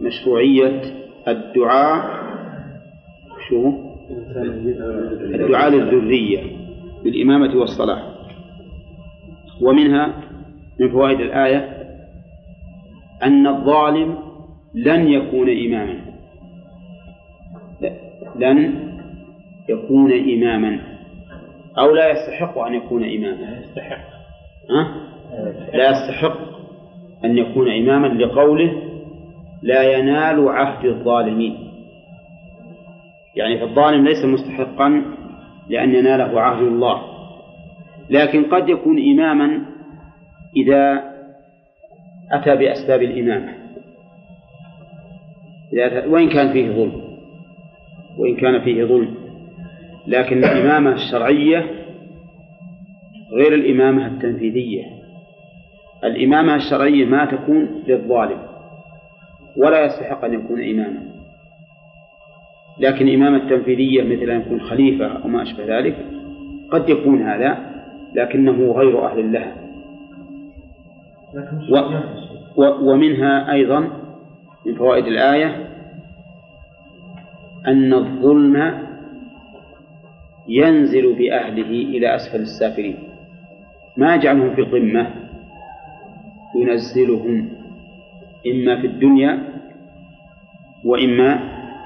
مشروعية 0.00 0.82
الدعاء 1.28 2.18
شو؟ 3.48 3.72
الدعاء 5.34 5.70
للذرية 5.70 6.40
بالإمامة 7.04 7.56
والصلاة. 7.56 8.02
ومنها 9.62 10.14
من 10.80 10.88
فوائد 10.90 11.20
الآية 11.20 11.78
أن 13.22 13.46
الظالم 13.46 14.18
لن 14.74 15.08
يكون 15.08 15.48
إماما. 15.48 16.07
لن 18.36 18.88
يكون 19.68 20.12
إماما 20.12 20.80
أو 21.78 21.94
لا 21.94 22.10
يستحق 22.10 22.58
أن 22.58 22.74
يكون 22.74 23.04
إماما. 23.04 23.58
يستحق. 23.60 24.04
ها؟ 24.70 25.08
لا 25.74 25.90
يستحق. 25.90 26.38
أن 27.24 27.38
يكون 27.38 27.70
إماما 27.70 28.06
لقوله 28.06 28.82
لا 29.62 29.98
ينال 29.98 30.48
عهد 30.48 30.84
الظالمين. 30.84 31.56
يعني 33.36 33.58
فالظالم 33.58 34.04
ليس 34.04 34.24
مستحقا 34.24 35.02
لأن 35.68 35.94
يناله 35.94 36.40
عهد 36.40 36.62
الله. 36.62 37.02
لكن 38.10 38.44
قد 38.44 38.68
يكون 38.68 38.98
إماما 38.98 39.64
إذا 40.56 41.04
أتى 42.32 42.56
بأسباب 42.56 43.02
الإمامة. 43.02 43.54
وإن 46.06 46.28
كان 46.28 46.52
فيه 46.52 46.70
ظلم. 46.70 47.07
وإن 48.18 48.36
كان 48.36 48.60
فيه 48.60 48.84
ظلم. 48.84 49.14
لكن 50.06 50.38
الإمامة 50.38 50.92
الشرعية 50.92 51.66
غير 53.32 53.54
الإمامة 53.54 54.06
التنفيذية. 54.06 54.84
الإمامة 56.04 56.54
الشرعية 56.54 57.04
ما 57.04 57.24
تكون 57.24 57.82
للظالم 57.88 58.38
ولا 59.56 59.84
يستحق 59.84 60.24
أن 60.24 60.34
يكون 60.34 60.62
إماما. 60.62 61.02
لكن 62.80 63.08
الإمامة 63.08 63.36
التنفيذية 63.36 64.02
مثل 64.02 64.30
أن 64.30 64.40
يكون 64.40 64.60
خليفة 64.60 65.06
أو 65.06 65.28
ما 65.28 65.42
أشبه 65.42 65.78
ذلك 65.78 65.96
قد 66.70 66.88
يكون 66.88 67.22
هذا 67.22 67.58
لكنه 68.14 68.72
غير 68.72 69.06
أهل 69.06 69.32
لها. 69.32 69.52
و 71.70 71.76
و 72.56 72.90
ومنها 72.90 73.52
أيضا 73.52 73.80
من 74.66 74.74
فوائد 74.74 75.06
الآية 75.06 75.68
أن 77.66 77.94
الظلم 77.94 78.88
ينزل 80.48 81.14
بأهله 81.18 81.70
إلى 81.70 82.14
أسفل 82.16 82.40
السافلين. 82.40 82.96
ما 83.96 84.14
يجعلهم 84.14 84.54
في 84.54 84.61
القمة 84.61 85.11
ينزلهم 86.56 87.48
إما 88.46 88.80
في 88.80 88.86
الدنيا 88.86 89.48
وإما 90.84 91.38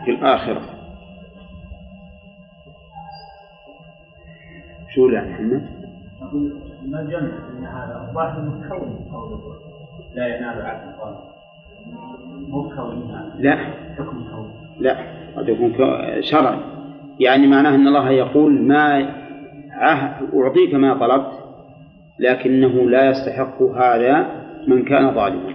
في 0.05 0.11
الآخرة. 0.11 0.63
شو 4.95 5.09
لا 5.09 5.25
محمد؟ 5.25 5.67
ما 6.87 7.03
جمع 7.03 7.33
ان 7.59 7.65
هذا؟ 7.65 8.09
الظاهر 8.09 8.39
انه 8.39 8.69
كون 8.69 8.99
لا 10.15 10.37
ينال 10.37 10.83
كون 12.77 13.33
لا. 13.39 13.57
حكم 13.97 14.25
كون 14.31 14.53
لا. 14.81 15.22
قد 15.37 15.49
يكون 15.49 15.73
شرعي 16.21 16.59
يعني 17.21 17.47
معناه 17.47 17.75
أن 17.75 17.87
الله 17.87 18.11
يقول 18.11 18.63
ما 18.63 19.09
أعطيك 20.35 20.75
ما 20.75 20.95
طلبت 20.95 21.33
لكنه 22.19 22.91
لا 22.91 23.11
يستحق 23.11 23.63
هذا 23.63 24.27
من 24.69 24.85
كان 24.85 25.15
ظالما 25.15 25.53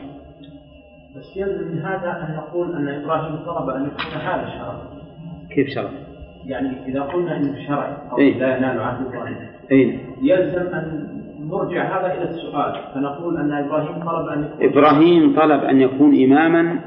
بس 1.16 1.38
يلزم 1.38 1.68
من 1.68 1.80
هذا 1.80 2.28
أن 2.30 2.36
نقول 2.36 2.76
أن 2.76 2.88
إبراهيم 2.88 3.36
طلب 3.36 3.70
أن 3.70 3.86
يكون 3.86 4.22
هذا 4.22 4.50
شرع 4.50 4.82
كيف 5.56 5.68
شرع؟ 5.68 5.90
يعني 6.46 6.86
إذا 6.88 7.02
قلنا 7.02 7.38
إنه 7.38 7.68
شرعي 7.68 7.94
أو 8.12 8.18
إيه؟ 8.18 8.40
لا 8.40 8.58
ينال 8.58 8.80
عهد 8.80 9.06
الظالم 9.06 9.36
أين؟ 9.72 10.00
يلزم 10.22 10.74
أن 10.74 11.08
نرجع 11.40 12.00
هذا 12.00 12.14
إلى 12.14 12.30
السؤال 12.30 12.76
فنقول 12.94 13.38
أن 13.38 13.52
إبراهيم 13.52 14.04
طلب 14.06 14.28
أن 14.28 14.44
يكون 14.44 14.70
إبراهيم 14.70 15.36
طلب 15.36 15.64
أن 15.64 15.82
يكون 15.82 16.24
إماما 16.24 16.80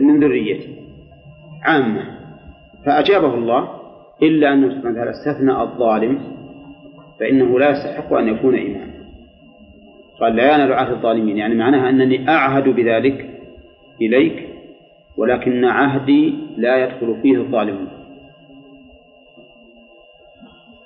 من 0.00 0.20
ذريته 0.20 0.68
عامة. 1.62 2.02
فأجابه 2.86 3.34
الله 3.34 3.68
إلا 4.22 4.52
أنه 4.52 4.68
سبحانه 4.68 4.90
وتعالى 4.90 5.10
استثنى 5.10 5.62
الظالم 5.62 6.18
فإنه 7.20 7.58
لا 7.58 7.70
يستحق 7.70 8.12
أن 8.12 8.28
يكون 8.28 8.58
إماما. 8.58 8.90
قال 10.20 10.36
لا 10.36 10.54
ينال 10.54 10.72
عهد 10.72 10.92
الظالمين. 10.92 11.36
يعني 11.36 11.54
معناها 11.54 11.88
أنني 11.88 12.28
أعهد 12.28 12.68
بذلك 12.68 13.30
إليك 14.02 14.48
ولكن 15.16 15.64
عهدي 15.64 16.34
لا 16.56 16.84
يدخل 16.84 17.16
فيه 17.22 17.36
الظالمون. 17.38 17.88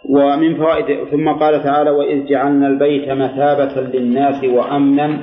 ومن 0.09 0.57
فوائد 0.57 1.05
ثم 1.05 1.29
قال 1.29 1.63
تعالى 1.63 1.91
وإذ 1.91 2.27
جعلنا 2.27 2.67
البيت 2.67 3.09
مثابة 3.09 3.81
للناس 3.81 4.45
وأمنا 4.45 5.19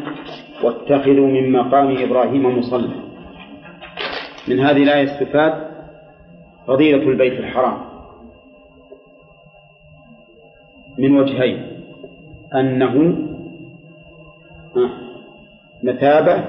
واتخذوا 0.64 1.28
من 1.28 1.52
مقام 1.52 1.98
إبراهيم 1.98 2.60
مصلى. 2.60 3.11
من 4.48 4.60
هذه 4.60 4.84
الآية 4.84 5.04
استفاد 5.04 5.54
فضيلة 6.68 7.04
البيت 7.04 7.34
الحرام. 7.34 7.78
من 10.98 11.20
وجهين. 11.20 11.68
أنه 12.56 13.16
مثابة 15.84 16.44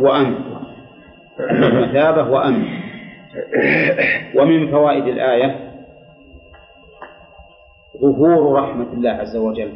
وأمن. 0.00 0.34
مثابة 1.60 2.30
وأمن. 2.30 2.66
ومن 4.36 4.70
فوائد 4.70 5.06
الآية 5.06 5.72
ظهور 8.00 8.62
رحمة 8.62 8.92
الله 8.92 9.10
عز 9.10 9.36
وجل. 9.36 9.72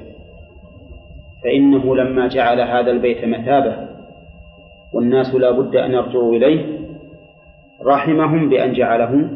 فإنه 1.45 1.97
لما 1.97 2.27
جعل 2.27 2.61
هذا 2.61 2.91
البيت 2.91 3.25
مثابة 3.25 3.89
والناس 4.93 5.35
لا 5.35 5.51
بد 5.51 5.77
أن 5.77 5.93
يرجعوا 5.93 6.35
إليه 6.37 6.76
رحمهم 7.87 8.49
بأن 8.49 8.73
جعله 8.73 9.29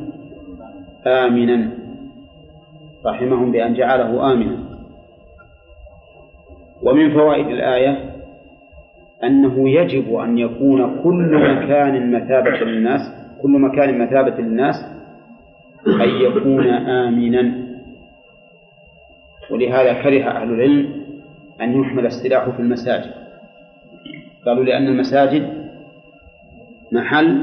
آمنا. 1.07 1.70
رحمهم 3.07 3.53
بأن 3.53 3.74
جعله 3.74 4.32
آمنا. 4.32 4.57
ومن 6.82 7.11
فوائد 7.14 7.46
الآية 7.46 8.11
أنه 9.24 9.68
يجب 9.68 10.14
أن 10.14 10.38
يكون 10.38 11.03
كل 11.03 11.30
مكان 11.32 12.12
مثابة 12.12 12.51
للناس 12.51 13.01
كل 13.42 13.51
مكان 13.51 13.98
مثابة 13.98 14.36
للناس 14.42 14.76
أن 15.86 16.09
يكون 16.09 16.66
آمنا. 16.68 17.53
ولهذا 19.51 19.92
كره 20.03 20.24
أهل 20.30 20.53
العلم 20.53 20.88
أن 21.61 21.80
يحمل 21.80 22.07
السلاح 22.07 22.48
في 22.48 22.61
المساجد. 22.61 23.11
قالوا 24.46 24.64
لأن 24.64 24.86
المساجد 24.86 25.70
محل 26.92 27.42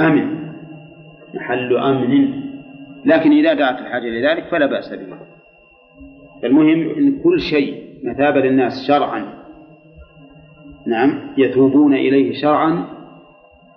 أمن. 0.00 0.52
محل 1.34 1.76
أمن. 1.76 2.40
لكن 3.04 3.32
إذا 3.32 3.54
دعت 3.54 3.78
الحاجة 3.80 4.06
لذلك 4.06 4.44
فلا 4.50 4.66
بأس 4.66 4.92
به 4.92 5.16
المهم 6.44 6.90
أن 6.90 7.22
كل 7.22 7.40
شيء 7.40 7.84
مثابة 8.04 8.40
للناس 8.40 8.86
شرعا 8.88 9.34
نعم 10.86 11.20
يتوبون 11.38 11.94
إليه 11.94 12.42
شرعا 12.42 12.84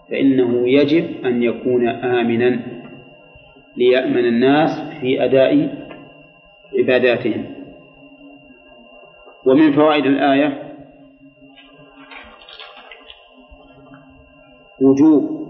فإنه 0.09 0.69
يجب 0.69 1.25
أن 1.25 1.43
يكون 1.43 1.87
آمنا 1.87 2.59
ليأمن 3.77 4.25
الناس 4.25 4.99
في 5.01 5.23
أداء 5.25 5.83
عباداتهم. 6.79 7.45
ومن 9.45 9.71
فوائد 9.71 10.05
الآية 10.05 10.63
وجوب 14.81 15.42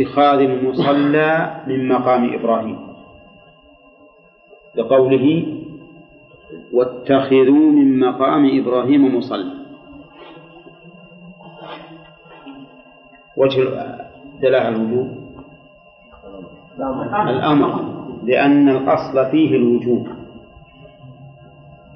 اتخاذ 0.00 0.38
المصلى 0.38 1.60
من 1.66 1.88
مقام 1.88 2.34
إبراهيم. 2.34 2.78
لقوله 4.74 5.46
واتخذوا 6.72 7.70
من 7.72 7.98
مقام 7.98 8.60
إبراهيم 8.60 9.16
مصلى. 9.16 9.52
وجه 13.36 13.60
دلالة 14.40 14.68
الوجوب؟ 14.68 15.08
الأمر 17.28 17.96
لأن 18.24 18.68
الأصل 18.68 19.30
فيه 19.30 19.56
الوجوب. 19.56 20.08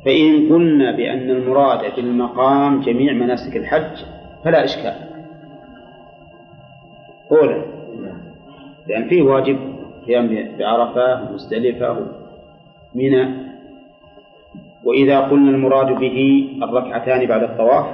فإن 0.05 0.53
قلنا 0.53 0.97
بأن 0.97 1.31
المراد 1.31 1.97
بالمقام 1.97 2.81
جميع 2.81 3.13
مناسك 3.13 3.57
الحج 3.57 4.05
فلا 4.45 4.65
إشكال. 4.65 5.11
أولا 7.33 7.70
لأن 8.91 9.09
فيه 9.09 9.23
واجب 9.23 9.59
قيام 10.07 10.57
بعرفة 10.59 11.33
مزدلفة 11.33 12.07
منى. 12.95 13.51
وإذا 14.85 15.21
قلنا 15.21 15.51
المراد 15.51 15.99
به 15.99 16.49
الركعتان 16.63 17.27
بعد 17.27 17.43
الطواف 17.43 17.87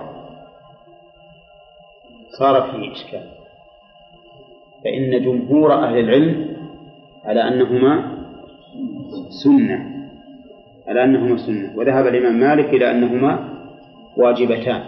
صار 2.38 2.62
فيه 2.62 2.92
إشكال. 2.92 3.22
فإن 4.84 5.24
جمهور 5.24 5.72
أهل 5.74 5.98
العلم 5.98 6.56
على 7.24 7.48
أنهما 7.48 8.16
سنة 9.44 9.78
على 10.88 11.04
أنهما 11.04 11.36
سنة. 11.36 11.72
وذهب 11.76 12.06
الإمام 12.06 12.40
مالك 12.40 12.68
إلى 12.74 12.90
أنهما 12.90 13.48
واجبتان. 14.16 14.82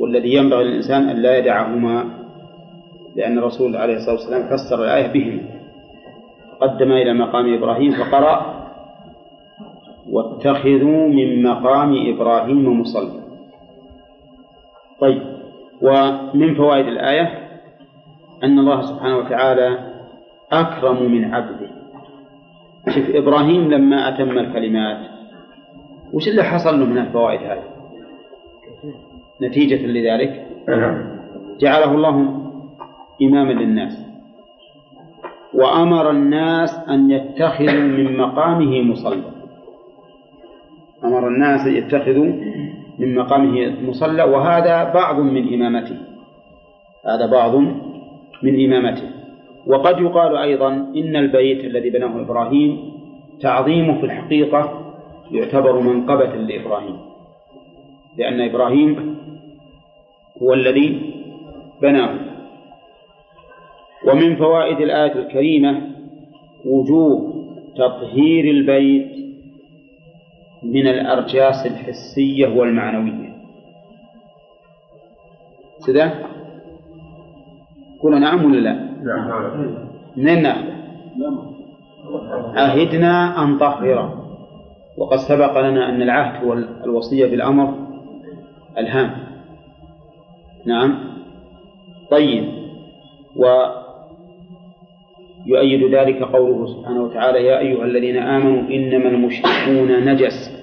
والذي 0.00 0.34
ينبغي 0.34 0.64
للإنسان 0.64 1.08
أن 1.08 1.16
لا 1.16 1.38
يدعهما 1.38 2.18
لأن 3.18 3.38
الرسول 3.38 3.76
عليه 3.76 3.96
الصلاة 3.96 4.14
والسلام 4.14 4.42
فسر 4.42 4.84
الآية 4.84 5.12
بهما 5.12 5.42
قدم 6.60 6.92
إلى 6.92 7.14
مقام 7.14 7.54
إبراهيم 7.54 7.92
فقرأ 7.92 8.58
واتخذوا 10.10 11.08
من 11.08 11.42
مقام 11.42 12.14
إبراهيم 12.14 12.80
مصلى. 12.80 13.20
طيب 15.00 15.22
ومن 15.82 16.54
فوائد 16.54 16.86
الآية؟ 16.86 17.48
أن 18.44 18.58
الله 18.58 18.82
سبحانه 18.82 19.16
وتعالى 19.16 19.78
أكرم 20.52 21.12
من 21.12 21.34
عبده. 21.34 21.70
شوف 22.88 23.10
إبراهيم 23.10 23.70
لما 23.70 24.08
أتم 24.08 24.38
الكلمات 24.38 24.98
وش 26.12 26.28
اللي 26.28 26.42
حصل 26.42 26.80
له 26.80 26.86
من 26.86 26.98
الفوائد 26.98 27.40
هذه؟ 27.40 27.62
نتيجة 29.42 29.86
لذلك؟ 29.86 30.46
جعله 31.60 31.94
الله 31.94 32.47
إماما 33.22 33.52
للناس. 33.52 34.08
وأمر 35.54 36.10
الناس 36.10 36.88
أن 36.88 37.10
يتخذوا 37.10 37.82
من 37.82 38.16
مقامه 38.16 38.82
مصلى. 38.82 39.22
أمر 41.04 41.28
الناس 41.28 41.66
أن 41.66 41.76
يتخذوا 41.76 42.32
من 42.98 43.14
مقامه 43.14 43.74
مصلى 43.82 44.22
وهذا 44.22 44.92
بعض 44.92 45.20
من 45.20 45.54
إمامته. 45.54 45.96
هذا 47.06 47.26
بعض 47.26 47.54
من 48.42 48.64
إمامته. 48.64 49.08
وقد 49.66 50.00
يقال 50.00 50.36
أيضا 50.36 50.68
إن 50.68 51.16
البيت 51.16 51.64
الذي 51.64 51.90
بناه 51.90 52.20
إبراهيم 52.20 52.92
تعظيمه 53.40 53.98
في 54.00 54.06
الحقيقة 54.06 54.92
يعتبر 55.30 55.80
منقبة 55.80 56.34
لإبراهيم. 56.36 56.96
لأن 58.18 58.40
إبراهيم 58.40 59.16
هو 60.42 60.54
الذي 60.54 61.14
بناه. 61.82 62.27
ومن 64.06 64.36
فوائد 64.36 64.80
الآية 64.80 65.12
الكريمة 65.12 65.80
وجوب 66.66 67.38
تطهير 67.76 68.44
البيت 68.44 69.18
من 70.62 70.86
الأرجاس 70.86 71.66
الحسية 71.66 72.46
والمعنوية. 72.58 73.28
كذا 75.86 76.14
قول 78.02 78.20
نعم 78.20 78.44
ولا 78.44 78.58
لا؟ 78.58 78.88
منين 80.16 80.42
ناخذ؟ 80.42 80.68
عهدنا 82.56 83.42
أن 83.44 83.58
طهره 83.58 84.24
وقد 84.98 85.16
سبق 85.16 85.60
لنا 85.60 85.88
أن 85.88 86.02
العهد 86.02 86.44
هو 86.44 86.52
الوصية 86.52 87.26
بالأمر 87.26 87.74
الهام. 88.78 89.10
نعم. 90.66 90.98
طيب. 92.10 92.44
ويؤيد 95.48 95.94
ذلك 95.94 96.22
قوله 96.22 96.66
سبحانه 96.66 97.02
وتعالى 97.02 97.44
يا 97.46 97.58
أيها 97.58 97.84
الذين 97.84 98.16
آمنوا 98.16 98.70
إنما 98.70 99.08
المشركون 99.08 100.04
نجس 100.04 100.58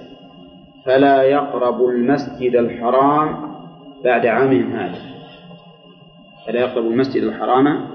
فلا 0.84 1.22
يقربوا 1.22 1.90
المسجد 1.90 2.56
الحرام 2.56 3.36
بعد 4.04 4.26
عامهم 4.26 4.72
هذا. 4.72 4.98
فلا 6.46 6.60
يقربوا 6.60 6.90
المسجد 6.90 7.22
الحرام 7.22 7.86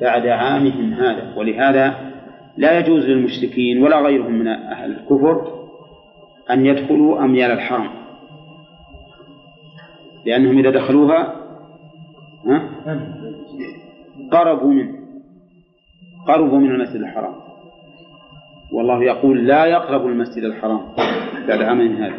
بعد 0.00 0.26
عامهم 0.26 0.92
هذا. 0.92 1.34
ولهذا 1.36 2.12
لا 2.56 2.78
يجوز 2.78 3.04
للمشركين 3.04 3.82
ولا 3.82 4.00
غيرهم 4.00 4.32
من 4.32 4.48
أهل 4.48 4.90
الكفر 4.90 5.46
أن 6.50 6.66
يدخلوا 6.66 7.24
أميال 7.24 7.50
الحرم 7.50 7.90
لأنهم 10.26 10.58
إذا 10.58 10.70
دخلوها 10.70 11.36
ها؟ 12.46 12.68
قربوا 14.32 14.72
منه. 14.72 15.01
قربوا 16.28 16.58
من 16.58 16.70
المسجد 16.70 17.00
الحرام. 17.00 17.34
والله 18.72 19.04
يقول 19.04 19.46
لا 19.46 19.64
يقرب 19.64 20.06
المسجد 20.06 20.44
الحرام 20.44 20.80
بعد 21.48 21.62
عام 21.62 21.80
هذا. 21.80 22.18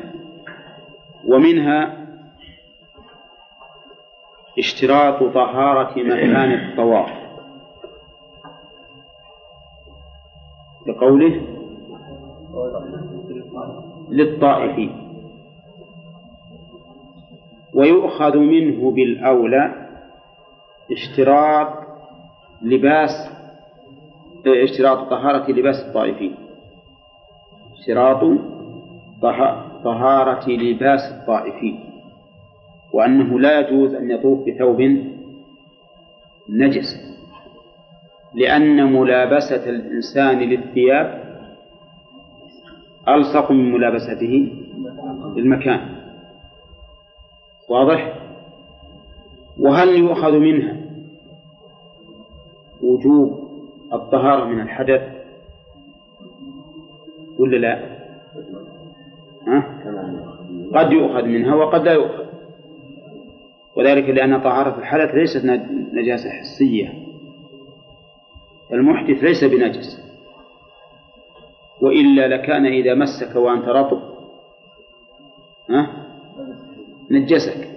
ومنها 1.27 1.97
اشتراط 4.59 5.23
طهارة 5.23 5.99
مكان 5.99 6.51
الطواف. 6.53 7.09
بقوله 10.87 11.41
للطائفين. 14.09 15.03
ويؤخذ 17.73 18.37
منه 18.37 18.91
بالأولى 18.91 19.89
اشتراط 20.91 21.73
لباس 22.61 23.42
اشتراط 24.47 25.09
طهارة 25.09 25.51
لباس 25.51 25.75
الطائفين. 25.87 26.35
اشتراط 27.79 28.21
طهارة 29.83 30.49
لباس 30.49 31.01
الطائفين. 31.11 31.79
وأنه 32.93 33.39
لا 33.39 33.59
يجوز 33.59 33.95
أن 33.95 34.11
يطوف 34.11 34.39
بثوب 34.47 34.81
نجس. 36.49 37.13
لأن 38.33 38.93
ملابسة 38.93 39.69
الإنسان 39.69 40.39
للثياب 40.39 41.23
ألصق 43.07 43.51
من 43.51 43.71
ملابسته 43.71 44.51
للمكان. 45.35 45.89
واضح؟ 47.69 48.19
وهل 49.59 49.89
يؤخذ 49.89 50.39
منها 50.39 50.77
وجوب 52.83 53.42
الطهارة 53.93 54.45
من 54.45 54.59
الحدث. 54.61 55.01
ولا 57.39 57.57
لا؟ 57.57 57.79
ها؟ 59.47 59.79
قد 60.75 60.91
يؤخذ 60.91 61.25
منها 61.25 61.55
وقد 61.55 61.83
لا 61.83 61.93
يؤخذ. 61.93 62.23
وذلك 63.75 64.09
لأن 64.09 64.41
طهارة 64.41 64.79
الحدث 64.79 65.15
ليست 65.15 65.45
نجاسة 65.93 66.29
حسية. 66.29 66.93
المحدث 68.73 69.23
ليس 69.23 69.43
بنجس. 69.43 70.03
وإلا 71.81 72.27
لكان 72.27 72.65
إذا 72.65 72.93
مسك 72.93 73.35
وأنت 73.35 73.67
رطب. 73.67 74.01
ها؟ 75.69 75.87
نجسك. 77.11 77.67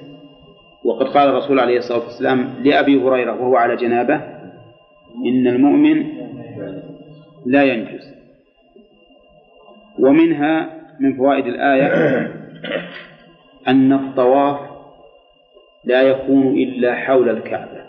وقد 0.85 1.07
قال 1.07 1.29
الرسول 1.29 1.61
عليه 1.61 1.79
الصلاة 1.79 2.05
والسلام 2.05 2.55
لأبي 2.62 3.03
هريرة 3.03 3.33
وهو 3.33 3.57
على 3.57 3.77
جنابه 3.77 4.36
إن 5.25 5.47
المؤمن 5.47 6.07
لا 7.47 7.62
ينجس. 7.64 8.14
ومنها 9.99 10.81
من 11.01 11.17
فوائد 11.17 11.47
الآية 11.47 11.89
أن 13.69 13.93
الطواف 13.93 14.61
لا 15.85 16.03
يكون 16.03 16.47
إلا 16.47 16.95
حول 16.95 17.29
الكعبة. 17.29 17.87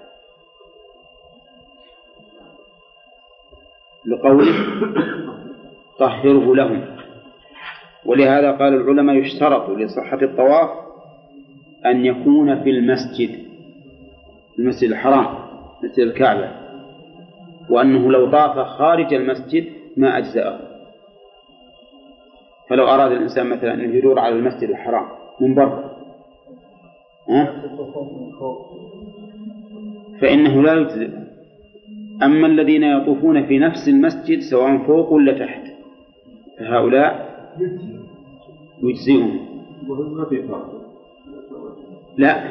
لقوله 4.05 4.53
طهره 5.99 6.55
لهم. 6.55 6.85
ولهذا 8.05 8.51
قال 8.51 8.73
العلماء 8.73 9.15
يشترط 9.15 9.69
لصحة 9.69 10.21
الطواف 10.21 10.69
أن 11.85 12.05
يكون 12.05 12.63
في 12.63 12.69
المسجد 12.69 13.47
المسجد 14.59 14.89
الحرام 14.89 15.27
مسجد 15.83 15.99
الكعبة. 15.99 16.66
وأنه 17.69 18.11
لو 18.11 18.31
طاف 18.31 18.59
خارج 18.59 19.13
المسجد 19.13 19.65
ما 19.97 20.17
أجزأه. 20.17 20.59
فلو 22.69 22.87
أراد 22.87 23.11
الإنسان 23.11 23.47
مثلا 23.47 23.73
أن 23.73 23.95
يدور 23.95 24.19
على 24.19 24.35
المسجد 24.35 24.69
الحرام 24.69 25.05
من 25.41 25.55
برا 25.55 25.97
فإنه 30.21 30.61
لا 30.61 30.73
يجزئ. 30.73 31.09
أما 32.23 32.47
الذين 32.47 32.83
يطوفون 32.83 33.45
في 33.45 33.59
نفس 33.59 33.87
المسجد 33.87 34.39
سواء 34.39 34.77
فوق 34.77 35.11
ولا 35.13 35.39
تحت 35.45 35.63
فهؤلاء 36.59 37.37
يجزئهم. 38.83 39.39
لا 42.17 42.43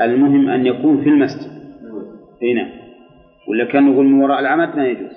المهم 0.00 0.48
أن 0.48 0.66
يكون 0.66 1.02
في 1.02 1.08
المسجد. 1.08 1.50
هنا. 2.42 2.83
ولا 3.48 3.64
كان 3.64 3.92
يقول 3.92 4.06
من 4.06 4.22
وراء 4.22 4.40
العمد 4.40 4.76
ما 4.76 4.86
يجوز. 4.86 5.12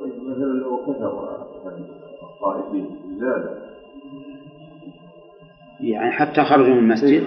طيب 0.00 0.12
مثلا 0.26 0.44
لو 0.44 0.76
كثر 0.76 1.38
الطائفين 2.22 2.86
زاد 3.20 3.58
يعني 5.80 6.10
حتى 6.10 6.44
خرجوا 6.44 6.74
من 6.74 6.78
المسجد. 6.78 7.22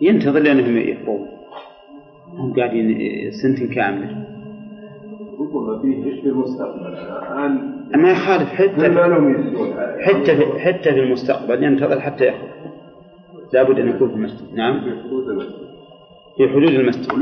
ينتظر 0.00 0.40
لأنهم 0.40 0.76
يفرون 0.76 1.28
هم 2.32 2.56
قاعدين 2.56 2.98
سنة 3.30 3.74
كاملة. 3.74 4.24
ربما 5.40 5.78
فيه 5.82 6.20
في 6.22 6.28
المستقبل؟ 6.28 6.86
الآن 6.86 8.02
ما 8.02 8.10
يخالف 8.10 8.48
حتى 8.48 8.72
حتى 10.00 10.36
في 10.36 10.58
حتى 10.58 10.92
في 10.94 11.00
المستقبل 11.00 11.64
ينتظر 11.64 12.00
حتى 12.00 12.26
يخرج. 12.26 12.48
لابد 13.52 13.78
أن 13.78 13.88
يكون 13.88 14.08
في 14.08 14.14
المسجد. 14.14 14.54
نعم. 14.54 14.80
في 16.36 16.48
حدود 16.48 16.68
المسجد. 16.68 17.12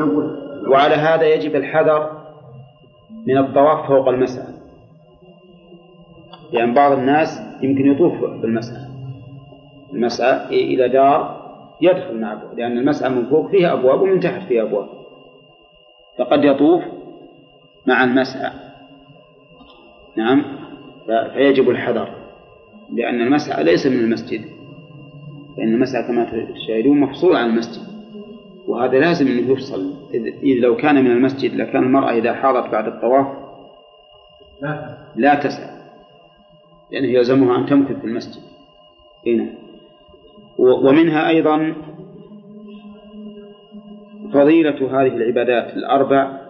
وعلى 0.70 0.94
هذا 0.94 1.34
يجب 1.34 1.56
الحذر 1.56 2.10
من 3.26 3.38
الطواف 3.38 3.88
فوق 3.88 4.08
المسعى 4.08 4.46
لأن 6.52 6.58
يعني 6.58 6.74
بعض 6.74 6.92
الناس 6.92 7.28
يمكن 7.62 7.92
يطوف 7.92 8.24
بالمسعى 8.24 8.86
المسعى 9.92 10.46
إلى 10.48 10.88
دار 10.88 11.46
يدخل 11.80 12.20
مع 12.20 12.42
لأن 12.56 12.78
المسعى 12.78 13.10
من 13.10 13.26
فوق 13.26 13.50
فيها 13.50 13.72
أبواب 13.72 14.00
ومن 14.00 14.20
تحت 14.20 14.48
فيها 14.48 14.62
أبواب. 14.62 14.88
فقد 16.18 16.44
يطوف 16.44 16.82
مع 17.86 18.04
المسعى 18.04 18.50
نعم؟ 20.16 20.42
فيجب 21.06 21.70
الحذر 21.70 22.08
لأن 22.92 23.20
المسعى 23.20 23.64
ليس 23.64 23.86
من 23.86 23.98
المسجد. 23.98 24.40
لأن 25.58 25.74
المسعى 25.74 26.02
كما 26.02 26.24
تشاهدون 26.54 27.00
مفصول 27.00 27.36
عن 27.36 27.50
المسجد. 27.50 27.95
وهذا 28.68 28.98
لازم 28.98 29.26
أنه 29.26 29.52
يفصل. 29.52 29.92
إذ 30.42 30.60
لو 30.60 30.76
كان 30.76 31.04
من 31.04 31.10
المسجد 31.10 31.54
لكان 31.54 31.82
المرأة 31.82 32.10
إذا 32.10 32.34
حاضت 32.34 32.72
بعد 32.72 32.86
الطواف 32.86 33.26
لا. 34.62 34.98
لا 35.16 35.34
تسعى 35.34 35.76
لأنه 36.90 37.08
يلزمها 37.08 37.58
أن 37.58 37.66
تمكث 37.66 38.00
في 38.00 38.06
المسجد. 38.06 38.42
هنا 39.26 39.46
ومنها 40.58 41.28
أيضا 41.28 41.74
فضيلة 44.32 45.00
هذه 45.00 45.16
العبادات 45.16 45.76
الأربع 45.76 46.40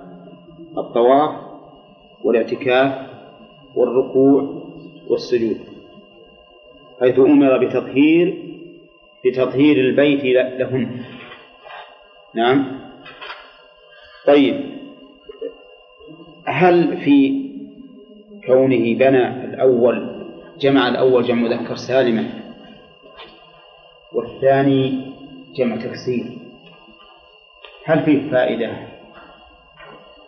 الطواف 0.79 1.35
والاعتكاف 2.25 3.07
والركوع 3.77 4.63
والسجود. 5.09 5.57
حيث 7.01 7.19
أمر 7.19 7.67
بتطهير 7.67 8.43
بتطهير 9.25 9.77
البيت 9.77 10.25
لهن. 10.59 11.01
نعم 12.37 12.79
طيب 14.27 14.61
هل 16.47 16.97
في 16.97 17.47
كونه 18.47 18.95
بنى 18.99 19.45
الأول 19.45 20.27
جمع 20.61 20.89
الأول 20.89 21.25
جمع 21.25 21.43
مذكر 21.43 21.77
سالما 21.77 22.25
والثاني 24.13 25.13
جمع 25.57 25.77
تكسير 25.77 26.39
هل 27.85 28.03
فيه 28.03 28.31
فائدة 28.31 28.73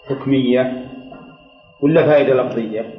حكمية 0.09 0.89
ولا 1.81 2.07
فائدة 2.07 2.35
لفظية؟ 2.43 2.95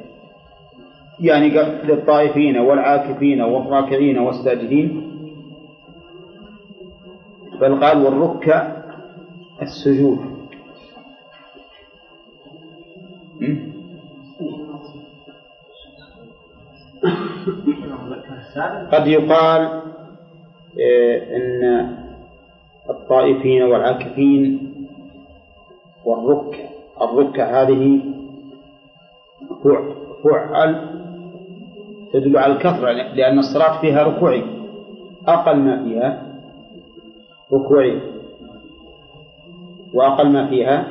يعني 1.20 1.48
للطائفين 1.84 2.58
والعاكفين 2.58 3.40
والراكعين 3.42 4.18
والساجدين 4.18 5.10
بل 7.60 7.80
قال 7.84 8.02
والركع 8.04 8.79
السجود. 9.62 10.18
قد 18.92 19.06
يقال 19.06 19.82
إيه، 20.78 21.36
إن 21.36 21.88
الطائفين 22.90 23.62
والعاكفين 23.62 24.72
والركع 26.04 26.58
الركع 27.02 27.62
هذه 27.62 28.00
فعل 30.24 31.00
تدل 32.12 32.36
على 32.38 32.52
الكثرة 32.52 32.92
لأن 32.92 33.38
الصلاة 33.38 33.80
فيها 33.80 34.02
ركوعي 34.02 34.44
أقل 35.28 35.56
ما 35.56 35.84
فيها 35.84 36.22
ركوعي. 37.52 38.00
وأقل 39.94 40.28
ما 40.28 40.46
فيها 40.48 40.86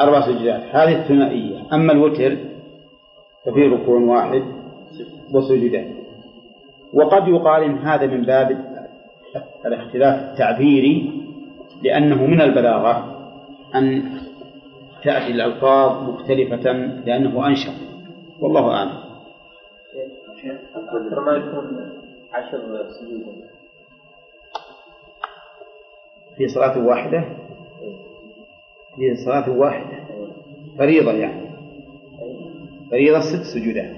أربع 0.00 0.20
سجدات. 0.20 0.62
هذه 0.72 1.02
الثنائية. 1.02 1.58
أما 1.72 1.92
الوتر 1.92 2.36
ففيه 3.46 3.68
ركوع 3.70 4.00
واحد 4.00 4.42
وسجدان 5.34 5.94
وقد 6.94 7.28
يقال 7.28 7.62
إن 7.62 7.78
هذا 7.78 8.06
من 8.06 8.22
باب 8.22 8.64
الاختلاف 9.66 10.30
التعبيري 10.30 11.22
لأنه 11.82 12.26
من 12.26 12.40
البلاغة 12.40 13.14
أن 13.74 14.02
تأتي 15.04 15.32
الألفاظ 15.32 16.08
مختلفة 16.08 16.72
لأنه 17.06 17.46
أنشط. 17.46 17.72
والله 18.40 18.74
أعلم. 18.74 18.98
ما 21.26 21.32
يكون 21.32 21.90
عشر 22.32 22.86
سجود. 22.90 23.57
في 26.38 26.48
صلاة 26.48 26.86
واحدة؟ 26.86 27.24
في 28.96 29.16
صلاة 29.24 29.50
واحدة. 29.50 29.98
فريضة 30.78 31.12
يعني. 31.12 31.48
فريضة 32.90 33.20
ست 33.20 33.42
سجودات. 33.42 33.90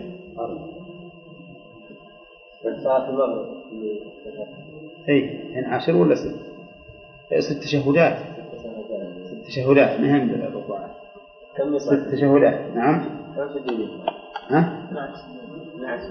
صلاة 2.83 3.11
المغرب 3.11 3.47
اي 5.09 5.41
12 5.59 5.97
ولا 5.97 6.15
ست؟ 6.15 6.35
إيه، 7.33 7.41
ست 7.41 7.63
تشهدات. 7.63 8.19
ست 9.25 9.47
تشهدات 9.47 10.01
ما 10.01 10.17
الركوعات 10.17 10.91
كم 11.57 11.79
ست 11.79 12.09
تشهدات 12.13 12.77
نعم. 12.77 13.05
كم 13.37 13.49
سجود 13.49 13.89
ها؟ 14.51 14.89
12 15.75 16.05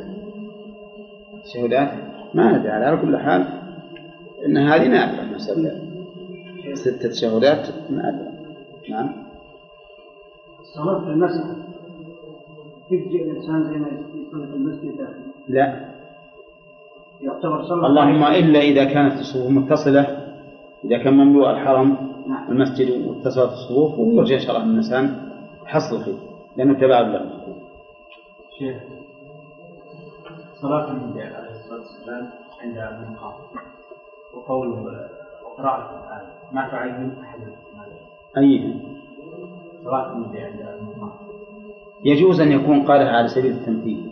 تشهدات؟ 1.43 1.89
ما 2.33 2.57
ندري 2.57 2.71
على 2.71 2.97
كل 2.97 3.17
حال 3.17 3.45
إن 4.45 4.57
هذه 4.57 4.87
نادره 4.87 5.21
المسألة 5.21 5.88
ست 6.75 7.05
تشهدات 7.05 7.67
نادره 7.89 8.31
نعم. 8.89 9.09
الصلاة 10.59 10.99
في 10.99 11.09
المسجد. 11.09 11.57
يجزئ 12.91 13.23
الإنسان 13.23 13.63
زي 13.63 13.77
ما 13.77 13.87
يصلي 13.87 14.47
في 14.47 14.53
المسجد؟ 14.55 14.97
داخل 14.97 15.13
لا. 15.47 15.85
يعتبر 17.21 17.63
صلاة. 17.63 17.87
اللهم 17.87 18.23
إلا 18.23 18.59
إذا 18.59 18.83
كانت 18.83 19.19
الصفوف 19.19 19.51
متصلة 19.51 20.03
إذا 20.85 20.97
كان 21.03 21.13
مملوء 21.13 21.49
الحرم 21.49 21.97
نعم. 22.27 22.51
المسجد 22.51 23.07
واتصلت 23.07 23.51
الصفوف 23.51 23.99
ويرجى 23.99 24.35
ان 24.35 24.39
شاء 24.39 24.57
الله 24.57 24.69
الإنسان 24.69 25.15
حصل 25.65 26.03
خير 26.03 26.15
لأنه 26.57 26.73
تبع 26.73 26.99
له. 26.99 27.31
شيخ 28.59 28.77
صلاة 30.61 30.91
النبي 30.91 31.21
عليه 31.21 31.49
الصلاة 31.49 31.79
والسلام 31.79 32.29
عند 32.61 32.77
المقام 32.77 33.33
وقوله 34.33 35.09
وقراءة 35.59 35.81
القرآن. 35.81 36.21
ما 36.51 36.67
تعين 36.71 37.15
أحد 37.23 37.39
أي. 38.37 38.73
صلاة 39.83 40.13
النبي 40.13 40.39
عند 40.39 40.59
يجوز 42.05 42.41
أن 42.41 42.51
يكون 42.51 42.81
قالها 42.81 43.17
على 43.17 43.27
سبيل 43.27 43.51
التمثيل. 43.51 44.09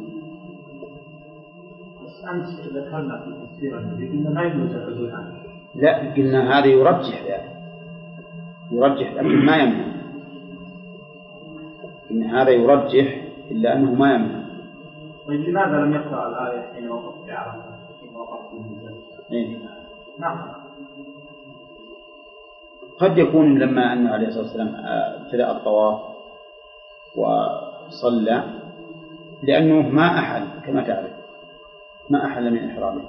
بس 2.03 2.25
أمس 2.29 2.59
ذكرنا 2.73 3.19
في 3.19 3.47
تفسير 3.47 3.79
النبي 3.79 4.07
قلنا 4.07 4.29
ما 4.29 4.43
يجوز 4.43 4.75
العدول 4.75 5.11
عنه 5.11 5.33
لا 5.75 6.13
قلنا 6.13 6.59
هذا 6.59 6.65
يرجح 6.65 7.23
ذلك. 7.23 7.57
يرجح 8.71 9.13
لكن 9.13 9.45
ما 9.45 9.57
يمنع. 9.57 9.87
إن 12.11 12.23
هذا 12.23 12.49
يرجح 12.49 13.21
إلا 13.51 13.73
أنه 13.73 13.93
ما 13.93 14.13
يمنع. 14.13 14.47
طيب 15.27 15.41
لماذا 15.41 15.85
لم 15.85 15.93
يقرأ 15.93 16.27
الآية 16.29 16.73
حين 16.73 16.89
وقف 16.89 17.25
في 17.25 17.31
عرفة؟ 17.31 17.63
حين 17.99 18.15
وقف 18.15 18.39
في؟ 19.29 19.35
إيه. 19.35 19.57
نعم. 20.19 20.66
قد 22.99 23.17
يكون 23.17 23.59
لما 23.59 23.93
أنه 23.93 24.09
عليه 24.09 24.27
الصلاة 24.27 24.43
والسلام 24.43 24.67
آه، 24.67 25.21
ابتدأ 25.21 25.51
الطواف 25.51 25.99
وصلى 27.15 28.43
لأنه 29.43 29.89
ما 29.89 30.19
أحل 30.19 30.43
كما 30.65 30.81
تعرف 30.81 31.11
ما 32.09 32.25
أحل 32.25 32.51
من 32.51 32.69
إحرامه. 32.69 33.01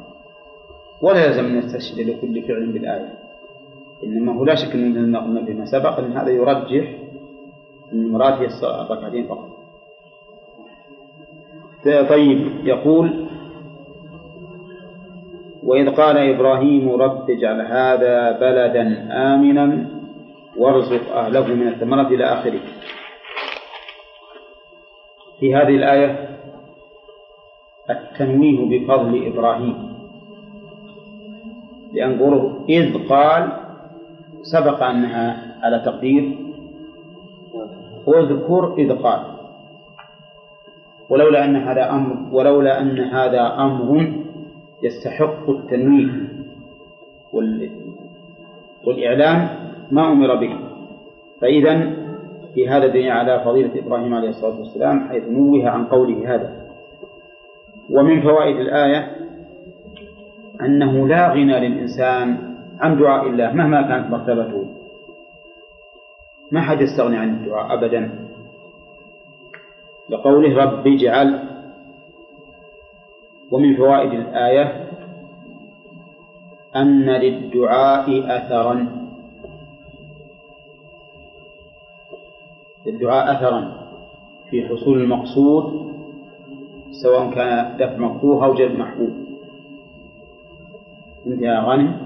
ولا 1.03 1.26
يلزم 1.26 1.45
أن 1.45 1.59
يستشهد 1.59 2.01
لكل 2.09 2.43
فعل 2.43 2.66
بالآية. 2.66 3.14
إنما 4.05 4.32
هو 4.32 4.45
لا 4.45 4.55
شك 4.55 4.74
أن 4.74 5.16
قلنا 5.16 5.45
فيما 5.45 5.64
سبق 5.64 5.99
أن 5.99 6.12
هذا 6.12 6.30
يرجح 6.30 6.95
أن 7.93 7.99
المراد 7.99 8.32
هي 8.32 8.49
الركعتين 8.62 9.26
فقط. 9.26 9.49
طيب 11.84 12.66
يقول 12.66 13.28
وإذ 15.69 15.91
قال 15.91 16.16
إبراهيم 16.16 16.89
رب 16.89 17.31
اجعل 17.31 17.61
هذا 17.61 18.33
بلدا 18.41 18.85
آمنا 19.12 19.87
وارزق 20.57 21.16
أهله 21.16 21.47
من 21.47 21.69
الثمرات 21.69 22.07
إلى 22.07 22.25
آخره. 22.25 22.61
في 25.41 25.55
هذه 25.55 25.77
الآية 25.77 26.29
التنويه 27.91 28.59
بفضل 28.71 29.27
إبراهيم. 29.27 29.77
لأن 31.93 32.19
قوله 32.19 32.64
إذ 32.69 33.09
قال 33.09 33.53
سبق 34.43 34.83
أنها 34.83 35.27
على 35.62 35.83
تقدير 35.85 36.39
اذكر 38.09 38.75
إذ 38.79 38.93
قال. 38.93 39.23
ولولا 41.11 41.45
أن 41.45 41.57
هذا 41.57 41.91
أمر 41.91 42.16
ولولا 42.33 42.81
أن 42.81 42.99
هذا 42.99 43.57
أمر 43.59 44.12
يستحق 44.83 45.51
التنويه 45.51 46.12
وال 47.33 47.70
والإعلام 48.85 49.49
ما 49.91 50.12
أمر 50.12 50.35
به. 50.35 50.57
فإذا 51.41 51.93
في 52.55 52.68
هذا 52.68 52.87
دليل 52.87 53.11
على 53.11 53.41
فضيلة 53.45 53.87
إبراهيم 53.87 54.14
عليه 54.14 54.29
الصلاة 54.29 54.59
والسلام 54.59 55.09
حيث 55.09 55.24
نوه 55.29 55.68
عن 55.68 55.85
قوله 55.87 56.35
هذا. 56.35 56.66
ومن 57.91 58.22
فوائد 58.22 58.57
الآية 58.57 59.16
أنه 60.61 61.09
لا 61.09 61.33
غنى 61.33 61.68
للإنسان 61.68 62.55
عن 62.81 62.99
دعاء 62.99 63.26
الله 63.26 63.53
مهما 63.53 63.83
كانت 63.83 64.11
مرتبته. 64.11 64.66
ما 66.53 66.61
حد 66.61 66.81
يستغني 66.81 67.16
عن 67.16 67.29
الدعاء 67.29 67.74
أبدا. 67.74 68.11
لقوله 70.11 70.57
رب 70.64 70.87
اجعل 70.87 71.39
ومن 73.51 73.76
فوائد 73.76 74.12
الآية 74.12 74.88
أن 76.76 77.11
للدعاء 77.11 78.36
أثرا. 78.36 78.86
للدعاء 82.86 83.32
أثرا 83.36 83.88
في 84.51 84.68
حصول 84.68 85.01
المقصود 85.03 85.88
سواء 86.90 87.30
كان 87.30 87.76
دفع 87.76 87.96
مكروه 87.96 88.44
أو 88.44 88.55
جلب 88.55 88.78
محبوب. 88.78 89.11
أنت 91.26 91.42
يا 91.42 91.61
غانم؟ 91.61 91.96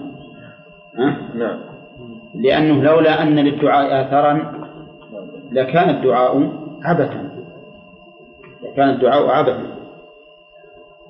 ها؟ 0.99 1.17
نعم. 1.35 1.61
لأنه 2.35 2.83
لولا 2.83 3.23
أن 3.23 3.39
للدعاء 3.39 4.07
آثرا 4.07 4.63
لكان 5.53 5.91
الدعاء 5.91 6.53
عبثا. 6.85 7.31
لكان 8.63 8.89
الدعاء 8.91 9.27
عبثا. 9.29 9.82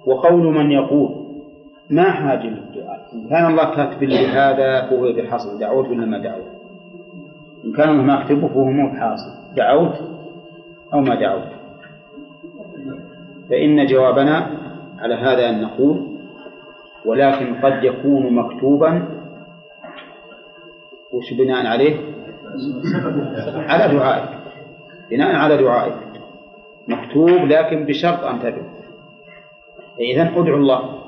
وقول 0.07 0.55
من 0.55 0.71
يقول 0.71 1.23
ما 1.91 2.11
حاجة 2.11 2.47
للدعاء 2.47 3.09
إن 3.13 3.29
كان 3.29 3.47
الله 3.51 3.77
كاتب 3.77 4.03
لي 4.03 4.27
هذا 4.27 4.87
فهو 4.91 5.13
بحصل 5.13 5.59
دعوت 5.59 5.89
ولا 5.89 6.07
ما 6.07 6.19
دعوت. 6.19 6.47
إن 7.65 7.73
كان 7.73 7.89
الله 7.89 8.03
ما 8.03 8.25
كتبه 8.25 8.49
فهو 8.49 8.65
مو 8.65 8.93
بحاصل 8.93 9.31
دعوت 9.57 9.95
أو 10.95 11.01
ما 11.01 11.15
دعوت. 11.15 11.49
فإن 13.51 13.87
جوابنا 13.87 14.47
على 14.99 15.15
هذا 15.15 15.51
أن 15.51 15.63
نقول 15.63 16.07
ولكن 17.05 17.55
قد 17.55 17.85
يكون 17.85 18.33
مكتوبا 18.33 19.03
وش 21.13 21.33
بناء 21.33 21.67
عليه؟ 21.67 21.97
على 23.57 23.95
دعائك. 23.95 24.29
بناء 25.11 25.35
على 25.37 25.57
دعائك. 25.57 25.95
مكتوب 26.89 27.31
لكن 27.31 27.85
بشرط 27.85 28.25
أن 28.25 28.39
تدعو. 28.41 28.72
إذا 30.01 30.23
ادعو 30.23 30.57
الله. 30.57 31.03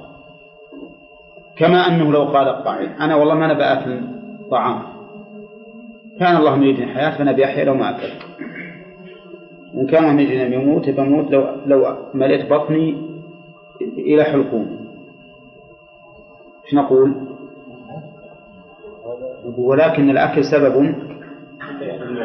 كما 1.56 1.88
أنه 1.88 2.12
لو 2.12 2.24
قال 2.24 2.48
القائل 2.48 2.88
أنا 3.00 3.16
والله 3.16 3.34
ما 3.34 3.44
أنا 3.44 3.54
بآكل 3.54 4.00
طعام. 4.50 4.82
كان 6.20 6.36
الله 6.36 6.56
يريدني 6.56 6.84
الحياة 6.84 7.18
فأنا 7.18 7.32
بأحيا 7.32 7.64
لو 7.64 7.74
ما 7.74 7.90
أكل. 7.90 8.12
إن 9.74 9.86
كان 9.86 10.04
الله 10.04 10.22
يريدني 10.22 10.46
أن 10.46 10.52
يموت 10.52 10.90
بموت 10.90 11.30
لو 11.30 11.46
لو 11.66 11.96
مليت 12.14 12.50
بطني 12.50 13.14
إلى 13.80 14.24
حلقوم. 14.24 14.86
إيش 16.64 16.74
نقول؟ 16.74 17.14
ولكن 19.58 20.10
الأكل 20.10 20.44
سبب 20.44 20.94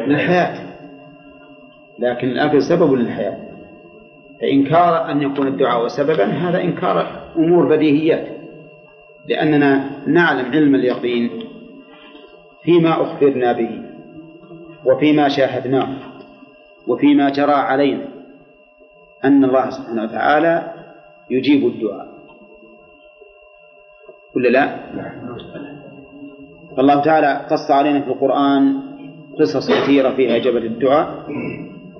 للحياة. 0.06 0.70
لكن 1.98 2.28
الأكل 2.28 2.62
سبب 2.62 2.92
للحياة. 2.92 3.49
فإنكار 4.40 5.10
أن 5.10 5.22
يكون 5.22 5.46
الدعاء 5.46 5.88
سببا 5.88 6.24
هذا 6.24 6.60
إنكار 6.60 7.06
أمور 7.36 7.68
بديهيات 7.76 8.28
لأننا 9.28 9.90
نعلم 10.06 10.52
علم 10.52 10.74
اليقين 10.74 11.30
فيما 12.62 13.02
أخبرنا 13.02 13.52
به 13.52 13.82
وفيما 14.84 15.28
شاهدناه 15.28 15.88
وفيما 16.86 17.30
جرى 17.30 17.52
علينا 17.52 18.08
أن 19.24 19.44
الله 19.44 19.70
سبحانه 19.70 20.02
وتعالى 20.02 20.72
يجيب 21.30 21.66
الدعاء 21.66 22.08
ولا 24.36 24.48
لا؟ 24.48 24.76
فالله 26.76 27.02
تعالى 27.02 27.46
قص 27.50 27.70
علينا 27.70 28.00
في 28.00 28.08
القرآن 28.08 28.80
قصص 29.38 29.70
كثيرة 29.70 30.10
فيها 30.10 30.36
إجابة 30.36 30.58
الدعاء 30.58 31.26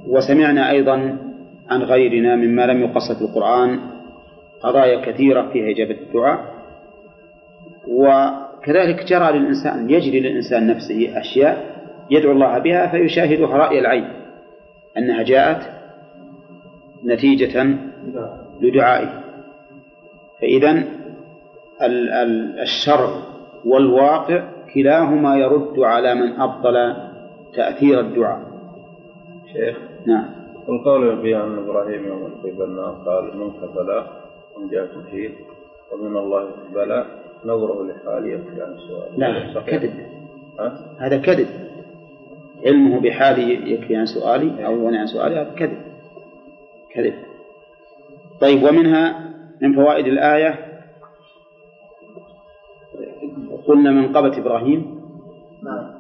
وسمعنا 0.06 0.70
أيضا 0.70 1.29
عن 1.70 1.82
غيرنا 1.82 2.36
مما 2.36 2.66
لم 2.66 2.80
يقص 2.82 3.12
في 3.12 3.22
القرآن 3.22 3.80
قضايا 4.62 5.00
كثيرة 5.00 5.48
فيها 5.52 5.70
إجابة 5.70 6.00
الدعاء. 6.00 6.44
وكذلك 7.88 9.04
جرى 9.04 9.38
للإنسان 9.38 9.90
يجري 9.90 10.20
للإنسان 10.20 10.66
نفسه 10.66 11.20
أشياء 11.20 11.80
يدعو 12.10 12.32
الله 12.32 12.58
بها 12.58 12.86
فيشاهدها 12.86 13.56
رأي 13.56 13.78
العين 13.78 14.08
أنها 14.98 15.22
جاءت 15.22 15.62
نتيجة 17.04 17.76
لدعائه. 18.60 19.20
فإذا 20.40 20.70
ال- 21.82 22.10
ال- 22.12 22.60
الشرع 22.60 23.10
والواقع 23.64 24.42
كلاهما 24.74 25.36
يرد 25.36 25.78
على 25.78 26.14
من 26.14 26.40
أبطل 26.40 26.96
تأثير 27.54 28.00
الدعاء. 28.00 28.40
شيخ 29.52 29.76
نعم. 30.06 30.39
القول 30.68 31.16
بأن 31.16 31.58
إبراهيم 31.58 32.06
يوم 32.06 32.26
القي 32.26 32.64
النار 32.64 33.02
قال 33.06 33.36
منك 33.36 33.74
بلاء 33.74 34.06
من 34.58 34.68
جاءت 34.68 34.90
فيه 35.10 35.30
ومن 35.92 36.16
الله 36.16 36.50
بلاء 36.74 37.06
نظره 37.44 37.86
لحالي 37.86 38.32
يكفي 38.32 38.62
عن 38.62 38.72
السؤال 38.72 39.20
لا. 39.20 39.60
كذب؟ 39.60 39.90
هذا 40.98 41.16
كذب. 41.18 41.46
علمه 42.66 43.00
بحالي 43.00 43.72
يكفي 43.72 43.96
عن 43.96 44.06
سؤالي 44.06 44.66
أو 44.66 44.76
يغني 44.76 44.98
عن 44.98 45.06
سؤالي 45.06 45.34
هذا 45.36 45.54
كذب. 45.54 45.78
كذب. 46.94 47.14
طيب 48.40 48.62
ومنها 48.62 49.30
من 49.60 49.74
فوائد 49.74 50.06
الآية 50.06 50.54
قلنا 53.66 53.90
منقبة 53.90 54.38
إبراهيم 54.38 55.00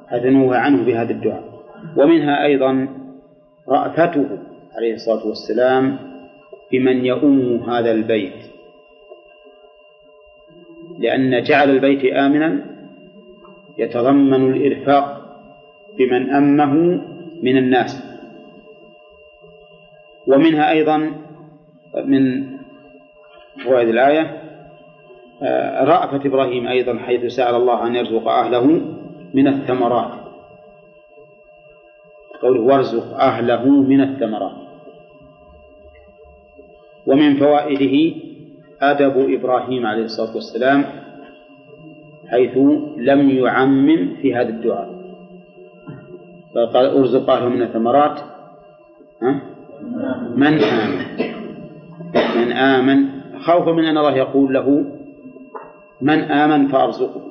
هذا 0.06 0.30
نوه 0.30 0.56
عنه 0.56 0.84
بهذا 0.84 1.10
الدعاء. 1.10 1.44
ومنها 1.96 2.44
أيضا 2.44 2.88
رأفته. 3.68 4.38
عليه 4.76 4.94
الصلاة 4.94 5.26
والسلام 5.26 5.98
بمن 6.72 7.04
يؤم 7.04 7.70
هذا 7.70 7.92
البيت. 7.92 8.50
لأن 10.98 11.42
جعل 11.42 11.70
البيت 11.70 12.04
آمنا 12.04 12.66
يتضمن 13.78 14.52
الإرفاق 14.52 15.20
بمن 15.98 16.30
أمه 16.30 16.74
من 17.42 17.56
الناس. 17.56 18.02
ومنها 20.26 20.70
أيضا 20.70 21.12
من 22.04 22.46
فوائد 23.64 23.88
الآية 23.88 24.36
آه، 25.42 25.84
رأفة 25.84 26.26
إبراهيم 26.28 26.68
أيضا 26.68 26.98
حيث 26.98 27.24
سأل 27.24 27.54
الله 27.54 27.86
أن 27.86 27.94
يرزق 27.94 28.28
أهله 28.28 28.80
من 29.34 29.48
الثمرات. 29.48 30.19
قوله 32.42 32.60
وارزق 32.60 33.20
أهله 33.20 33.64
من 33.68 34.00
الثمرات. 34.00 34.56
ومن 37.06 37.36
فوائده 37.36 38.16
أدب 38.82 39.34
إبراهيم 39.38 39.86
عليه 39.86 40.04
الصلاة 40.04 40.34
والسلام 40.34 40.84
حيث 42.28 42.56
لم 42.96 43.30
يعمم 43.30 44.16
في 44.22 44.34
هذا 44.34 44.48
الدعاء. 44.48 44.90
فقال 46.54 46.86
أرزق 46.86 47.30
أهله 47.30 47.48
من 47.48 47.62
الثمرات. 47.62 48.20
ها؟ 49.22 49.40
من 50.36 50.64
آمن. 50.64 50.98
من 52.36 52.52
آمن. 52.52 53.20
خوفا 53.40 53.72
من 53.72 53.84
أن 53.84 53.98
الله 53.98 54.16
يقول 54.16 54.54
له 54.54 54.84
من 56.00 56.18
آمن 56.18 56.68
فأرزقه. 56.68 57.22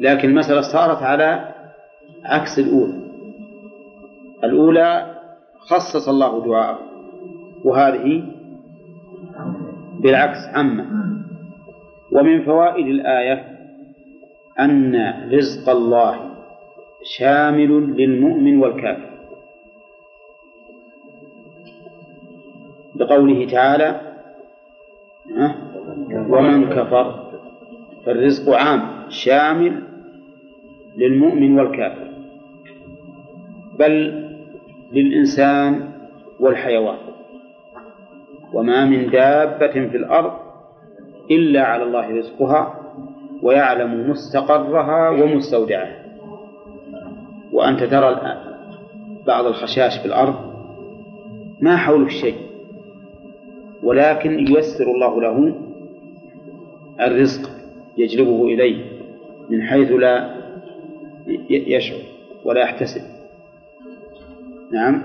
لكن 0.00 0.28
المسألة 0.28 0.60
صارت 0.60 1.02
على 1.02 1.48
عكس 2.24 2.58
الأولى. 2.58 3.01
الأولى 4.44 5.14
خصص 5.58 6.08
الله 6.08 6.44
دعاءه 6.46 6.78
وهذه 7.64 8.22
بالعكس 10.00 10.38
عامة 10.54 10.86
ومن 12.12 12.44
فوائد 12.44 12.86
الآية 12.86 13.58
أن 14.60 14.96
رزق 15.32 15.70
الله 15.70 16.30
شامل 17.04 17.70
للمؤمن 17.96 18.58
والكافر 18.58 19.12
بقوله 22.94 23.46
تعالى؟ 23.46 24.00
ومن 26.12 26.68
كفر 26.68 27.32
فالرزق 28.06 28.54
عام 28.54 28.80
شامل 29.08 29.82
للمؤمن 30.96 31.58
والكافر 31.58 32.08
بل 33.78 34.31
للإنسان 34.92 35.88
والحيوان. 36.40 36.98
وما 38.52 38.84
من 38.84 39.10
دابة 39.10 39.72
في 39.72 39.96
الأرض 39.96 40.32
إلا 41.30 41.62
على 41.62 41.82
الله 41.82 42.18
رزقها 42.18 42.74
ويعلم 43.42 44.10
مستقرها 44.10 45.10
ومستودعها. 45.10 46.02
وأنت 47.52 47.82
ترى 47.84 48.20
بعض 49.26 49.46
الخشاش 49.46 49.98
في 49.98 50.06
الأرض 50.06 50.34
ما 51.60 51.76
حوله 51.76 52.08
شيء 52.08 52.36
ولكن 53.82 54.38
ييسر 54.38 54.84
الله 54.84 55.20
له 55.20 55.54
الرزق 57.00 57.50
يجلبه 57.98 58.44
إليه 58.44 58.84
من 59.50 59.62
حيث 59.62 59.92
لا 59.92 60.34
يشعر 61.50 61.98
ولا 62.44 62.60
يحتسب. 62.60 63.02
نعم. 64.72 65.02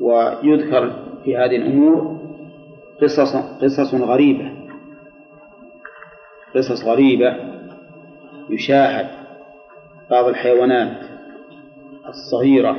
ويذكر 0.00 0.92
في 1.24 1.36
هذه 1.36 1.56
الأمور 1.56 2.18
قصص 3.02 3.36
قصص 3.36 3.94
غريبة. 3.94 4.52
قصص 6.54 6.84
غريبة 6.84 7.36
يشاهد 8.50 9.06
بعض 10.10 10.24
الحيوانات 10.24 10.96
الصغيرة 12.08 12.76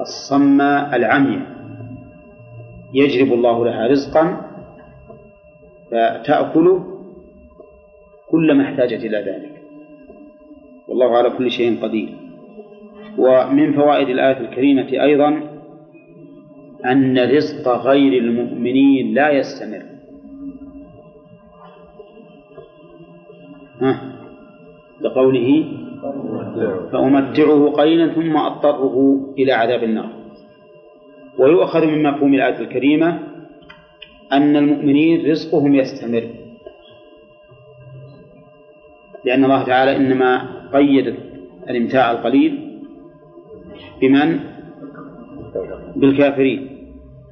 الصماء 0.00 0.96
العمياء 0.96 1.52
يجلب 2.94 3.32
الله 3.32 3.64
لها 3.64 3.86
رزقا 3.86 4.40
فتأكله 5.90 6.98
كلما 8.30 8.64
احتاجت 8.64 9.04
إلى 9.04 9.18
ذلك. 9.18 9.62
والله 10.88 11.16
على 11.16 11.30
كل 11.30 11.50
شيء 11.50 11.82
قدير. 11.82 12.21
ومن 13.18 13.72
فوائد 13.72 14.08
الآية 14.08 14.40
الكريمة 14.40 14.88
أيضا 15.02 15.40
أن 16.84 17.18
رزق 17.18 17.68
غير 17.68 18.22
المؤمنين 18.22 19.14
لا 19.14 19.30
يستمر. 19.30 19.82
لقوله 25.00 25.64
فأمتعه 26.92 27.70
قليلا 27.70 28.14
ثم 28.14 28.36
أضطره 28.36 29.20
إلى 29.38 29.52
عذاب 29.52 29.82
النار. 29.82 30.10
ويؤخذ 31.38 31.86
من 31.86 32.02
مفهوم 32.02 32.34
الآية 32.34 32.58
الكريمة 32.60 33.18
أن 34.32 34.56
المؤمنين 34.56 35.30
رزقهم 35.30 35.74
يستمر. 35.74 36.24
لأن 39.24 39.44
الله 39.44 39.62
تعالى 39.62 39.96
إنما 39.96 40.42
قيد 40.72 41.14
الإمتاع 41.70 42.10
القليل 42.10 42.71
بمن؟ 44.02 44.40
بالكافرين. 45.96 46.68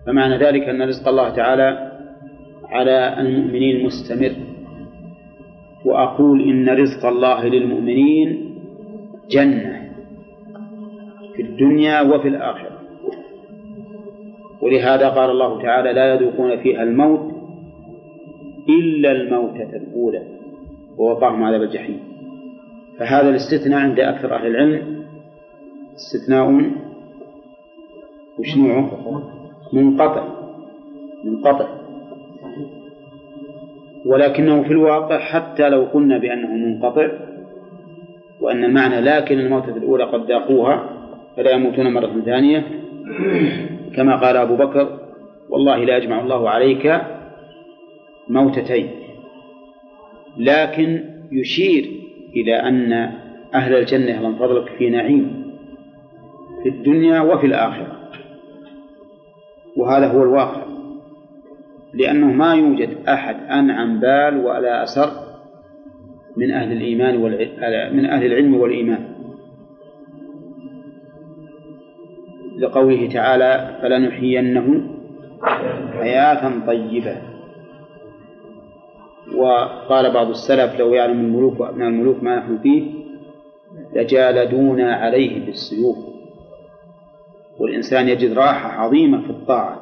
فمعنى 0.06 0.36
ذلك 0.36 0.62
أن 0.62 0.82
رزق 0.82 1.08
الله 1.08 1.28
تعالى 1.28 1.90
على 2.64 3.20
المؤمنين 3.20 3.86
مستمر. 3.86 4.32
وأقول 5.84 6.42
إن 6.42 6.68
رزق 6.68 7.06
الله 7.06 7.48
للمؤمنين 7.48 8.54
جنة 9.30 9.90
في 11.36 11.42
الدنيا 11.42 12.00
وفي 12.00 12.28
الآخرة. 12.28 12.70
ولهذا 14.62 15.08
قال 15.08 15.30
الله 15.30 15.62
تعالى 15.62 15.92
لا 15.92 16.14
يذوقون 16.14 16.56
فيها 16.56 16.82
الموت 16.82 17.32
إلا 18.68 19.12
الموتة 19.12 19.76
الأولى. 19.76 20.22
ووقاهم 20.98 21.44
عذاب 21.44 21.62
الجحيم. 21.62 22.00
فهذا 22.98 23.28
الاستثناء 23.28 23.80
عند 23.80 24.00
أكثر 24.00 24.34
أهل 24.34 24.46
العلم 24.46 24.99
استثناء 25.94 26.70
وش 28.38 28.56
نوعه؟ 28.56 29.22
منقطع. 29.72 30.24
منقطع. 31.24 31.68
ولكنه 34.06 34.62
في 34.62 34.70
الواقع 34.70 35.18
حتى 35.18 35.68
لو 35.68 35.84
قلنا 35.84 36.18
بأنه 36.18 36.56
منقطع 36.56 37.08
وأن 38.40 38.64
المعنى 38.64 39.00
لكن 39.00 39.38
الموتة 39.38 39.76
الأولى 39.76 40.04
قد 40.04 40.26
ذاقوها 40.28 40.88
فلا 41.36 41.50
يموتون 41.50 41.94
مرة 41.94 42.20
ثانية. 42.24 42.64
كما 43.96 44.16
قال 44.16 44.36
أبو 44.36 44.56
بكر 44.56 44.98
والله 45.50 45.84
لا 45.84 45.96
يجمع 45.96 46.20
الله 46.20 46.50
عليك 46.50 47.00
موتتين. 48.28 48.90
لكن 50.38 51.04
يشير 51.32 51.90
إلى 52.36 52.54
أن 52.54 52.92
أهل 53.54 53.74
الجنة 53.74 54.28
من 54.28 54.34
فضلك 54.34 54.68
في 54.78 54.90
نعيم. 54.90 55.39
في 56.62 56.68
الدنيا 56.68 57.20
وفي 57.20 57.46
الآخرة. 57.46 57.96
وهذا 59.76 60.12
هو 60.12 60.22
الواقع. 60.22 60.62
لأنه 61.94 62.26
ما 62.26 62.54
يوجد 62.54 62.88
أحد 63.08 63.36
أنعم 63.50 64.00
بال 64.00 64.44
ولا 64.44 64.82
أسر 64.82 65.10
من 66.36 66.50
أهل 66.50 66.72
الإيمان. 66.72 67.20
من 67.96 68.06
أهل 68.06 68.26
العلم 68.26 68.54
والإيمان. 68.54 69.08
لقوله 72.58 73.08
تعالى 73.08 73.78
فلنحيينه 73.82 74.90
حياة 75.92 76.66
طيبة. 76.66 77.16
وقال 79.36 80.12
بعض 80.12 80.28
السلف 80.28 80.78
لو 80.78 80.94
يعلم 80.94 81.20
الملوك 81.20 81.60
وأبناء 81.60 81.88
الملوك 81.88 82.22
ما 82.22 82.36
نحن 82.36 82.58
فيه 82.58 82.82
لجالدونا 83.94 84.94
عليه 84.94 85.46
بالسيوف. 85.46 86.09
والإنسان 87.60 88.08
يجد 88.08 88.32
راحة 88.32 88.68
عظيمة 88.68 89.22
في 89.22 89.30
الطاعة 89.30 89.80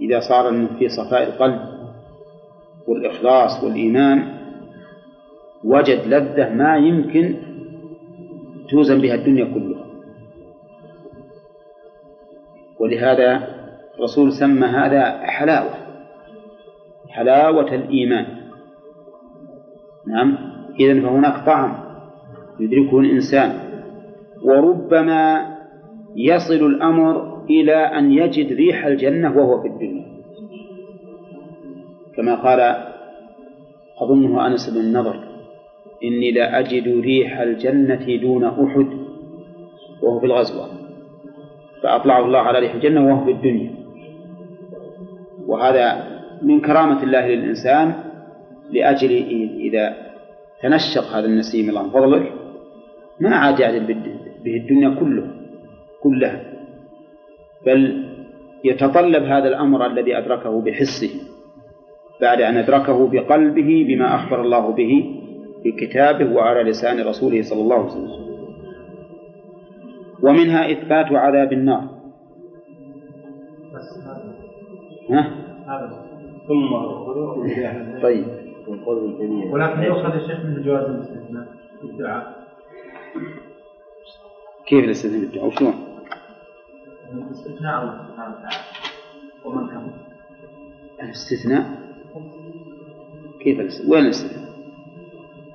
إذا 0.00 0.20
صار 0.20 0.66
في 0.78 0.88
صفاء 0.88 1.22
القلب 1.22 1.60
والإخلاص 2.88 3.64
والإيمان. 3.64 4.34
وجد 5.64 6.06
لذة 6.06 6.54
ما 6.54 6.76
يمكن 6.76 7.36
توزن 8.70 9.00
بها 9.00 9.14
الدنيا 9.14 9.44
كلها. 9.44 9.84
ولهذا 12.78 13.48
الرسول 13.94 14.32
سمى 14.32 14.66
هذا 14.66 15.26
حلاوة 15.26 15.74
حلاوة 17.08 17.74
الإيمان. 17.74 18.26
نعم 20.06 20.38
إذن 20.80 21.02
فهناك 21.02 21.46
طعم 21.46 21.74
يدركه 22.60 23.00
الإنسان. 23.00 23.58
وربما 24.42 25.53
يصل 26.16 26.66
الأمر 26.66 27.44
إلى 27.50 27.74
أن 27.74 28.12
يجد 28.12 28.52
ريح 28.52 28.86
الجنة 28.86 29.36
وهو 29.36 29.62
في 29.62 29.68
الدنيا. 29.68 30.04
كما 32.16 32.34
قال 32.34 32.60
أظنه 34.02 34.46
أنس 34.46 34.70
بن 34.70 34.80
النضر 34.80 35.16
إني 36.04 36.30
لأجد 36.30 36.88
ريح 36.88 37.40
الجنة 37.40 38.16
دون 38.16 38.44
أحد 38.44 38.88
وهو 40.02 40.20
في 40.20 40.26
الغزوة 40.26 40.68
فأطلعه 41.82 42.24
الله 42.26 42.38
على 42.38 42.58
ريح 42.58 42.74
الجنة 42.74 43.06
وهو 43.06 43.24
في 43.24 43.30
الدنيا. 43.30 43.70
وهذا 45.46 46.14
من 46.42 46.60
كرامة 46.60 47.02
الله 47.02 47.26
للإنسان 47.26 47.94
لأجل 48.70 49.10
إذا 49.60 49.96
تنشق 50.62 51.04
هذا 51.16 51.26
النسيم 51.26 51.68
الله 51.68 51.82
من 51.82 51.90
فضله 51.90 52.26
ما 53.20 53.36
عاد 53.36 53.60
يعدل 53.60 53.94
به 54.44 54.56
الدنيا 54.56 54.88
كله 55.00 55.43
كلها 56.04 56.40
بل 57.66 58.04
يتطلب 58.64 59.22
هذا 59.22 59.48
الأمر 59.48 59.86
الذي 59.86 60.18
أدركه 60.18 60.60
بحسه 60.60 61.10
بعد 62.20 62.40
أن 62.40 62.56
أدركه 62.56 63.08
بقلبه 63.08 63.84
بما 63.88 64.14
أخبر 64.14 64.42
الله 64.42 64.70
به 64.70 65.20
في 65.62 65.72
كتابه 65.72 66.32
وعلى 66.34 66.70
لسان 66.70 67.06
رسوله 67.06 67.42
صلى 67.42 67.60
الله 67.60 67.76
عليه 67.76 67.86
وسلم. 67.86 68.24
ومنها 70.22 70.72
إثبات 70.72 71.12
عذاب 71.12 71.52
النار. 71.52 71.84
ها؟ 75.10 75.30
ثم 76.48 76.70
طيب. 78.02 78.26
ولكن 79.52 79.82
يؤخذ 79.82 80.14
الشيخ 80.14 80.44
من 80.44 80.62
جواز 80.62 80.84
الاستثناء. 80.84 81.46
في 81.80 81.86
الدعاء. 81.86 82.34
كيف 84.66 84.84
الاستثناء؟ 84.84 85.20
في 85.20 85.26
الدعاء 85.26 85.46
وشلون؟ 85.46 85.93
الاستثناء 87.18 87.84
وتعالى 87.84 88.34
ومن 89.44 89.66
كفر 89.68 89.90
الاستثناء؟ 91.02 91.64
كيف 93.40 93.60
الاستثناء؟ 93.60 93.92
وين 93.92 94.04
الاستثناء؟ 94.04 94.48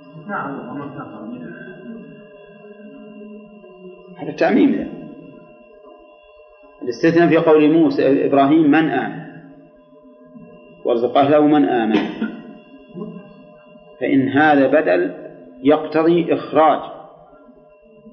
استثناء 0.01 0.47
الله 0.47 0.71
ومن 0.71 0.89
كفر 0.89 1.19
هذا 4.17 4.31
تعميم 4.31 4.71
له 4.71 4.87
الاستثناء 6.81 7.29
في 7.29 7.37
قول 7.37 7.71
موسى 7.71 8.25
إبراهيم 8.25 8.71
من 8.71 8.89
آمن؟ 8.89 9.19
وارزق 10.85 11.17
أهله 11.17 11.47
من 11.47 11.65
آمن. 11.65 11.95
فإن 13.99 14.29
هذا 14.29 14.67
بدل 14.67 15.13
يقتضي 15.63 16.33
إخراج 16.33 16.79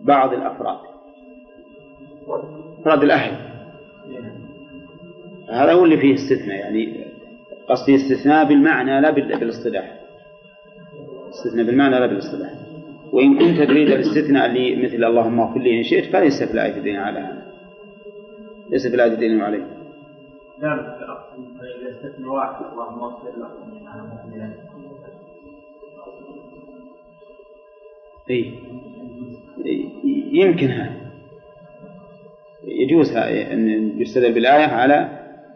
بعض 0.02 0.32
الأفراد. 0.32 0.78
أفراد 2.86 3.02
الأهل. 3.02 3.32
هذا 5.50 5.72
هو 5.72 5.84
اللي 5.84 5.96
فيه 5.96 6.14
استثناء 6.14 6.56
يعني 6.56 7.06
قصدي 7.68 7.94
استثناء 7.94 8.48
بالمعنى 8.48 9.00
لا 9.00 9.10
بالاصطلاح. 9.10 10.00
استثناء 11.28 11.66
بالمعنى 11.66 12.00
لا 12.00 12.06
بالاصطلاح. 12.06 12.50
وإن 13.12 13.38
كنت 13.38 13.62
تريد 13.62 13.90
الاستثناء 13.90 14.46
اللي 14.46 14.84
مثل 14.84 15.04
اللهم 15.04 15.40
اغفر 15.40 15.60
لي 15.60 15.78
إن 15.78 15.82
شئت 15.82 16.12
فليس 16.12 16.42
في 16.42 16.54
الآية 16.54 16.76
الدين 16.76 16.96
على 16.96 17.18
هذا. 17.18 17.46
ليس 18.70 18.86
في 18.86 18.94
الآية 18.94 19.12
الدين 19.12 19.40
عليه. 19.40 19.66
ذلك 20.62 20.98
إذا 21.80 21.90
استثنى 21.90 22.26
واحد 22.26 22.64
اللهم 22.72 23.00
اغفر 23.00 23.38
له. 23.38 23.50
اي 28.30 28.54
يمكن 30.32 30.66
هذا. 30.66 31.05
يجوز 32.66 33.16
أن 33.16 33.92
يستدل 34.00 34.32
بالآية 34.32 34.66
على 34.66 35.08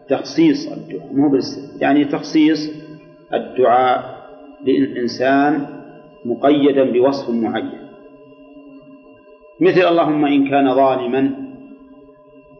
تخصيص 0.09 0.71
الدعاء. 0.71 1.13
مو 1.13 1.39
يعني 1.81 2.05
تخصيص 2.05 2.59
الدعاء 3.33 4.21
للإنسان 4.65 5.65
مقيدا 6.25 6.91
بوصف 6.91 7.29
معين. 7.29 7.81
مثل 9.59 9.87
اللهم 9.87 10.25
إن 10.25 10.49
كان 10.49 10.75
ظالما 10.75 11.31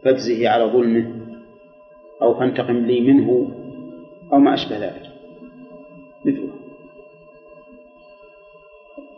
فاجزه 0.04 0.48
على 0.48 0.64
ظلمه 0.64 1.10
أو 2.22 2.34
فانتقم 2.34 2.76
لي 2.76 3.00
منه 3.00 3.48
أو 4.32 4.38
ما 4.38 4.54
أشبه 4.54 4.78
ذلك. 4.78 5.10
مثله. 6.24 6.48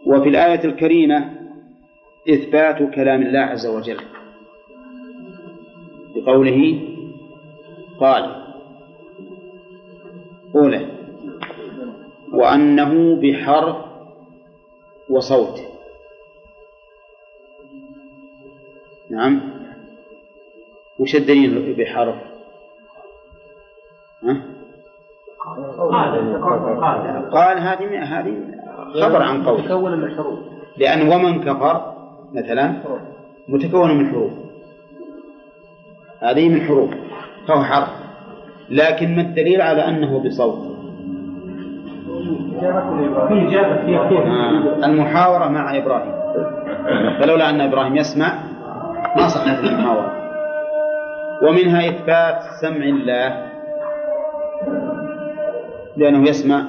وفي 0.06 0.28
الآية 0.28 0.64
الكريمة 0.64 1.30
إثبات 2.28 2.94
كلام 2.94 3.22
الله 3.22 3.40
عز 3.40 3.66
وجل. 3.66 3.96
بقوله 6.14 6.80
قال. 8.00 8.44
أولى. 10.54 10.86
وأنه 12.32 13.20
بحرف 13.20 13.76
وصوت. 15.10 15.60
نعم. 19.10 19.40
وش 20.98 21.16
الدليل 21.16 21.74
بحرف؟ 21.78 22.14
ها؟ 24.22 24.42
قال 27.32 27.58
هذه 27.58 28.02
هذه 28.02 28.36
خبر 28.92 29.22
عن 29.22 29.44
قول. 29.44 29.60
متكون 29.60 30.00
من 30.00 30.16
حروف. 30.16 30.38
لأن 30.76 31.12
ومن 31.12 31.40
كفر 31.40 31.94
مثلا 32.32 32.82
متكون 33.48 33.98
من 33.98 34.10
حروف. 34.10 34.43
هذه 36.20 36.48
من 36.48 36.60
حروف 36.60 36.90
فهو 37.48 37.62
حرف 37.62 37.88
لكن 38.70 39.16
ما 39.16 39.22
الدليل 39.22 39.62
على 39.62 39.88
أنه 39.88 40.18
بصوت؟ 40.18 40.74
آه. 44.26 44.86
المحاورة 44.86 45.48
مع 45.48 45.76
إبراهيم. 45.76 46.12
فلولا 47.20 47.50
أن 47.50 47.60
إبراهيم 47.60 47.96
يسمع 47.96 48.32
ما 49.16 49.28
صحت 49.28 49.64
المحاورة. 49.64 50.12
ومنها 51.42 51.88
إثبات 51.88 52.42
سمع 52.60 52.84
الله. 52.84 53.46
لأنه 55.96 56.28
يسمع 56.28 56.62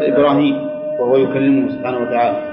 إبراهيم 0.00 0.68
وهو 1.00 1.16
يكلمه 1.16 1.68
سبحانه 1.68 1.98
وتعالى. 1.98 2.49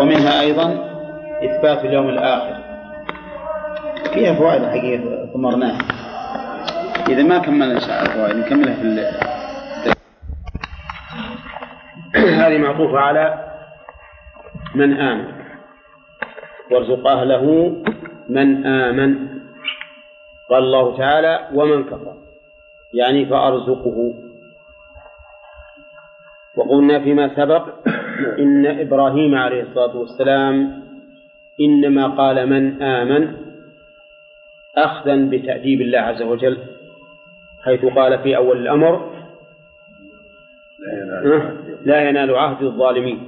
ومنها 0.00 0.40
أيضا 0.40 0.64
إثبات 1.44 1.84
اليوم 1.84 2.08
الآخر. 2.08 2.56
فيها 4.14 4.34
فوائد 4.34 4.62
الحقيقة 4.62 5.26
ثمرناها 5.34 5.78
إذا 7.08 7.22
ما 7.22 7.38
كملنا 7.38 7.72
إن 7.74 7.80
شاء 7.80 8.02
الله 8.02 8.02
الفوائد 8.02 8.36
نكملها 8.36 8.74
في. 8.74 9.10
هذه 12.46 12.58
معطوفة 12.58 12.98
على 12.98 13.50
من 14.74 15.00
آمن. 15.00 15.24
وارزق 16.70 17.06
أهله 17.06 17.44
من 18.28 18.66
آمن. 18.66 19.28
قال 20.50 20.62
الله 20.62 20.96
تعالى 20.96 21.48
ومن 21.54 21.84
كفر. 21.84 22.14
يعني 22.94 23.26
فأرزقه. 23.26 24.14
وقلنا 26.56 26.98
فيما 26.98 27.36
سبق 27.36 27.68
إن 28.38 28.66
إبراهيم 28.66 29.34
عليه 29.34 29.62
الصلاة 29.62 29.96
والسلام 29.96 30.82
إنما 31.60 32.06
قال 32.06 32.46
من 32.48 32.82
آمن 32.82 33.36
أخذا 34.76 35.16
بتأديب 35.16 35.80
الله 35.80 35.98
عز 35.98 36.22
وجل 36.22 36.58
حيث 37.64 37.84
قال 37.84 38.18
في 38.18 38.36
أول 38.36 38.56
الأمر 38.58 39.10
لا 41.84 42.08
ينال 42.08 42.34
عهد 42.36 42.62
الظالمين. 42.62 43.18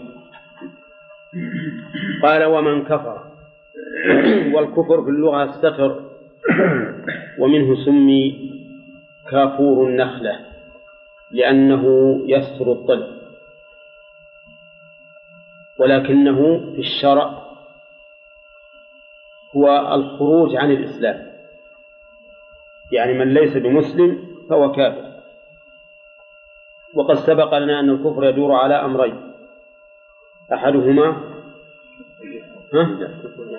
قال 2.22 2.44
ومن 2.44 2.84
كفر 2.84 3.18
والكفر 4.54 5.02
في 5.04 5.10
اللغة 5.10 5.44
الستر 5.44 6.00
ومنه 7.38 7.84
سمي 7.84 8.50
كافور 9.30 9.88
النخلة 9.88 10.36
لأنه 11.30 11.84
يستر 12.26 12.72
الطل 12.72 13.21
ولكنه 15.82 16.58
في 16.74 16.78
الشرع 16.78 17.42
هو 19.56 19.94
الخروج 19.94 20.56
عن 20.56 20.70
الإسلام. 20.70 21.32
يعني 22.92 23.12
من 23.12 23.34
ليس 23.34 23.56
بمسلم 23.56 24.24
فهو 24.50 24.72
كافر. 24.72 25.12
وقد 26.94 27.14
سبق 27.14 27.58
لنا 27.58 27.80
أن 27.80 27.90
الكفر 27.90 28.24
يدور 28.24 28.52
على 28.52 28.74
أمرين. 28.74 29.32
أحدهما؟ 30.52 31.16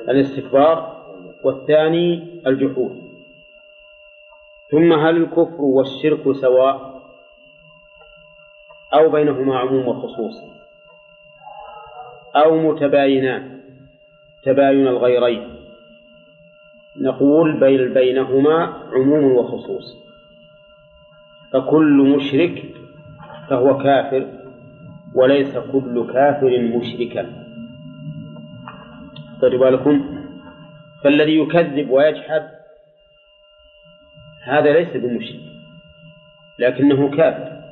الاستكبار 0.10 1.04
والثاني 1.44 2.42
الجحود. 2.48 3.04
ثم 4.72 4.94
هل 4.94 5.18
الكفر 5.18 5.62
والشرك 5.62 6.32
سواء 6.32 7.02
أو 8.94 9.10
بينهما 9.10 9.60
عموم 9.60 9.88
وخصوص؟ 9.88 10.63
أو 12.36 12.72
متباينان 12.72 13.60
تباين 14.44 14.88
الغيرين. 14.88 15.56
نقول 17.02 17.60
بين 17.60 17.94
بينهما 17.94 18.74
عموم 18.94 19.24
وخصوص. 19.24 19.98
فكل 21.54 22.16
مشرك 22.16 22.64
فهو 23.50 23.78
كافر 23.78 24.28
وليس 25.16 25.58
كل 25.58 26.14
كافر 26.14 26.60
مشركا. 26.60 27.44
خذوا 29.42 29.60
بالكم 29.60 30.26
فالذي 31.04 31.40
يكذب 31.40 31.90
ويجحد 31.90 32.44
هذا 34.44 34.74
ليس 34.74 34.98
بمشرك 34.98 35.42
لكنه 36.60 37.10
كافر. 37.10 37.64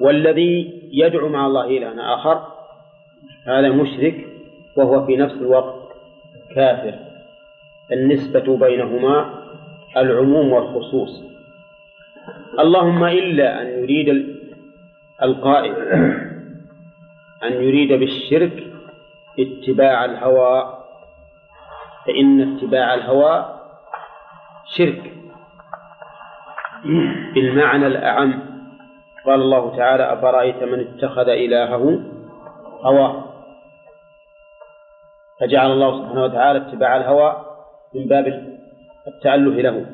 والذي 0.00 0.80
يدعو 0.92 1.28
مع 1.28 1.46
الله 1.46 1.64
إلها 1.64 2.14
آخر 2.14 2.47
هذا 3.46 3.68
مشرك 3.68 4.26
وهو 4.76 5.06
في 5.06 5.16
نفس 5.16 5.34
الوقت 5.34 5.74
كافر. 6.54 6.94
النسبة 7.92 8.56
بينهما 8.56 9.34
العموم 9.96 10.52
والخصوص. 10.52 11.22
اللهم 12.58 13.04
إلا 13.04 13.62
أن 13.62 13.66
يريد 13.66 14.36
القائل 15.22 15.72
أن 17.46 17.52
يريد 17.52 17.92
بالشرك 17.92 18.64
اتباع 19.38 20.04
الهوى. 20.04 20.78
فإن 22.06 22.56
اتباع 22.56 22.94
الهوى 22.94 23.60
شرك. 24.76 25.12
بالمعنى 27.34 27.86
الأعم. 27.86 28.48
قال 29.26 29.40
الله 29.40 29.76
تعالى 29.76 30.12
أفرأيت 30.12 30.62
من 30.62 30.80
اتخذ 30.80 31.28
إلهه 31.28 32.00
هواه 32.82 33.24
فجعل 35.40 35.72
الله 35.72 35.98
سبحانه 35.98 36.24
وتعالى 36.24 36.58
اتباع 36.58 36.96
الهوى 36.96 37.44
من 37.94 38.06
باب 38.06 38.58
التأله 39.08 39.62
له. 39.62 39.86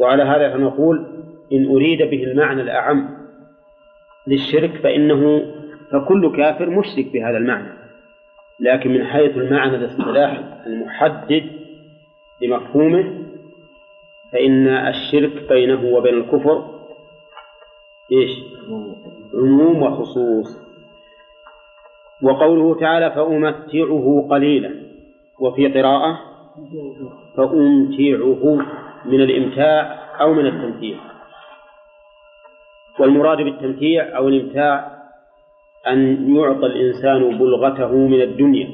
وعلى 0.00 0.22
هذا 0.22 0.52
فنقول 0.52 1.06
إن 1.52 1.66
أريد 1.66 2.02
به 2.02 2.24
المعنى 2.24 2.62
الأعم 2.62 3.18
للشرك 4.26 4.70
فإنه 4.70 5.42
فكل 5.92 6.36
كافر 6.36 6.70
مشرك 6.70 7.12
بهذا 7.12 7.36
المعنى. 7.36 7.72
لكن 8.60 8.90
من 8.90 9.04
حيث 9.04 9.36
المعنى 9.36 9.76
الاصطلاحي 9.76 10.44
المحدد 10.66 11.50
لمفهومه 12.42 13.24
فإن 14.32 14.68
الشرك 14.68 15.48
بينه 15.48 15.84
وبين 15.84 16.14
الكفر 16.14 16.64
إيش؟ 18.12 18.30
عموم 19.34 19.82
وخصوص. 19.82 20.67
وقوله 22.22 22.80
تعالى 22.80 23.10
فأمتعه 23.10 24.26
قليلا. 24.30 24.74
وفي 25.40 25.66
قراءة 25.66 26.20
فأمتعه 27.36 28.42
من 29.04 29.20
الإمتاع 29.20 29.98
أو 30.20 30.34
من 30.34 30.46
التمتيع. 30.46 30.96
والمراد 32.98 33.38
بالتمتيع 33.38 34.16
أو 34.16 34.28
الإمتاع 34.28 34.98
أن 35.86 36.36
يعطى 36.36 36.66
الإنسان 36.66 37.38
بلغته 37.38 37.92
من 37.92 38.22
الدنيا. 38.22 38.68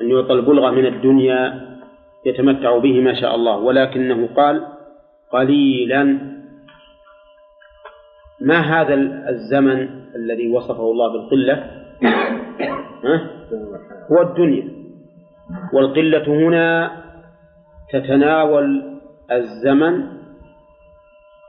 أن 0.00 0.10
يعطى 0.10 0.32
البلغة 0.32 0.70
من 0.70 0.86
الدنيا 0.86 1.68
يتمتع 2.26 2.78
به 2.78 3.00
ما 3.00 3.14
شاء 3.14 3.34
الله. 3.34 3.56
ولكنه 3.56 4.28
قال 4.36 4.66
قليلا. 5.30 6.18
ما 8.40 8.58
هذا 8.58 8.94
الزمن 9.28 9.97
الذي 10.14 10.52
وصفه 10.52 10.90
الله 10.90 11.12
بالقلة. 11.12 11.70
هو 14.12 14.22
الدنيا 14.22 14.68
والقلة 15.72 16.26
هنا 16.26 16.90
تتناول 17.92 18.82
الزمن 19.32 20.06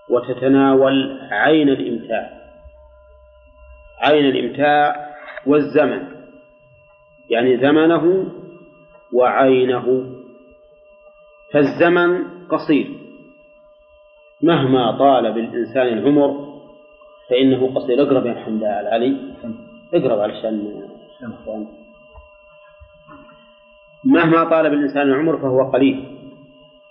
وتتناول 0.09 1.19
عين 1.31 1.69
الإمتاع. 1.69 2.29
عين 4.01 4.25
الإمتاع 4.25 5.09
والزمن. 5.45 6.07
يعني 7.29 7.57
زمنه 7.57 8.25
وعينه. 9.13 10.05
فالزمن 11.53 12.23
قصير. 12.49 12.87
مهما 14.41 14.97
طال 14.97 15.33
بالإنسان 15.33 15.87
العمر 15.87 16.48
فإنه 17.29 17.73
قصير. 17.75 18.03
اقرب 18.03 18.25
يا 18.25 18.33
محمد 18.33 18.63
علي 18.63 19.15
اقرب 19.93 20.19
علشان 20.19 20.81
مهما 24.03 24.43
طال 24.43 24.69
بالإنسان 24.69 25.01
العمر 25.01 25.37
فهو 25.37 25.71
قليل. 25.71 26.05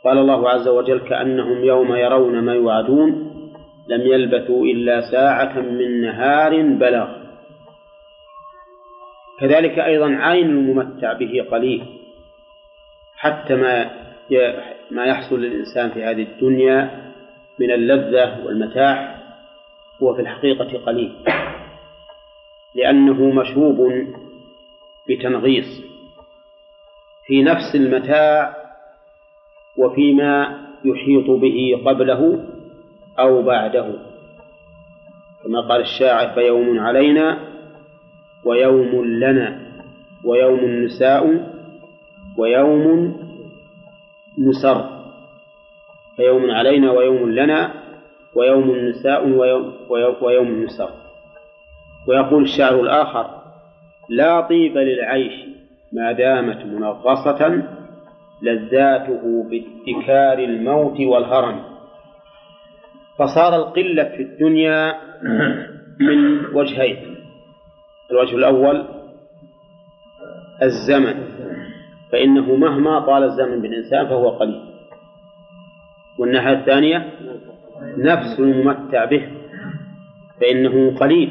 قال 0.04 0.18
الله 0.18 0.50
عز 0.50 0.68
وجل 0.68 0.98
كأنهم 0.98 1.64
يوم 1.64 1.94
يرون 1.94 2.40
ما 2.40 2.54
يوعدون 2.54 3.10
لم 3.88 4.00
يلبثوا 4.00 4.64
إلا 4.64 5.00
ساعة 5.10 5.60
من 5.60 6.00
نهار 6.00 6.62
بلغ. 6.62 7.08
كذلك 9.40 9.78
أيضا 9.78 10.06
عين 10.06 10.46
الممتع 10.46 11.12
به 11.12 11.46
قليل. 11.50 11.84
حتى 13.16 13.54
ما 13.54 13.90
ما 14.90 15.04
يحصل 15.04 15.40
للإنسان 15.40 15.90
في 15.90 16.04
هذه 16.04 16.22
الدنيا 16.22 16.90
من 17.60 17.70
اللذة 17.70 18.44
والمتاع 18.44 19.17
هو 20.02 20.14
في 20.14 20.20
الحقيقة 20.22 20.78
قليل. 20.86 21.12
لأنه 22.74 23.30
مشوب 23.30 23.92
بتنغيص 25.08 25.82
في 27.26 27.42
نفس 27.42 27.74
المتاع 27.74 28.56
وفيما 29.76 30.58
يحيط 30.84 31.30
به 31.30 31.82
قبله 31.86 32.44
أو 33.18 33.42
بعده. 33.42 33.94
كما 35.44 35.60
قال 35.60 35.80
الشاعر 35.80 36.28
فيوم 36.34 36.80
علينا 36.80 37.38
ويوم 38.44 39.04
لنا 39.04 39.68
ويوم 40.24 40.64
نساء 40.64 41.52
ويوم 42.38 43.16
نسر 44.38 45.02
فيوم 46.16 46.50
علينا 46.50 46.90
ويوم 46.92 47.30
لنا 47.30 47.77
ويوم 48.38 48.76
نساء 48.76 49.28
ويوم, 49.28 49.74
ويوم 50.22 50.64
نسر 50.64 50.90
ويقول 52.08 52.42
الشاعر 52.42 52.80
الآخر 52.80 53.30
لا 54.08 54.40
طيب 54.40 54.78
للعيش 54.78 55.32
ما 55.92 56.12
دامت 56.12 56.64
منغصة 56.66 57.62
لذاته 58.42 59.44
باتكار 59.50 60.38
الموت 60.38 61.00
والهرم. 61.00 61.64
فصار 63.18 63.56
القلة 63.56 64.04
في 64.04 64.22
الدنيا 64.22 64.94
من 66.00 66.46
وجهين 66.54 67.16
الوجه 68.10 68.36
الأول 68.36 68.84
الزمن. 70.62 71.14
فإنه 72.12 72.54
مهما 72.56 73.00
طال 73.00 73.22
الزمن 73.22 73.62
بالإنسان 73.62 74.06
فهو 74.06 74.28
قليل. 74.28 74.62
والناحية 76.18 76.52
الثانية 76.52 77.08
نفس 77.82 78.40
الممتع 78.40 79.04
به 79.04 79.28
فإنه 80.40 80.98
قليل 80.98 81.30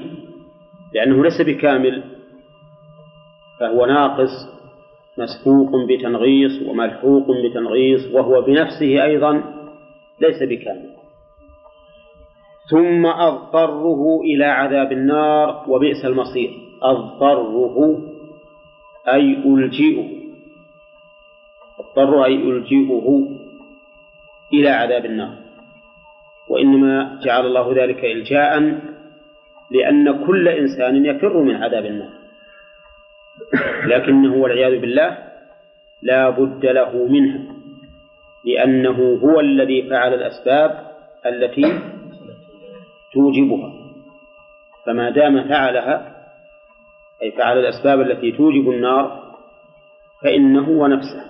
لأنه 0.94 1.24
ليس 1.24 1.42
بكامل 1.42 2.04
فهو 3.60 3.86
ناقص 3.86 4.58
مسبوق 5.18 5.70
بتنغيص 5.90 6.62
وملحوق 6.68 7.26
بتنغيص 7.32 8.14
وهو 8.14 8.42
بنفسه 8.42 9.04
أيضا 9.04 9.44
ليس 10.22 10.44
بكامل. 10.44 10.90
ثم 12.70 13.06
أضطره 13.06 14.22
إلى 14.22 14.46
عذاب 14.46 14.92
النار 14.92 15.66
وبئس 15.68 16.06
المصير. 16.06 16.52
أضطره 16.82 18.00
أي 19.14 19.38
ألجئه. 19.46 20.18
واضطر 21.80 22.26
أي 22.26 22.34
يلجئه 22.34 23.28
إلى 24.54 24.70
عذاب 24.70 25.06
النار. 25.06 25.47
وإنما 26.50 27.20
جعل 27.24 27.46
الله 27.46 27.84
ذلك 27.84 28.06
إلجاء 28.06 28.80
لأن 29.72 30.26
كل 30.26 30.48
إنسان 30.48 31.06
يفر 31.06 31.44
من 31.44 31.56
عذاب 31.56 31.86
النار. 31.86 32.10
لكنه 33.86 34.36
والعياذ 34.36 34.80
بالله 34.80 35.18
لا 36.02 36.30
بد 36.30 36.66
له 36.66 37.08
منها 37.08 37.40
لأنه 38.46 39.20
هو 39.24 39.40
الذي 39.40 39.90
فعل 39.90 40.14
الأسباب 40.14 40.88
التي 41.26 41.80
توجبها. 43.14 43.74
فما 44.86 45.10
دام 45.10 45.44
فعلها 45.48 46.16
أي 47.22 47.32
فعل 47.32 47.58
الأسباب 47.60 48.02
التي 48.02 48.32
توجب 48.32 48.70
النار 48.70 49.34
فإنه 50.24 50.70
ونفسه. 50.70 51.26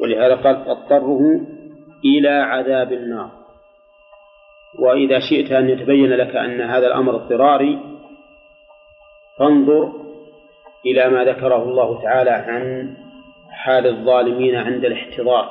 ولهذا 0.00 0.34
قال 0.34 0.56
اضطره 0.56 1.20
إلى 2.04 2.28
عذاب 2.28 2.92
النار. 2.92 3.45
وإذا 4.78 5.18
شئت 5.18 5.52
أن 5.52 5.68
يتبين 5.68 6.12
لك 6.12 6.36
أن 6.36 6.60
هذا 6.60 6.86
الأمر 6.86 7.14
اضطراري 7.14 7.78
فانظر 9.38 9.92
إلى 10.86 11.08
ما 11.10 11.24
ذكره 11.24 11.62
الله 11.62 12.02
تعالى 12.02 12.30
عن 12.30 12.94
حال 13.50 13.86
الظالمين 13.86 14.56
عند 14.56 14.84
الاحتضار. 14.84 15.48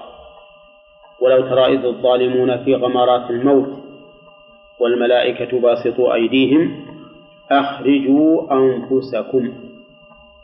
ولو 1.22 1.42
ترى 1.42 1.66
إذ 1.66 1.86
الظالمون 1.86 2.64
في 2.64 2.76
غمرات 2.76 3.30
الموت 3.30 3.70
والملائكة 4.80 5.60
باسطوا 5.60 6.14
أيديهم 6.14 6.86
أخرجوا 7.52 8.54
أنفسكم. 8.54 9.54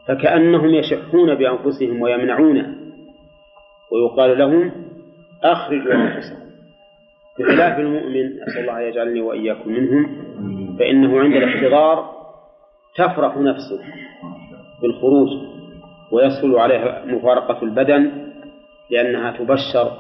فكأنهم 0.08 0.70
يشحون 0.70 1.36
بأنفسهم 1.36 2.02
ويمنعونه 2.02 2.76
ويقال 3.92 4.38
لهم 4.38 4.72
أخرجوا 5.44 5.94
أنفسكم. 5.94 6.51
بخلاف 7.40 7.80
المؤمن 7.80 8.44
أسأل 8.44 8.62
الله 8.62 8.78
أن 8.78 8.84
يجعلني 8.84 9.22
وإياكم 9.22 9.72
منهم 9.72 10.32
فإنه 10.80 11.20
عند 11.20 11.36
الاحتضار 11.36 12.12
تفرح 12.96 13.38
نفسه 13.38 13.80
بالخروج 14.82 15.30
ويسهل 16.12 16.60
عليها 16.60 17.06
مفارقة 17.06 17.64
البدن 17.64 18.12
لأنها 18.90 19.32
تبشر 19.32 19.92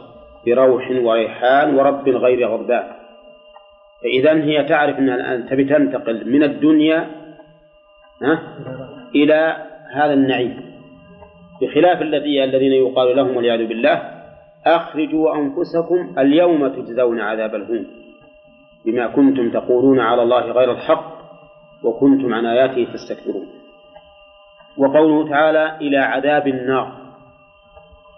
بروح 0.46 0.92
وريحان 0.92 1.76
ورب 1.76 2.10
غير 2.10 2.48
غضبان 2.48 2.84
فإذا 4.04 4.44
هي 4.44 4.64
تعرف 4.64 5.00
أنها 5.00 5.36
أن 5.36 5.50
تبي 5.50 5.64
تنتقل 5.64 6.32
من 6.32 6.44
الدنيا 6.44 7.08
ها 8.22 8.42
إلى 9.16 9.58
هذا 9.94 10.14
النعيم. 10.14 10.72
بخلاف 11.62 12.02
الذي 12.02 12.44
الذين 12.44 12.74
يقال 12.74 13.16
لهم 13.16 13.38
والعياذ 13.38 13.68
بالله 13.68 14.21
أخرجوا 14.66 15.36
أنفسكم 15.36 16.20
اليوم 16.20 16.68
تجزون 16.68 17.20
عذاب 17.20 17.56
الهون 17.56 17.88
بما 18.86 19.08
كنتم 19.08 19.52
تقولون 19.52 20.00
على 20.00 20.24
الله 20.24 20.52
غير 20.52 20.72
الحق 20.72 21.12
وكنتم 21.84 22.34
عن 22.34 22.46
آياته 22.46 22.88
تستكبرون. 22.94 23.48
وقوله 24.78 25.30
تعالى 25.30 25.78
إلى 25.82 25.98
عذاب 25.98 26.48
النار. 26.48 26.92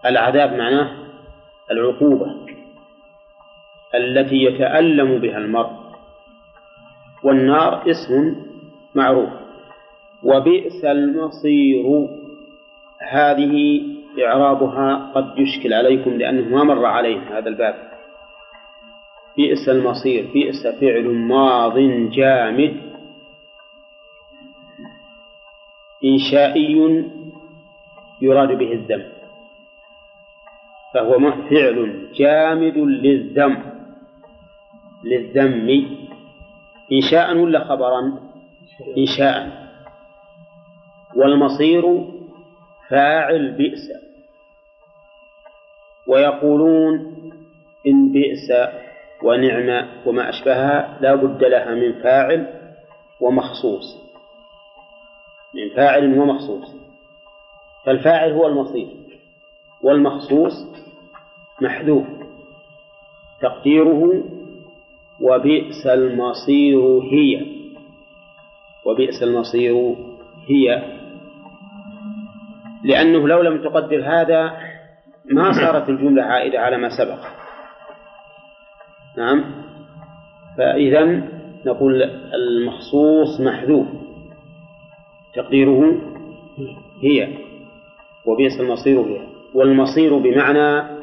العذاب 0.06 0.54
معناه 0.54 0.92
العقوبة 1.72 2.36
التي 3.96 4.36
يتألم 4.36 5.18
بها 5.20 5.38
المرء. 5.38 5.72
والنار 7.24 7.92
اسم 7.92 8.36
معروف. 8.96 9.30
وبئس 10.24 10.86
المصير. 10.86 12.08
هذه 13.10 13.84
إعرابها 14.20 15.12
قد 15.16 15.40
يشكل 15.40 15.74
عليكم 15.74 16.12
لأنه 16.12 16.58
ما 16.58 16.64
مر 16.64 16.86
عليه 16.86 17.38
هذا 17.38 17.50
الباب. 17.50 17.76
بئس 19.38 19.70
المصير 19.70 20.26
بئس 20.34 20.68
فعل 20.68 21.04
ماض 21.04 21.80
جامد. 22.12 22.94
إنشائي 26.06 27.06
يراد 28.22 28.58
به 28.58 28.72
الذم. 28.72 29.04
فهو 30.94 31.32
فعل 31.32 32.08
جامد 32.16 32.78
للذم. 32.78 33.58
للذم. 35.04 35.86
إنشاء 36.92 37.38
ولا 37.38 37.64
خبرا؟ 37.64 38.20
إنشاء. 38.98 39.64
والمصير 41.16 42.13
فاعل 42.94 43.52
بئس. 43.52 43.92
ويقولون 46.08 47.16
إن 47.88 48.12
بئس 48.12 48.52
ونعم 49.24 49.88
وما 50.06 50.30
أشبهها 50.30 50.98
لا 51.02 51.16
بد 51.16 51.44
لها 51.44 51.76
من 51.76 51.94
فاعل 51.94 52.48
ومخصوص. 53.22 53.98
من 55.54 55.76
فاعل 55.76 56.20
ومخصوص. 56.20 56.76
فالفاعل 57.86 58.32
هو 58.32 58.48
المصير 58.48 58.88
والمخصوص 59.82 60.54
محذوف. 61.62 62.06
تقديره 63.42 64.24
وبئس 65.22 65.88
المصير 65.88 67.00
هي. 67.00 67.46
وبئس 68.86 69.24
المصير 69.24 69.96
هي. 70.48 71.03
لأنه 72.84 73.28
لو 73.28 73.42
لم 73.42 73.64
تقدر 73.64 74.04
هذا 74.06 74.58
ما 75.26 75.52
صارت 75.62 75.90
الجملة 75.90 76.24
عائدة 76.24 76.60
على 76.60 76.78
ما 76.78 76.90
سبق. 76.90 77.20
نعم؟ 79.18 79.64
فإذا 80.58 81.22
نقول 81.66 82.04
المخصوص 82.34 83.42
محذوف. 83.42 83.88
تقديره 85.36 86.02
هي 87.04 87.28
وبئس 88.26 88.60
المصير 88.60 89.02
هي 89.02 89.28
والمصير 89.54 90.18
بمعنى 90.18 91.00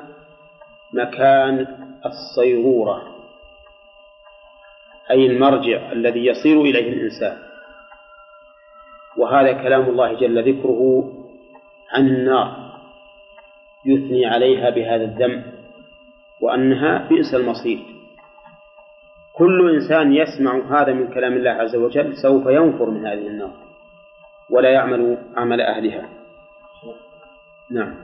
مكان 0.93 1.66
الصيرورة 2.07 3.02
أي 5.11 5.27
المرجع 5.27 5.93
الذي 5.93 6.27
يصير 6.27 6.61
إليه 6.61 6.93
الإنسان. 6.93 7.36
وهذا 9.16 9.52
كلام 9.52 9.82
الله 9.82 10.12
جل 10.12 10.52
ذكره 10.52 11.12
عن 11.92 12.06
النار 12.06 12.70
يثني 13.86 14.26
عليها 14.26 14.70
بهذا 14.70 15.04
الذم 15.04 15.42
وأنها 16.40 17.08
بئس 17.08 17.34
المصير. 17.34 17.78
كل 19.36 19.74
إنسان 19.74 20.12
يسمع 20.14 20.80
هذا 20.80 20.92
من 20.92 21.08
كلام 21.08 21.32
الله 21.32 21.50
عز 21.50 21.76
وجل 21.76 22.16
سوف 22.16 22.46
ينفر 22.46 22.90
من 22.90 23.06
هذه 23.06 23.26
النار 23.26 23.52
ولا 24.50 24.70
يعمل 24.70 25.18
عمل 25.36 25.60
أهلها. 25.60 26.08
نعم. 27.70 27.94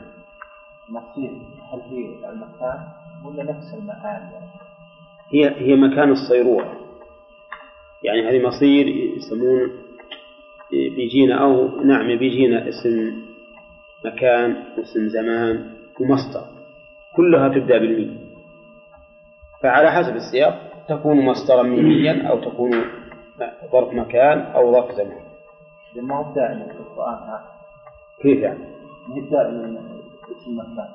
مصير 0.88 1.30
هل 1.72 1.80
هي 1.90 2.30
المكان 2.30 2.78
ولا 3.24 3.42
نفس 3.42 3.74
المكان؟ 3.74 4.30
هي 5.32 5.50
هي 5.56 5.76
مكان 5.76 6.12
الصيرورة 6.12 6.72
يعني 8.02 8.28
هذه 8.28 8.46
مصير 8.46 8.86
يسمون 8.88 9.70
بيجينا 10.70 11.34
أو 11.34 11.80
نعم 11.82 12.18
بيجينا 12.18 12.68
اسم 12.68 13.22
مكان 14.06 14.56
واسم 14.78 15.08
زمان 15.08 15.70
ومصدر. 16.00 16.44
كلها 17.16 17.48
تبدأ 17.48 17.78
بالميم. 17.78 18.18
فعلى 19.62 19.90
حسب 19.90 20.16
السياق 20.16 20.54
تكون 20.88 21.20
مصدرا 21.20 21.62
ميميا 21.62 22.28
أو 22.28 22.40
تكون 22.40 22.70
ظرف 23.72 23.92
مكان 23.92 24.38
أو 24.38 24.72
ظرف 24.72 24.92
زمان. 24.92 25.20
ما 25.96 26.16
هو 26.16 26.34
دائما 26.34 26.64
في 26.64 26.80
القرآن 26.80 27.14
هذا 27.14 27.44
كيف 28.22 28.38
يعني؟ 28.38 28.58
ما 29.08 29.16
هي 29.16 29.20
دائما 29.20 29.80
اسم 30.30 30.58
مكان. 30.58 30.88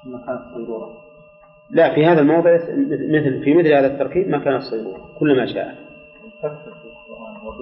اسم 0.00 0.14
مكان 0.14 0.36
الصيرورة. 0.36 0.90
لا 1.70 1.94
في 1.94 2.06
هذا 2.06 2.20
الموضع 2.20 2.54
مثل 3.10 3.44
في 3.44 3.54
مثل 3.54 3.72
هذا 3.72 3.86
التركيب 3.86 4.28
مكان 4.28 4.56
الصيرورة 4.56 5.10
كل 5.18 5.36
ما 5.36 5.46
شاء. 5.46 5.74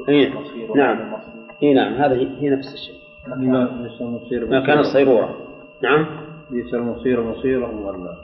إيه. 0.09 0.33
نعم. 0.77 1.15
اي 1.63 1.75
نعم. 1.75 1.95
هذا 1.95 2.15
هي 2.15 2.51
نفس 2.51 2.75
الشيء. 2.75 3.08
بئس 3.35 4.01
المصير 4.01 4.47
مكان 4.47 4.79
الصيرورة 4.79 5.37
نعم. 5.83 6.07
بئس 6.51 6.75
المصير 6.75 7.23
مصيرهم 7.23 7.87
ولا 7.87 8.15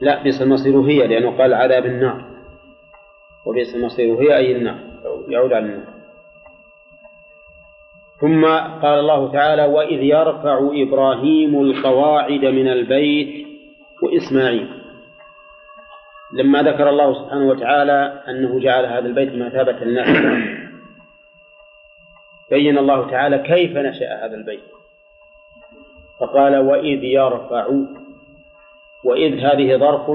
لا؟ 0.00 0.22
بئس 0.22 0.42
المصير 0.42 0.80
هي 0.80 1.06
لأنه 1.06 1.38
قال 1.38 1.54
عذاب 1.54 1.86
النار. 1.86 2.24
وبئس 3.46 3.74
المصير 3.74 4.14
هي 4.14 4.36
أي 4.36 4.56
النار. 4.56 4.78
يعود 5.28 5.52
على 5.52 5.64
النار. 5.64 5.84
ثم 8.20 8.44
قال 8.82 8.98
الله 8.98 9.32
تعالى 9.32 9.64
وإذ 9.64 10.02
يرفع 10.02 10.70
إبراهيم 10.72 11.60
القواعد 11.60 12.44
من 12.44 12.68
البيت 12.68 13.46
وإسماعيل. 14.02 14.68
لما 16.32 16.62
ذكر 16.62 16.88
الله 16.90 17.14
سبحانه 17.14 17.48
وتعالى 17.48 18.22
أنه 18.28 18.60
جعل 18.60 18.86
هذا 18.86 19.06
البيت 19.06 19.34
مثابة 19.34 19.72
للناس. 19.72 20.59
بين 22.50 22.78
الله 22.78 23.10
تعالى 23.10 23.38
كيف 23.38 23.76
نشأ 23.76 24.26
هذا 24.26 24.34
البيت. 24.34 24.62
فقال 26.20 26.56
وإذ 26.58 27.04
يرفع 27.04 27.66
وإذ 29.04 29.38
هذه 29.38 29.76
ظرف 29.76 30.10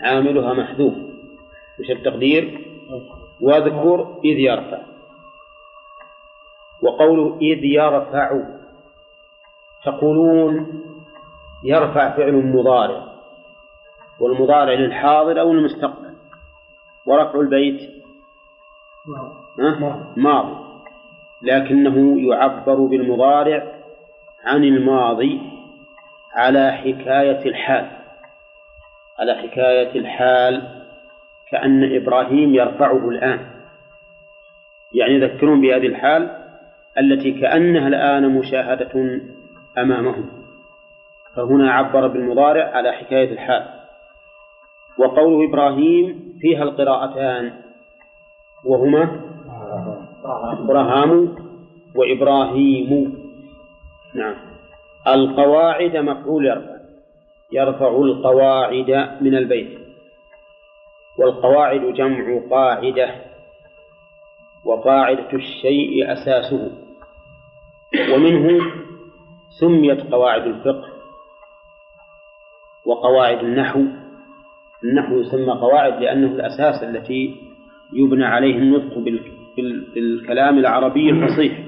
عاملها 0.00 0.52
محذوف. 0.54 0.94
وش 1.80 1.90
التقدير؟ 1.90 2.60
واذكر 3.40 4.18
إذ 4.24 4.38
يرفع 4.38 4.78
وقوله 6.82 7.38
إذ 7.40 7.64
يرفع 7.64 8.40
تقولون 9.84 10.82
يرفع 11.64 12.16
فعل 12.16 12.32
مضارع 12.32 13.04
والمضارع 14.20 14.72
للحاضر 14.72 15.40
أو 15.40 15.52
المستقبل. 15.52 16.14
ورفع 17.06 17.40
البيت؟ 17.40 17.90
ماضي. 20.16 20.69
لكنه 21.42 22.20
يعبر 22.30 22.74
بالمضارع 22.74 23.62
عن 24.44 24.64
الماضي 24.64 25.40
على 26.34 26.72
حكاية 26.72 27.48
الحال 27.48 27.86
على 29.18 29.34
حكاية 29.34 30.00
الحال 30.00 30.62
كأن 31.50 31.96
إبراهيم 31.96 32.54
يرفعه 32.54 33.08
الآن. 33.08 33.40
يعني 34.94 35.14
يذكرون 35.14 35.60
بهذه 35.60 35.86
الحال 35.86 36.30
التي 36.98 37.32
كأنها 37.32 37.88
الآن 37.88 38.28
مشاهدة 38.28 39.20
أمامهم. 39.78 40.30
فهنا 41.36 41.72
عبر 41.72 42.06
بالمضارع 42.06 42.64
على 42.64 42.92
حكاية 42.92 43.32
الحال. 43.32 43.66
وقوله 44.98 45.48
إبراهيم 45.48 46.34
فيها 46.40 46.62
القراءتان 46.62 47.52
وهما 48.64 49.29
إبراهام 50.24 51.34
وإبراهيم. 51.94 53.14
نعم. 54.14 54.34
القواعد 55.08 55.96
مفعول 55.96 56.46
يرفع. 56.46 56.80
يرفع 57.52 57.88
القواعد 57.88 59.18
من 59.20 59.34
البيت. 59.36 59.78
والقواعد 61.18 61.80
جمع 61.80 62.40
قاعدة. 62.50 63.14
وقاعدة 64.64 65.32
الشيء 65.32 66.12
أساسه. 66.12 66.70
ومنه 68.14 68.60
سميت 69.60 70.12
قواعد 70.12 70.46
الفقه. 70.46 70.88
وقواعد 72.86 73.38
النحو. 73.38 73.84
النحو 74.84 75.18
يسمى 75.18 75.52
قواعد 75.52 76.02
لأنه 76.02 76.26
الأساس 76.26 76.82
التي 76.82 77.36
يبنى 77.92 78.24
عليه 78.24 78.56
النطق 78.56 78.98
بالكلام 79.94 80.58
العربي 80.58 81.10
الفصيح. 81.10 81.58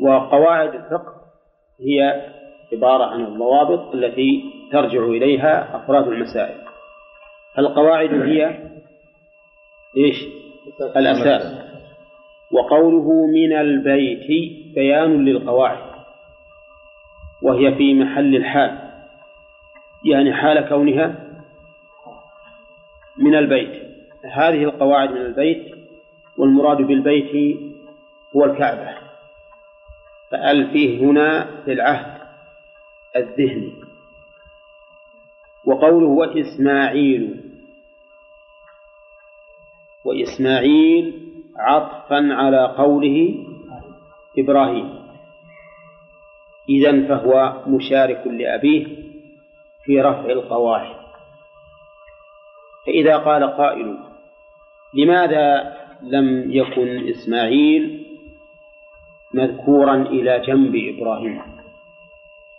وقواعد 0.00 0.74
الفقه 0.74 1.14
هي 1.80 2.22
عبارة 2.72 3.04
عن 3.04 3.24
الضوابط 3.24 3.94
التي 3.94 4.44
ترجع 4.72 5.04
إليها 5.04 5.76
أفراد 5.76 6.08
المسائل. 6.08 6.58
القواعد 7.58 8.14
هي 8.14 8.58
إيش؟ 9.96 10.16
الأساس. 10.96 11.72
وقوله 12.52 13.26
من 13.26 13.56
البيت 13.56 14.52
بيان 14.74 15.24
للقواعد. 15.24 15.92
وهي 17.42 17.74
في 17.74 17.94
محل 17.94 18.36
الحال. 18.36 18.78
يعني 20.04 20.32
حال 20.32 20.68
كونها 20.68 21.14
من 23.18 23.34
البيت. 23.34 23.82
هذه 24.24 24.64
القواعد 24.64 25.10
من 25.10 25.20
البيت 25.20 25.71
والمراد 26.38 26.76
بالبيت 26.76 27.60
هو 28.36 28.44
الكعبة. 28.44 28.94
فأل 30.30 30.70
فيه 30.70 30.98
هنا 31.00 31.50
في 31.64 31.72
العهد 31.72 32.22
الذهني 33.16 33.72
وقوله 35.64 36.06
وإسماعيل 36.06 37.40
وإسماعيل 40.04 41.28
عطفا 41.56 42.28
على 42.32 42.74
قوله 42.78 43.46
إبراهيم. 44.38 45.02
إذا 46.68 47.08
فهو 47.08 47.62
مشارك 47.66 48.26
لأبيه 48.26 48.86
في 49.84 50.00
رفع 50.00 50.24
القواعد. 50.24 50.96
فإذا 52.86 53.16
قال 53.16 53.56
قائل 53.56 53.98
لماذا 54.94 55.76
لم 56.02 56.52
يكن 56.52 57.08
إسماعيل 57.08 58.06
مذكورا 59.34 59.94
إلى 59.94 60.40
جنب 60.46 60.74
إبراهيم. 60.74 61.40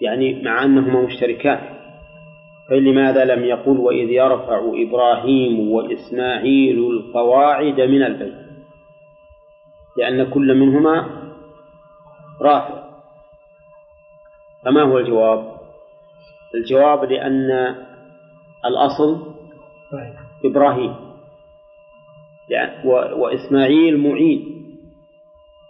يعني 0.02 0.42
مع 0.44 0.64
أنهما 0.64 1.02
مشتركان 1.02 1.60
فلماذا 2.70 3.26
لم 3.26 3.44
يقل 3.44 3.78
وإذ 3.78 4.10
يرفع 4.10 4.72
إبراهيم 4.74 5.72
وإسماعيل 5.72 6.80
القواعد 6.80 7.82
من 7.82 8.04
البيت؟ 8.04 8.44
لأن 9.98 10.30
كل 10.30 10.56
منهما 10.56 11.10
رافع. 12.42 12.84
فما 14.66 14.82
هو 14.82 14.98
الجواب؟ 14.98 15.54
الجواب 16.56 17.04
لأن 17.04 17.76
الأصل 18.66 19.34
إبراهيم. 20.46 21.13
يعني 22.50 22.90
وإسماعيل 23.16 23.98
معين 23.98 24.54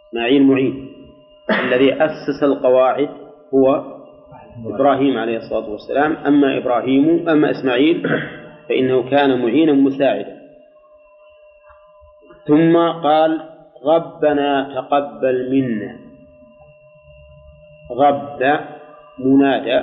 إسماعيل 0.10 0.44
معين 0.44 0.90
الذي 1.50 1.94
أسس 1.94 2.44
القواعد 2.44 3.10
هو 3.54 3.94
إبراهيم 4.66 5.18
عليه 5.18 5.38
الصلاة 5.38 5.70
والسلام. 5.70 6.16
أما 6.16 6.58
إبراهيم 6.58 7.30
أما 7.30 7.52
إسماعيل 7.52 8.10
فإنه 8.70 9.10
كان 9.10 9.42
معينا 9.42 9.74
مساعدا. 9.74 10.38
ثم 12.48 12.78
قال 12.78 13.50
ربنا 13.86 14.74
تقبل 14.76 15.52
منا. 15.52 16.00
غب 17.92 18.40
منادى 19.20 19.80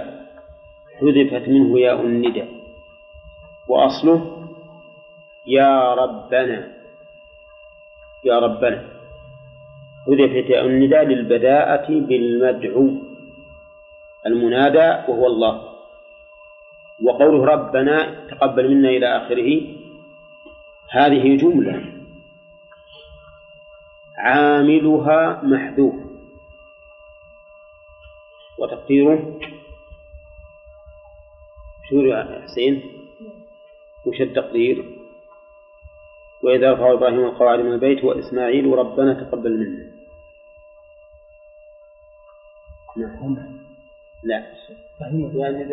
حذفت 1.00 1.48
منه 1.48 1.78
ياء 1.78 2.00
الندى. 2.00 2.44
وأصله 3.68 4.46
يا 5.46 5.94
ربنا. 5.94 6.79
يا 8.24 8.38
ربنا. 8.38 8.84
حذفت 10.06 10.50
الندى 10.50 10.96
للبداءة 10.96 11.88
بالمدعو. 11.88 12.88
المنادى 14.26 14.88
وهو 15.08 15.26
الله. 15.26 15.54
وقوله 17.02 17.44
ربنا 17.44 18.26
تقبل 18.28 18.64
منا 18.68 18.88
إلى 18.88 19.06
آخره. 19.16 19.50
هذه 20.90 21.36
جملة. 21.36 21.92
عاملها 24.18 25.40
محذوف. 25.42 25.94
وتقديره. 28.58 29.40
شو 31.88 31.96
يا 31.96 32.42
حسين؟ 32.44 32.82
وش 34.06 34.20
التقدير؟ 34.20 34.99
وإذا 36.42 36.72
رفع 36.72 36.92
إبراهيم 36.92 37.24
القواعد 37.24 37.58
من 37.58 37.72
البيت 37.72 38.04
وإسماعيل 38.04 38.78
ربنا 38.78 39.14
تقبل 39.14 39.58
منا. 39.58 39.90
نعم 42.96 43.36
لا. 44.24 44.46
يعني 45.34 45.64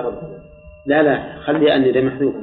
رب. 0.00 0.14
لا 0.86 1.02
لا. 1.02 1.38
خلي 1.40 1.76
أن 1.76 1.82
ذا 1.82 2.00
محذوف 2.00 2.34